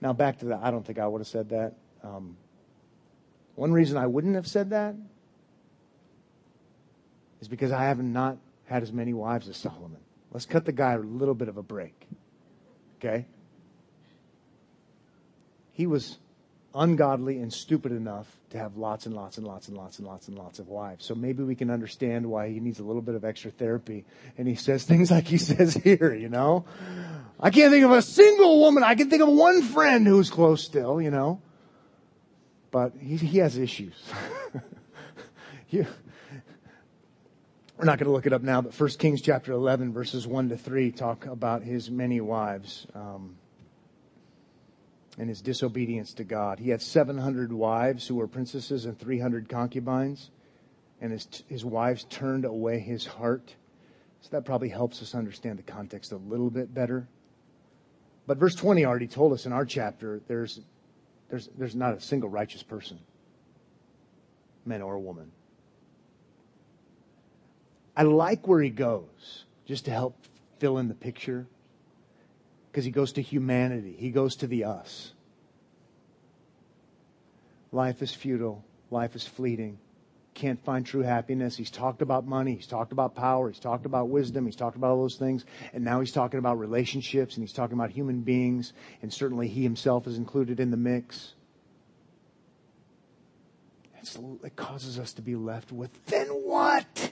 Now 0.00 0.14
back 0.14 0.38
to 0.38 0.46
that. 0.46 0.60
I 0.62 0.70
don't 0.70 0.86
think 0.86 0.98
I 0.98 1.06
would 1.06 1.20
have 1.20 1.28
said 1.28 1.50
that. 1.50 1.74
Um, 2.02 2.34
one 3.56 3.72
reason 3.72 3.98
I 3.98 4.06
wouldn't 4.06 4.36
have 4.36 4.46
said 4.46 4.70
that 4.70 4.94
is 7.42 7.48
because 7.48 7.72
I 7.72 7.84
have 7.84 8.02
not 8.02 8.38
had 8.64 8.82
as 8.82 8.90
many 8.90 9.12
wives 9.12 9.50
as 9.50 9.58
Solomon. 9.58 9.98
Let's 10.32 10.46
cut 10.46 10.64
the 10.64 10.72
guy 10.72 10.92
a 10.92 10.98
little 10.98 11.34
bit 11.34 11.48
of 11.48 11.56
a 11.56 11.62
break. 11.62 12.06
Okay? 12.98 13.26
He 15.72 15.86
was 15.86 16.18
ungodly 16.74 17.38
and 17.38 17.52
stupid 17.52 17.92
enough 17.92 18.26
to 18.50 18.58
have 18.58 18.76
lots 18.76 19.06
and 19.06 19.14
lots 19.14 19.38
and 19.38 19.46
lots 19.46 19.68
and 19.68 19.76
lots 19.76 19.98
and 19.98 20.06
lots 20.06 20.28
and 20.28 20.36
lots 20.36 20.58
of 20.58 20.68
wives. 20.68 21.04
So 21.04 21.14
maybe 21.14 21.42
we 21.42 21.54
can 21.54 21.70
understand 21.70 22.26
why 22.26 22.48
he 22.48 22.60
needs 22.60 22.78
a 22.78 22.84
little 22.84 23.02
bit 23.02 23.14
of 23.14 23.24
extra 23.24 23.50
therapy. 23.50 24.04
And 24.36 24.46
he 24.46 24.54
says 24.54 24.84
things 24.84 25.10
like 25.12 25.26
he 25.26 25.38
says 25.38 25.74
here, 25.74 26.14
you 26.14 26.28
know. 26.28 26.64
I 27.40 27.50
can't 27.50 27.72
think 27.72 27.84
of 27.84 27.92
a 27.92 28.02
single 28.02 28.60
woman. 28.60 28.82
I 28.82 28.94
can 28.94 29.08
think 29.08 29.22
of 29.22 29.28
one 29.28 29.62
friend 29.62 30.06
who's 30.06 30.30
close 30.30 30.64
still, 30.64 31.00
you 31.00 31.10
know. 31.10 31.40
But 32.70 32.92
he, 33.00 33.16
he 33.16 33.38
has 33.38 33.56
issues. 33.56 33.94
we're 37.78 37.84
not 37.84 37.98
going 37.98 38.06
to 38.06 38.12
look 38.12 38.26
it 38.26 38.32
up 38.32 38.42
now, 38.42 38.60
but 38.60 38.78
1 38.78 38.90
Kings 38.90 39.22
chapter 39.22 39.52
11 39.52 39.92
verses 39.92 40.26
1 40.26 40.48
to 40.48 40.56
3 40.56 40.90
talk 40.90 41.26
about 41.26 41.62
his 41.62 41.90
many 41.90 42.20
wives. 42.20 42.88
Um, 42.92 43.36
and 45.16 45.28
his 45.28 45.40
disobedience 45.40 46.14
to 46.14 46.24
God. 46.24 46.60
He 46.60 46.70
had 46.70 46.80
700 46.80 47.52
wives 47.52 48.06
who 48.06 48.14
were 48.14 48.28
princesses 48.28 48.84
and 48.84 48.96
300 48.96 49.48
concubines, 49.48 50.30
and 51.00 51.10
his, 51.10 51.26
his 51.48 51.64
wives 51.64 52.04
turned 52.04 52.44
away 52.44 52.78
his 52.78 53.04
heart. 53.04 53.54
So 54.20 54.28
that 54.30 54.44
probably 54.44 54.68
helps 54.68 55.02
us 55.02 55.16
understand 55.16 55.58
the 55.58 55.64
context 55.64 56.12
a 56.12 56.16
little 56.16 56.50
bit 56.50 56.72
better. 56.72 57.08
But 58.28 58.38
verse 58.38 58.54
20 58.54 58.84
already 58.84 59.08
told 59.08 59.32
us 59.32 59.44
in 59.44 59.52
our 59.52 59.64
chapter 59.64 60.20
there's, 60.28 60.60
there's, 61.30 61.48
there's 61.58 61.74
not 61.74 61.96
a 61.96 62.00
single 62.00 62.28
righteous 62.28 62.62
person, 62.62 63.00
man 64.64 64.82
or 64.82 65.00
woman. 65.00 65.32
I 67.98 68.02
like 68.02 68.46
where 68.46 68.62
he 68.62 68.70
goes, 68.70 69.44
just 69.66 69.86
to 69.86 69.90
help 69.90 70.16
fill 70.60 70.78
in 70.78 70.86
the 70.86 70.94
picture 70.94 71.48
because 72.70 72.84
he 72.84 72.92
goes 72.92 73.14
to 73.14 73.22
humanity. 73.22 73.96
He 73.98 74.10
goes 74.10 74.36
to 74.36 74.46
the 74.46 74.64
us. 74.64 75.12
Life 77.72 78.00
is 78.00 78.14
futile. 78.14 78.64
Life 78.92 79.16
is 79.16 79.26
fleeting. 79.26 79.78
Can't 80.34 80.64
find 80.64 80.86
true 80.86 81.02
happiness. 81.02 81.56
He's 81.56 81.72
talked 81.72 82.00
about 82.00 82.24
money. 82.24 82.54
He's 82.54 82.68
talked 82.68 82.92
about 82.92 83.16
power. 83.16 83.50
He's 83.50 83.58
talked 83.58 83.84
about 83.84 84.08
wisdom. 84.10 84.46
He's 84.46 84.54
talked 84.54 84.76
about 84.76 84.90
all 84.90 85.02
those 85.02 85.16
things. 85.16 85.44
And 85.72 85.84
now 85.84 85.98
he's 85.98 86.12
talking 86.12 86.38
about 86.38 86.60
relationships 86.60 87.34
and 87.34 87.42
he's 87.42 87.52
talking 87.52 87.76
about 87.76 87.90
human 87.90 88.20
beings. 88.20 88.74
And 89.02 89.12
certainly 89.12 89.48
he 89.48 89.64
himself 89.64 90.06
is 90.06 90.18
included 90.18 90.60
in 90.60 90.70
the 90.70 90.76
mix. 90.76 91.34
It's, 94.00 94.16
it 94.44 94.54
causes 94.54 95.00
us 95.00 95.12
to 95.14 95.22
be 95.22 95.34
left 95.34 95.72
with 95.72 96.06
then 96.06 96.28
what? 96.28 97.10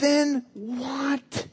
Then 0.00 0.46
what? 0.54 1.46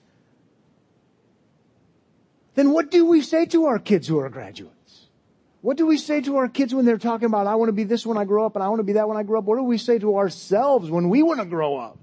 then 2.57 2.71
what 2.71 2.89
do 2.89 3.05
we 3.05 3.21
say 3.21 3.45
to 3.45 3.65
our 3.65 3.77
kids 3.77 4.07
who 4.07 4.17
are 4.17 4.29
graduates? 4.29 5.05
What 5.61 5.77
do 5.77 5.85
we 5.85 5.97
say 5.97 6.21
to 6.21 6.37
our 6.37 6.47
kids 6.47 6.73
when 6.73 6.85
they're 6.85 6.97
talking 6.97 7.27
about, 7.27 7.45
I 7.45 7.53
want 7.53 7.69
to 7.69 7.73
be 7.73 7.83
this 7.83 8.03
when 8.03 8.17
I 8.17 8.25
grow 8.25 8.47
up 8.47 8.55
and 8.55 8.63
I 8.63 8.69
want 8.69 8.79
to 8.79 8.83
be 8.83 8.93
that 8.93 9.07
when 9.07 9.15
I 9.15 9.21
grow 9.21 9.39
up? 9.39 9.45
What 9.45 9.57
do 9.57 9.63
we 9.63 9.77
say 9.77 9.99
to 9.99 10.17
ourselves 10.17 10.89
when 10.89 11.09
we 11.09 11.21
want 11.21 11.39
to 11.39 11.45
grow 11.45 11.77
up? 11.77 11.99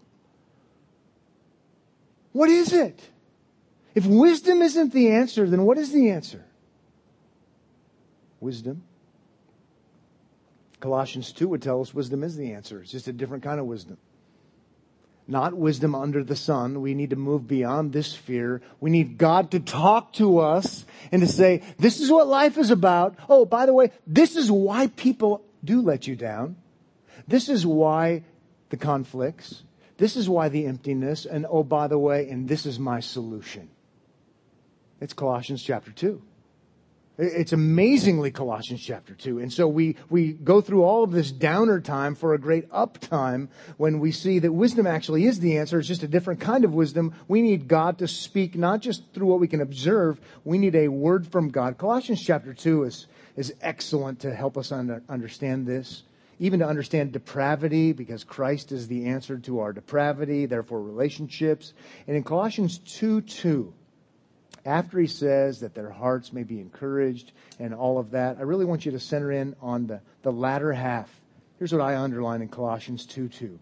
What 2.31 2.51
is 2.51 2.73
it? 2.73 3.01
If 3.97 4.07
wisdom 4.07 4.63
isn't 4.63 4.93
the 4.93 5.11
answer, 5.11 5.49
then 5.51 5.65
what 5.65 5.77
is 5.77 5.91
the 5.91 6.11
answer? 6.11 6.45
Wisdom. 8.39 8.85
Colossians 10.79 11.33
2 11.33 11.49
would 11.49 11.63
tell 11.63 11.81
us 11.81 11.93
wisdom 11.93 12.23
is 12.23 12.37
the 12.37 12.53
answer. 12.53 12.81
It's 12.81 12.93
just 12.93 13.09
a 13.09 13.13
different 13.13 13.43
kind 13.43 13.59
of 13.59 13.67
wisdom 13.67 13.97
not 15.27 15.55
wisdom 15.55 15.95
under 15.95 16.23
the 16.23 16.37
sun. 16.37 16.81
We 16.81 16.95
need 16.95 17.11
to 17.11 17.17
move 17.17 17.49
beyond 17.49 17.93
this 17.93 18.13
sphere. 18.13 18.61
We 18.81 18.91
need 18.91 19.17
God 19.17 19.51
to 19.53 19.61
talk 19.61 20.13
to 20.15 20.39
us 20.39 20.85
and 21.11 21.23
to 21.23 21.29
say, 21.29 21.63
this 21.79 22.01
is 22.01 22.11
what 22.11 22.27
life 22.27 22.59
is 22.59 22.71
about. 22.71 23.17
Oh, 23.29 23.45
by 23.47 23.67
the 23.67 23.73
way, 23.73 23.91
this 24.07 24.37
is 24.37 24.51
why 24.51 24.89
people 24.89 25.43
do 25.65 25.81
let 25.81 26.07
you 26.07 26.15
down. 26.15 26.57
This 27.27 27.49
is 27.49 27.67
why 27.67 28.25
the 28.69 28.77
conflicts. 28.77 29.63
This 29.97 30.17
is 30.17 30.29
why 30.29 30.49
the 30.49 30.67
emptiness. 30.67 31.25
And 31.25 31.47
oh, 31.49 31.63
by 31.63 31.89
the 31.89 31.99
way, 31.99 32.29
and 32.29 32.49
this 32.49 32.67
is 32.67 32.79
my 32.79 33.01
solution. 33.01 33.71
It's 35.01 35.15
Colossians 35.15 35.63
chapter 35.63 35.91
2. 35.91 36.21
It's 37.17 37.53
amazingly 37.53 38.33
Colossians 38.33 38.83
chapter 38.83 39.15
2. 39.15 39.39
And 39.39 39.53
so 39.53 39.69
we, 39.69 39.95
we 40.11 40.33
go 40.33 40.61
through 40.61 40.83
all 40.83 41.05
of 41.05 41.13
this 41.13 41.31
downer 41.31 41.81
time 41.81 42.17
for 42.17 42.35
a 42.35 42.39
great 42.39 42.67
up 42.73 42.99
time 42.99 43.51
when 43.77 44.01
we 44.01 44.11
see 44.11 44.41
that 44.41 44.51
wisdom 44.51 44.85
actually 44.85 45.25
is 45.25 45.39
the 45.39 45.59
answer. 45.59 45.79
It's 45.79 45.87
just 45.87 46.03
a 46.03 46.09
different 46.09 46.41
kind 46.41 46.65
of 46.65 46.75
wisdom. 46.75 47.15
We 47.29 47.41
need 47.41 47.69
God 47.69 47.99
to 47.99 48.09
speak 48.09 48.57
not 48.57 48.81
just 48.81 49.05
through 49.15 49.29
what 49.29 49.39
we 49.39 49.47
can 49.47 49.61
observe. 49.61 50.21
We 50.43 50.59
need 50.59 50.75
a 50.75 50.89
word 50.89 51.29
from 51.29 51.51
God. 51.51 51.79
Colossians 51.79 52.21
chapter 52.21 52.53
2 52.53 52.83
is, 52.83 53.07
is 53.37 53.55
excellent 53.61 54.19
to 54.21 54.35
help 54.35 54.59
us 54.59 54.73
under, 54.73 55.01
understand 55.09 55.69
this. 55.69 56.03
even 56.41 56.59
to 56.59 56.67
understand 56.67 57.13
depravity, 57.13 57.93
because 57.93 58.25
Christ 58.25 58.73
is 58.73 58.89
the 58.89 59.07
answer 59.07 59.39
to 59.39 59.61
our 59.61 59.73
depravity, 59.73 60.47
therefore 60.47 60.83
relationships. 60.83 61.75
And 62.09 62.17
in 62.17 62.25
Colossians 62.25 62.79
2 62.79 63.21
2, 63.21 63.73
after 64.65 64.99
he 64.99 65.07
says 65.07 65.61
that 65.61 65.75
their 65.75 65.91
hearts 65.91 66.33
may 66.33 66.43
be 66.43 66.61
encouraged 66.61 67.33
and 67.59 67.75
all 67.75 67.99
of 67.99 68.13
that, 68.13 68.39
I 68.39 68.43
really 68.43 68.65
want 68.65 68.87
you 68.87 68.93
to 68.93 69.01
center 69.01 69.31
in 69.31 69.55
on 69.61 69.87
the, 69.87 70.01
the 70.23 70.33
latter 70.33 70.73
half. 70.73 71.11
Here's 71.59 71.73
what 71.73 71.83
I 71.83 71.97
underline 71.97 72.43
in 72.43 72.49
Colossians 72.49 73.07
2 73.07 73.29
2. 73.29 73.59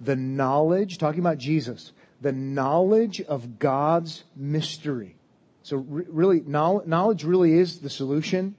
The 0.00 0.16
knowledge, 0.16 0.98
talking 0.98 1.20
about 1.20 1.38
Jesus, 1.38 1.92
the 2.20 2.32
knowledge 2.32 3.20
of 3.20 3.58
God's 3.58 4.24
mystery. 4.34 5.16
So, 5.62 5.76
re- 5.76 6.04
really, 6.08 6.40
knowledge 6.40 7.24
really 7.24 7.52
is 7.52 7.78
the 7.78 7.90
solution. 7.90 8.56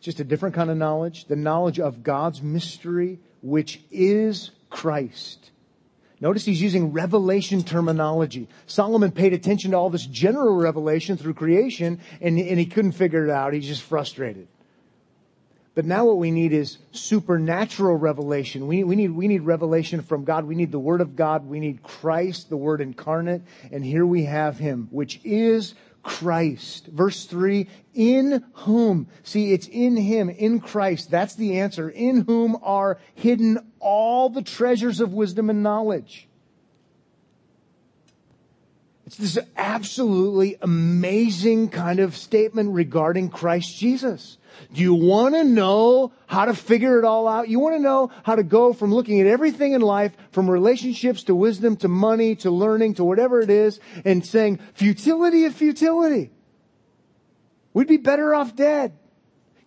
Just 0.00 0.20
a 0.20 0.24
different 0.24 0.54
kind 0.54 0.70
of 0.70 0.76
knowledge. 0.76 1.24
The 1.24 1.36
knowledge 1.36 1.80
of 1.80 2.02
God's 2.02 2.42
mystery, 2.42 3.18
which 3.40 3.80
is 3.90 4.50
Christ 4.68 5.50
Notice 6.20 6.44
he's 6.46 6.62
using 6.62 6.92
revelation 6.92 7.62
terminology. 7.62 8.48
Solomon 8.66 9.12
paid 9.12 9.34
attention 9.34 9.72
to 9.72 9.76
all 9.76 9.90
this 9.90 10.06
general 10.06 10.56
revelation 10.56 11.16
through 11.16 11.34
creation 11.34 12.00
and, 12.20 12.38
and 12.38 12.58
he 12.58 12.66
couldn't 12.66 12.92
figure 12.92 13.24
it 13.24 13.30
out. 13.30 13.52
He's 13.52 13.66
just 13.66 13.82
frustrated. 13.82 14.48
But 15.76 15.84
now 15.84 16.06
what 16.06 16.16
we 16.16 16.30
need 16.30 16.54
is 16.54 16.78
supernatural 16.92 17.96
revelation. 17.96 18.66
We, 18.66 18.82
we, 18.82 18.96
need, 18.96 19.10
we 19.10 19.28
need 19.28 19.42
revelation 19.42 20.00
from 20.00 20.24
God. 20.24 20.46
We 20.46 20.54
need 20.54 20.72
the 20.72 20.78
Word 20.78 21.02
of 21.02 21.16
God. 21.16 21.46
We 21.46 21.60
need 21.60 21.82
Christ, 21.82 22.48
the 22.48 22.56
Word 22.56 22.80
incarnate. 22.80 23.42
And 23.70 23.84
here 23.84 24.06
we 24.06 24.24
have 24.24 24.58
Him, 24.58 24.88
which 24.90 25.20
is 25.22 25.74
Christ. 26.06 26.86
Verse 26.86 27.24
3, 27.24 27.66
in 27.92 28.44
whom. 28.52 29.08
See, 29.24 29.52
it's 29.52 29.66
in 29.66 29.96
Him, 29.96 30.30
in 30.30 30.60
Christ. 30.60 31.10
That's 31.10 31.34
the 31.34 31.58
answer. 31.58 31.90
In 31.90 32.22
whom 32.22 32.56
are 32.62 33.00
hidden 33.16 33.72
all 33.80 34.30
the 34.30 34.42
treasures 34.42 35.00
of 35.00 35.12
wisdom 35.12 35.50
and 35.50 35.64
knowledge. 35.64 36.28
It's 39.06 39.16
this 39.16 39.38
absolutely 39.56 40.56
amazing 40.60 41.68
kind 41.68 42.00
of 42.00 42.16
statement 42.16 42.74
regarding 42.74 43.28
Christ 43.28 43.76
Jesus. 43.78 44.36
Do 44.72 44.82
you 44.82 44.94
want 44.94 45.36
to 45.36 45.44
know 45.44 46.12
how 46.26 46.46
to 46.46 46.54
figure 46.54 46.98
it 46.98 47.04
all 47.04 47.28
out? 47.28 47.48
You 47.48 47.60
want 47.60 47.76
to 47.76 47.82
know 47.82 48.10
how 48.24 48.34
to 48.34 48.42
go 48.42 48.72
from 48.72 48.92
looking 48.92 49.20
at 49.20 49.28
everything 49.28 49.74
in 49.74 49.80
life, 49.80 50.12
from 50.32 50.50
relationships 50.50 51.22
to 51.24 51.36
wisdom 51.36 51.76
to 51.76 51.88
money 51.88 52.34
to 52.36 52.50
learning 52.50 52.94
to 52.94 53.04
whatever 53.04 53.40
it 53.40 53.50
is, 53.50 53.78
and 54.04 54.26
saying 54.26 54.58
futility 54.74 55.44
of 55.44 55.54
futility. 55.54 56.32
We'd 57.74 57.86
be 57.86 57.98
better 57.98 58.34
off 58.34 58.56
dead. 58.56 58.98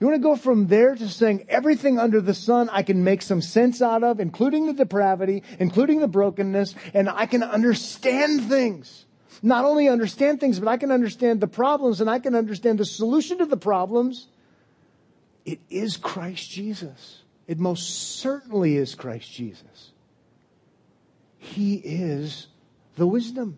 You 0.02 0.08
want 0.08 0.22
to 0.22 0.28
go 0.28 0.36
from 0.36 0.68
there 0.68 0.96
to 0.96 1.08
saying 1.08 1.46
everything 1.48 1.98
under 1.98 2.20
the 2.20 2.34
sun 2.34 2.70
I 2.70 2.84
can 2.84 3.06
make 3.06 3.22
some 3.22 3.42
sense 3.42 3.82
out 3.82 4.04
of, 4.04 4.20
including 4.20 4.66
the 4.66 4.74
depravity, 4.74 5.44
including 5.60 6.02
the 6.02 6.08
brokenness, 6.10 6.76
and 6.94 7.08
I 7.08 7.26
can 7.26 7.44
understand 7.44 8.50
things. 8.50 9.06
Not 9.42 9.66
only 9.66 9.88
understand 9.88 10.40
things, 10.40 10.60
but 10.60 10.68
I 10.68 10.78
can 10.78 10.92
understand 10.92 11.40
the 11.40 11.48
problems 11.48 12.02
and 12.02 12.10
I 12.10 12.20
can 12.20 12.36
understand 12.36 12.80
the 12.80 12.86
solution 12.86 13.38
to 13.38 13.46
the 13.46 13.58
problems 13.58 14.28
it 15.50 15.60
is 15.70 15.98
Christ 15.98 16.50
Jesus. 16.52 17.24
It 17.48 17.58
most 17.58 18.20
certainly 18.20 18.78
is 18.78 18.94
Christ 18.94 19.32
Jesus. 19.32 19.92
He 21.40 21.76
is 21.76 22.48
the 22.98 23.08
wisdom. 23.08 23.58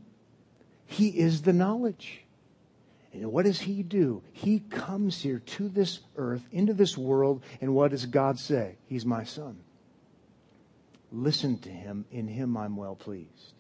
He 0.86 1.10
is 1.10 1.42
the 1.42 1.52
knowledge. 1.52 2.24
And 3.12 3.30
what 3.34 3.44
does 3.44 3.60
he 3.60 3.84
do? 3.84 4.24
He 4.32 4.60
comes 4.60 5.22
here 5.22 5.40
to 5.40 5.68
this 5.68 6.00
earth, 6.16 6.48
into 6.54 6.74
this 6.74 6.98
world, 6.98 7.44
and 7.60 7.76
what 7.76 7.92
does 7.92 8.06
God 8.06 8.40
say? 8.40 8.78
He's 8.88 9.06
my 9.06 9.26
son. 9.26 9.58
Listen 11.12 11.58
to 11.58 11.70
him. 11.70 12.06
In 12.10 12.28
him 12.30 12.56
I'm 12.56 12.78
well 12.78 12.96
pleased. 12.96 13.54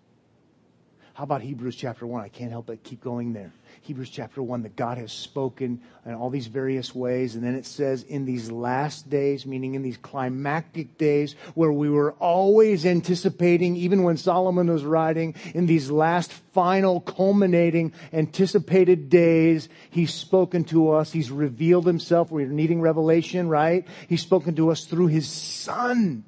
How 1.21 1.25
about 1.25 1.43
Hebrews 1.43 1.75
chapter 1.75 2.07
1? 2.07 2.23
I 2.23 2.29
can't 2.29 2.49
help 2.49 2.65
but 2.65 2.81
keep 2.81 2.99
going 2.99 3.33
there. 3.33 3.53
Hebrews 3.81 4.09
chapter 4.09 4.41
1 4.41 4.63
that 4.63 4.75
God 4.75 4.97
has 4.97 5.11
spoken 5.11 5.79
in 6.03 6.15
all 6.15 6.31
these 6.31 6.47
various 6.47 6.95
ways. 6.95 7.35
And 7.35 7.43
then 7.43 7.53
it 7.53 7.67
says, 7.67 8.01
in 8.01 8.25
these 8.25 8.49
last 8.49 9.07
days, 9.07 9.45
meaning 9.45 9.75
in 9.75 9.83
these 9.83 9.97
climactic 9.97 10.97
days 10.97 11.35
where 11.53 11.71
we 11.71 11.91
were 11.91 12.13
always 12.13 12.87
anticipating, 12.87 13.75
even 13.75 14.01
when 14.01 14.17
Solomon 14.17 14.65
was 14.65 14.83
writing, 14.83 15.35
in 15.53 15.67
these 15.67 15.91
last 15.91 16.33
final 16.53 16.99
culminating 16.99 17.93
anticipated 18.11 19.11
days, 19.11 19.69
he's 19.91 20.15
spoken 20.15 20.63
to 20.63 20.89
us. 20.89 21.11
He's 21.11 21.29
revealed 21.29 21.85
himself. 21.85 22.31
We're 22.31 22.47
needing 22.47 22.81
revelation, 22.81 23.47
right? 23.47 23.87
He's 24.09 24.23
spoken 24.23 24.55
to 24.55 24.71
us 24.71 24.85
through 24.85 25.09
his 25.09 25.27
son. 25.27 26.23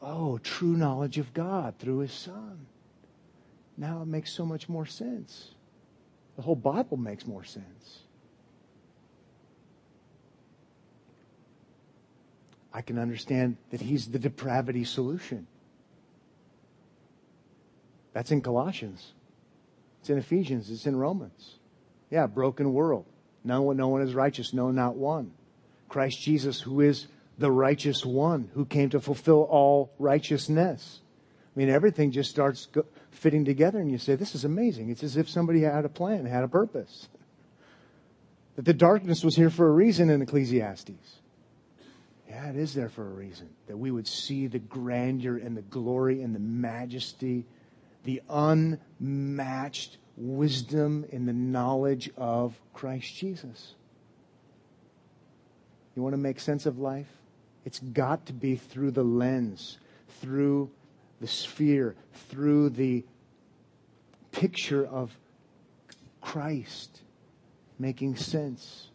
Oh, 0.00 0.38
true 0.38 0.74
knowledge 0.74 1.18
of 1.18 1.34
God 1.34 1.74
through 1.78 1.98
his 1.98 2.12
son 2.14 2.68
now 3.76 4.02
it 4.02 4.06
makes 4.06 4.32
so 4.32 4.44
much 4.44 4.68
more 4.68 4.86
sense. 4.86 5.50
The 6.36 6.42
whole 6.42 6.56
Bible 6.56 6.96
makes 6.96 7.26
more 7.26 7.44
sense. 7.44 8.00
I 12.72 12.80
can 12.80 12.98
understand 12.98 13.56
that 13.70 13.80
he's 13.80 14.08
the 14.08 14.18
depravity 14.18 14.84
solution. 14.84 15.46
That's 18.12 18.30
in 18.30 18.40
Colossians. 18.40 19.12
It's 20.00 20.10
in 20.10 20.18
Ephesians. 20.18 20.70
It's 20.70 20.86
in 20.86 20.96
Romans. 20.96 21.58
Yeah, 22.10 22.26
broken 22.26 22.72
world. 22.72 23.06
No 23.44 23.62
one, 23.62 23.76
no 23.76 23.88
one 23.88 24.02
is 24.02 24.14
righteous. 24.14 24.52
No, 24.52 24.70
not 24.70 24.96
one. 24.96 25.32
Christ 25.88 26.20
Jesus, 26.20 26.60
who 26.60 26.80
is 26.80 27.08
the 27.38 27.50
righteous 27.50 28.04
one, 28.04 28.50
who 28.54 28.64
came 28.64 28.90
to 28.90 29.00
fulfill 29.00 29.42
all 29.42 29.92
righteousness. 29.98 31.00
I 31.54 31.58
mean, 31.58 31.68
everything 31.68 32.10
just 32.10 32.30
starts 32.30 32.68
fitting 33.12 33.44
together, 33.44 33.78
and 33.78 33.90
you 33.90 33.98
say, 33.98 34.16
This 34.16 34.34
is 34.34 34.44
amazing. 34.44 34.90
It's 34.90 35.02
as 35.02 35.16
if 35.16 35.28
somebody 35.28 35.60
had 35.62 35.84
a 35.84 35.88
plan, 35.88 36.26
had 36.26 36.44
a 36.44 36.48
purpose. 36.48 37.08
That 38.56 38.64
the 38.64 38.74
darkness 38.74 39.24
was 39.24 39.36
here 39.36 39.50
for 39.50 39.68
a 39.68 39.72
reason 39.72 40.10
in 40.10 40.20
Ecclesiastes. 40.20 41.20
Yeah, 42.28 42.48
it 42.48 42.56
is 42.56 42.74
there 42.74 42.88
for 42.88 43.06
a 43.06 43.12
reason. 43.12 43.48
That 43.66 43.76
we 43.76 43.90
would 43.90 44.06
see 44.06 44.46
the 44.46 44.58
grandeur 44.58 45.36
and 45.36 45.56
the 45.56 45.62
glory 45.62 46.22
and 46.22 46.34
the 46.34 46.40
majesty, 46.40 47.46
the 48.04 48.22
unmatched 48.28 49.98
wisdom 50.16 51.06
and 51.12 51.28
the 51.28 51.32
knowledge 51.32 52.10
of 52.16 52.58
Christ 52.72 53.14
Jesus. 53.14 53.74
You 55.94 56.02
want 56.02 56.14
to 56.14 56.18
make 56.18 56.40
sense 56.40 56.66
of 56.66 56.78
life? 56.78 57.08
It's 57.64 57.78
got 57.78 58.26
to 58.26 58.32
be 58.32 58.56
through 58.56 58.92
the 58.92 59.04
lens, 59.04 59.78
through 60.20 60.70
the 61.22 61.28
sphere 61.28 61.94
through 62.28 62.68
the 62.68 63.04
picture 64.32 64.84
of 64.84 65.16
Christ 66.20 67.00
making 67.78 68.16
sense. 68.16 68.88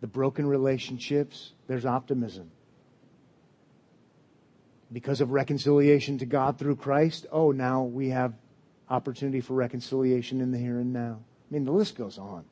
The 0.00 0.06
broken 0.06 0.46
relationships, 0.46 1.52
there's 1.66 1.84
optimism. 1.84 2.50
Because 4.90 5.20
of 5.20 5.32
reconciliation 5.32 6.16
to 6.18 6.26
God 6.26 6.58
through 6.58 6.76
Christ, 6.76 7.26
oh, 7.30 7.52
now 7.52 7.82
we 7.82 8.08
have 8.08 8.32
opportunity 8.88 9.42
for 9.42 9.52
reconciliation 9.52 10.40
in 10.40 10.50
the 10.50 10.58
here 10.58 10.78
and 10.78 10.94
now. 10.94 11.20
I 11.20 11.54
mean, 11.54 11.66
the 11.66 11.72
list 11.72 11.94
goes 11.94 12.16
on. 12.16 12.46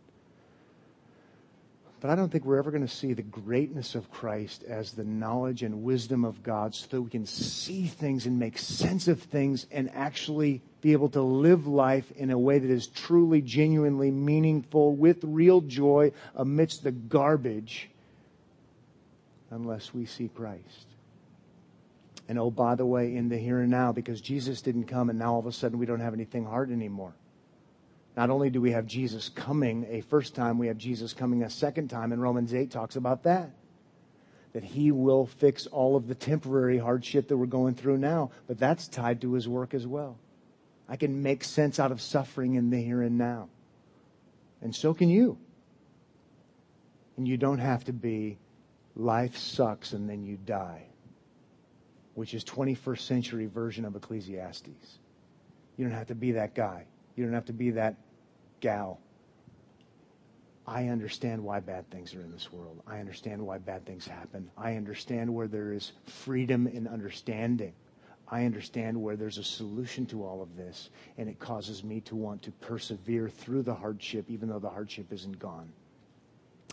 But 2.00 2.10
I 2.10 2.14
don't 2.14 2.30
think 2.30 2.44
we're 2.44 2.58
ever 2.58 2.70
going 2.70 2.86
to 2.86 2.94
see 2.94 3.12
the 3.12 3.22
greatness 3.22 3.96
of 3.96 4.10
Christ 4.10 4.62
as 4.62 4.92
the 4.92 5.02
knowledge 5.02 5.64
and 5.64 5.82
wisdom 5.82 6.24
of 6.24 6.44
God 6.44 6.74
so 6.74 6.86
that 6.90 7.02
we 7.02 7.10
can 7.10 7.26
see 7.26 7.86
things 7.86 8.24
and 8.24 8.38
make 8.38 8.56
sense 8.56 9.08
of 9.08 9.20
things 9.20 9.66
and 9.72 9.90
actually 9.94 10.62
be 10.80 10.92
able 10.92 11.08
to 11.10 11.22
live 11.22 11.66
life 11.66 12.12
in 12.12 12.30
a 12.30 12.38
way 12.38 12.60
that 12.60 12.70
is 12.70 12.86
truly, 12.86 13.42
genuinely 13.42 14.12
meaningful 14.12 14.94
with 14.94 15.18
real 15.24 15.60
joy 15.60 16.12
amidst 16.36 16.84
the 16.84 16.92
garbage 16.92 17.90
unless 19.50 19.92
we 19.92 20.06
see 20.06 20.28
Christ. 20.28 20.86
And 22.28 22.38
oh, 22.38 22.50
by 22.50 22.76
the 22.76 22.86
way, 22.86 23.16
in 23.16 23.28
the 23.28 23.38
here 23.38 23.60
and 23.60 23.70
now, 23.70 23.90
because 23.90 24.20
Jesus 24.20 24.60
didn't 24.60 24.84
come 24.84 25.10
and 25.10 25.18
now 25.18 25.32
all 25.32 25.40
of 25.40 25.46
a 25.46 25.52
sudden 25.52 25.78
we 25.78 25.86
don't 25.86 26.00
have 26.00 26.14
anything 26.14 26.44
hard 26.44 26.70
anymore. 26.70 27.14
Not 28.18 28.30
only 28.30 28.50
do 28.50 28.60
we 28.60 28.72
have 28.72 28.84
Jesus 28.84 29.28
coming 29.28 29.86
a 29.88 30.00
first 30.00 30.34
time, 30.34 30.58
we 30.58 30.66
have 30.66 30.76
Jesus 30.76 31.14
coming 31.14 31.44
a 31.44 31.48
second 31.50 31.86
time, 31.86 32.10
and 32.10 32.20
Romans 32.20 32.52
8 32.52 32.68
talks 32.68 32.96
about 32.96 33.22
that. 33.22 33.52
That 34.54 34.64
he 34.64 34.90
will 34.90 35.26
fix 35.26 35.68
all 35.68 35.94
of 35.94 36.08
the 36.08 36.16
temporary 36.16 36.78
hardship 36.78 37.28
that 37.28 37.36
we're 37.36 37.46
going 37.46 37.76
through 37.76 37.98
now, 37.98 38.32
but 38.48 38.58
that's 38.58 38.88
tied 38.88 39.20
to 39.20 39.34
his 39.34 39.46
work 39.46 39.72
as 39.72 39.86
well. 39.86 40.18
I 40.88 40.96
can 40.96 41.22
make 41.22 41.44
sense 41.44 41.78
out 41.78 41.92
of 41.92 42.00
suffering 42.00 42.56
in 42.56 42.70
the 42.70 42.82
here 42.82 43.02
and 43.02 43.18
now. 43.18 43.50
And 44.62 44.74
so 44.74 44.94
can 44.94 45.10
you. 45.10 45.38
And 47.16 47.28
you 47.28 47.36
don't 47.36 47.60
have 47.60 47.84
to 47.84 47.92
be 47.92 48.36
life 48.96 49.36
sucks 49.36 49.92
and 49.92 50.10
then 50.10 50.24
you 50.24 50.38
die, 50.44 50.82
which 52.16 52.34
is 52.34 52.42
21st 52.42 52.98
century 52.98 53.46
version 53.46 53.84
of 53.84 53.94
Ecclesiastes. 53.94 54.98
You 55.76 55.84
don't 55.84 55.94
have 55.94 56.08
to 56.08 56.16
be 56.16 56.32
that 56.32 56.56
guy. 56.56 56.86
You 57.14 57.22
don't 57.24 57.34
have 57.34 57.46
to 57.46 57.52
be 57.52 57.70
that 57.70 57.94
gal. 58.60 59.00
I 60.66 60.88
understand 60.88 61.42
why 61.42 61.60
bad 61.60 61.90
things 61.90 62.14
are 62.14 62.20
in 62.20 62.30
this 62.30 62.52
world. 62.52 62.82
I 62.86 63.00
understand 63.00 63.40
why 63.40 63.56
bad 63.56 63.86
things 63.86 64.06
happen. 64.06 64.50
I 64.56 64.76
understand 64.76 65.34
where 65.34 65.48
there 65.48 65.72
is 65.72 65.92
freedom 66.04 66.66
in 66.66 66.86
understanding. 66.86 67.72
I 68.30 68.44
understand 68.44 69.00
where 69.00 69.16
there's 69.16 69.38
a 69.38 69.44
solution 69.44 70.04
to 70.06 70.22
all 70.24 70.42
of 70.42 70.56
this, 70.56 70.90
and 71.16 71.28
it 71.28 71.38
causes 71.38 71.82
me 71.82 72.02
to 72.02 72.16
want 72.16 72.42
to 72.42 72.50
persevere 72.50 73.30
through 73.30 73.62
the 73.62 73.74
hardship, 73.74 74.26
even 74.28 74.50
though 74.50 74.58
the 74.58 74.68
hardship 74.68 75.10
isn't 75.10 75.38
gone. 75.38 75.72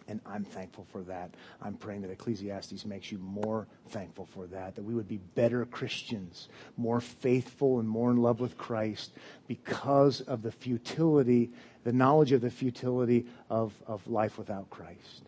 And 0.07 0.21
I'm 0.25 0.43
thankful 0.43 0.85
for 0.91 1.01
that. 1.03 1.33
I'm 1.61 1.75
praying 1.75 2.03
that 2.03 2.11
Ecclesiastes 2.11 2.85
makes 2.85 3.11
you 3.11 3.17
more 3.17 3.67
thankful 3.89 4.27
for 4.27 4.45
that, 4.47 4.75
that 4.75 4.83
we 4.83 4.93
would 4.93 5.07
be 5.07 5.17
better 5.17 5.65
Christians, 5.65 6.47
more 6.77 7.01
faithful 7.01 7.79
and 7.79 7.89
more 7.89 8.11
in 8.11 8.17
love 8.17 8.39
with 8.39 8.57
Christ 8.57 9.11
because 9.47 10.21
of 10.21 10.43
the 10.43 10.51
futility, 10.51 11.49
the 11.83 11.93
knowledge 11.93 12.31
of 12.33 12.41
the 12.41 12.51
futility 12.51 13.25
of, 13.49 13.73
of 13.87 14.07
life 14.07 14.37
without 14.37 14.69
Christ. 14.69 15.23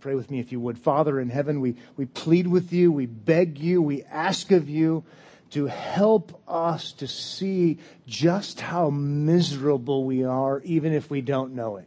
Pray 0.00 0.14
with 0.16 0.30
me 0.30 0.40
if 0.40 0.50
you 0.50 0.58
would. 0.58 0.78
Father 0.78 1.20
in 1.20 1.30
heaven, 1.30 1.60
we, 1.60 1.76
we 1.96 2.06
plead 2.06 2.48
with 2.48 2.72
you, 2.72 2.90
we 2.90 3.06
beg 3.06 3.58
you, 3.58 3.80
we 3.80 4.02
ask 4.04 4.50
of 4.50 4.68
you 4.68 5.04
to 5.50 5.66
help 5.66 6.42
us 6.48 6.92
to 6.92 7.06
see 7.06 7.78
just 8.06 8.60
how 8.60 8.88
miserable 8.90 10.04
we 10.04 10.24
are, 10.24 10.60
even 10.64 10.92
if 10.92 11.10
we 11.10 11.20
don't 11.20 11.54
know 11.54 11.76
it. 11.76 11.86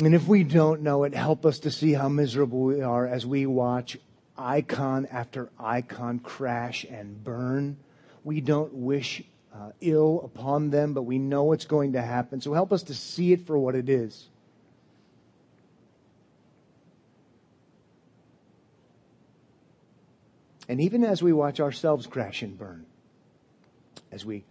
And 0.00 0.14
if 0.14 0.28
we 0.28 0.44
don't 0.44 0.82
know 0.82 1.02
it, 1.04 1.14
help 1.14 1.44
us 1.44 1.58
to 1.60 1.70
see 1.70 1.92
how 1.92 2.08
miserable 2.08 2.60
we 2.60 2.82
are 2.82 3.06
as 3.06 3.26
we 3.26 3.46
watch 3.46 3.98
icon 4.36 5.06
after 5.10 5.50
icon 5.58 6.20
crash 6.20 6.84
and 6.84 7.22
burn. 7.24 7.78
We 8.22 8.40
don't 8.40 8.72
wish 8.74 9.22
uh, 9.52 9.70
ill 9.80 10.20
upon 10.22 10.70
them, 10.70 10.94
but 10.94 11.02
we 11.02 11.18
know 11.18 11.50
it's 11.52 11.64
going 11.64 11.94
to 11.94 12.02
happen. 12.02 12.40
So 12.40 12.52
help 12.52 12.72
us 12.72 12.84
to 12.84 12.94
see 12.94 13.32
it 13.32 13.44
for 13.44 13.58
what 13.58 13.74
it 13.74 13.88
is. 13.88 14.28
And 20.68 20.80
even 20.80 21.02
as 21.02 21.22
we 21.22 21.32
watch 21.32 21.58
ourselves 21.58 22.06
crash 22.06 22.42
and 22.42 22.56
burn, 22.56 22.86
as 24.12 24.24
we 24.24 24.44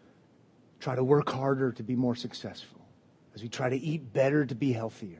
try 0.81 0.95
to 0.95 1.03
work 1.03 1.29
harder 1.29 1.71
to 1.71 1.83
be 1.83 1.95
more 1.95 2.15
successful, 2.15 2.81
as 3.33 3.41
we 3.41 3.47
try 3.47 3.69
to 3.69 3.77
eat 3.77 4.11
better 4.13 4.43
to 4.45 4.55
be 4.55 4.73
healthier, 4.73 5.19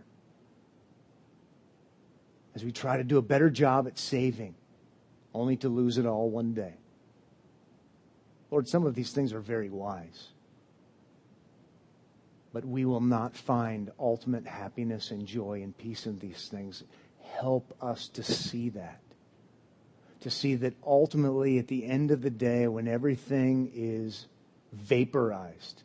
as 2.57 2.65
we 2.65 2.71
try 2.71 2.97
to 2.97 3.03
do 3.03 3.19
a 3.19 3.21
better 3.21 3.51
job 3.51 3.85
at 3.85 3.99
saving, 3.99 4.55
only 5.31 5.55
to 5.55 5.69
lose 5.69 5.99
it 5.99 6.07
all 6.07 6.27
one 6.27 6.55
day. 6.55 6.73
Lord, 8.49 8.67
some 8.67 8.83
of 8.87 8.95
these 8.95 9.11
things 9.11 9.31
are 9.31 9.39
very 9.39 9.69
wise. 9.69 10.29
But 12.51 12.65
we 12.65 12.83
will 12.83 12.99
not 12.99 13.37
find 13.37 13.91
ultimate 13.99 14.47
happiness 14.47 15.11
and 15.11 15.27
joy 15.27 15.61
and 15.61 15.77
peace 15.77 16.07
in 16.07 16.17
these 16.17 16.47
things. 16.47 16.83
Help 17.35 17.75
us 17.79 18.07
to 18.07 18.23
see 18.23 18.69
that. 18.69 19.01
To 20.21 20.31
see 20.31 20.55
that 20.55 20.73
ultimately, 20.83 21.59
at 21.59 21.67
the 21.67 21.85
end 21.85 22.09
of 22.09 22.23
the 22.23 22.31
day, 22.31 22.67
when 22.67 22.87
everything 22.87 23.71
is 23.75 24.25
vaporized, 24.73 25.83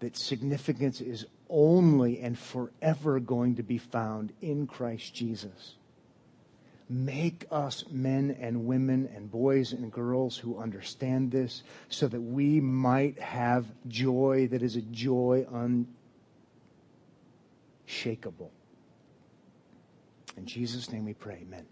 that 0.00 0.16
significance 0.16 1.02
is 1.02 1.26
only 1.48 2.20
and 2.20 2.38
forever 2.38 3.20
going 3.20 3.56
to 3.56 3.62
be 3.62 3.78
found 3.78 4.32
in 4.40 4.66
Christ 4.66 5.14
Jesus. 5.14 5.74
Make 6.88 7.46
us 7.50 7.84
men 7.90 8.36
and 8.40 8.66
women 8.66 9.10
and 9.14 9.30
boys 9.30 9.72
and 9.72 9.90
girls 9.90 10.36
who 10.36 10.58
understand 10.58 11.32
this 11.32 11.64
so 11.88 12.06
that 12.06 12.20
we 12.20 12.60
might 12.60 13.18
have 13.18 13.66
joy 13.88 14.46
that 14.52 14.62
is 14.62 14.76
a 14.76 14.82
joy 14.82 15.46
unshakable. 17.88 18.52
In 20.36 20.46
Jesus' 20.46 20.92
name 20.92 21.04
we 21.04 21.14
pray, 21.14 21.40
amen. 21.42 21.66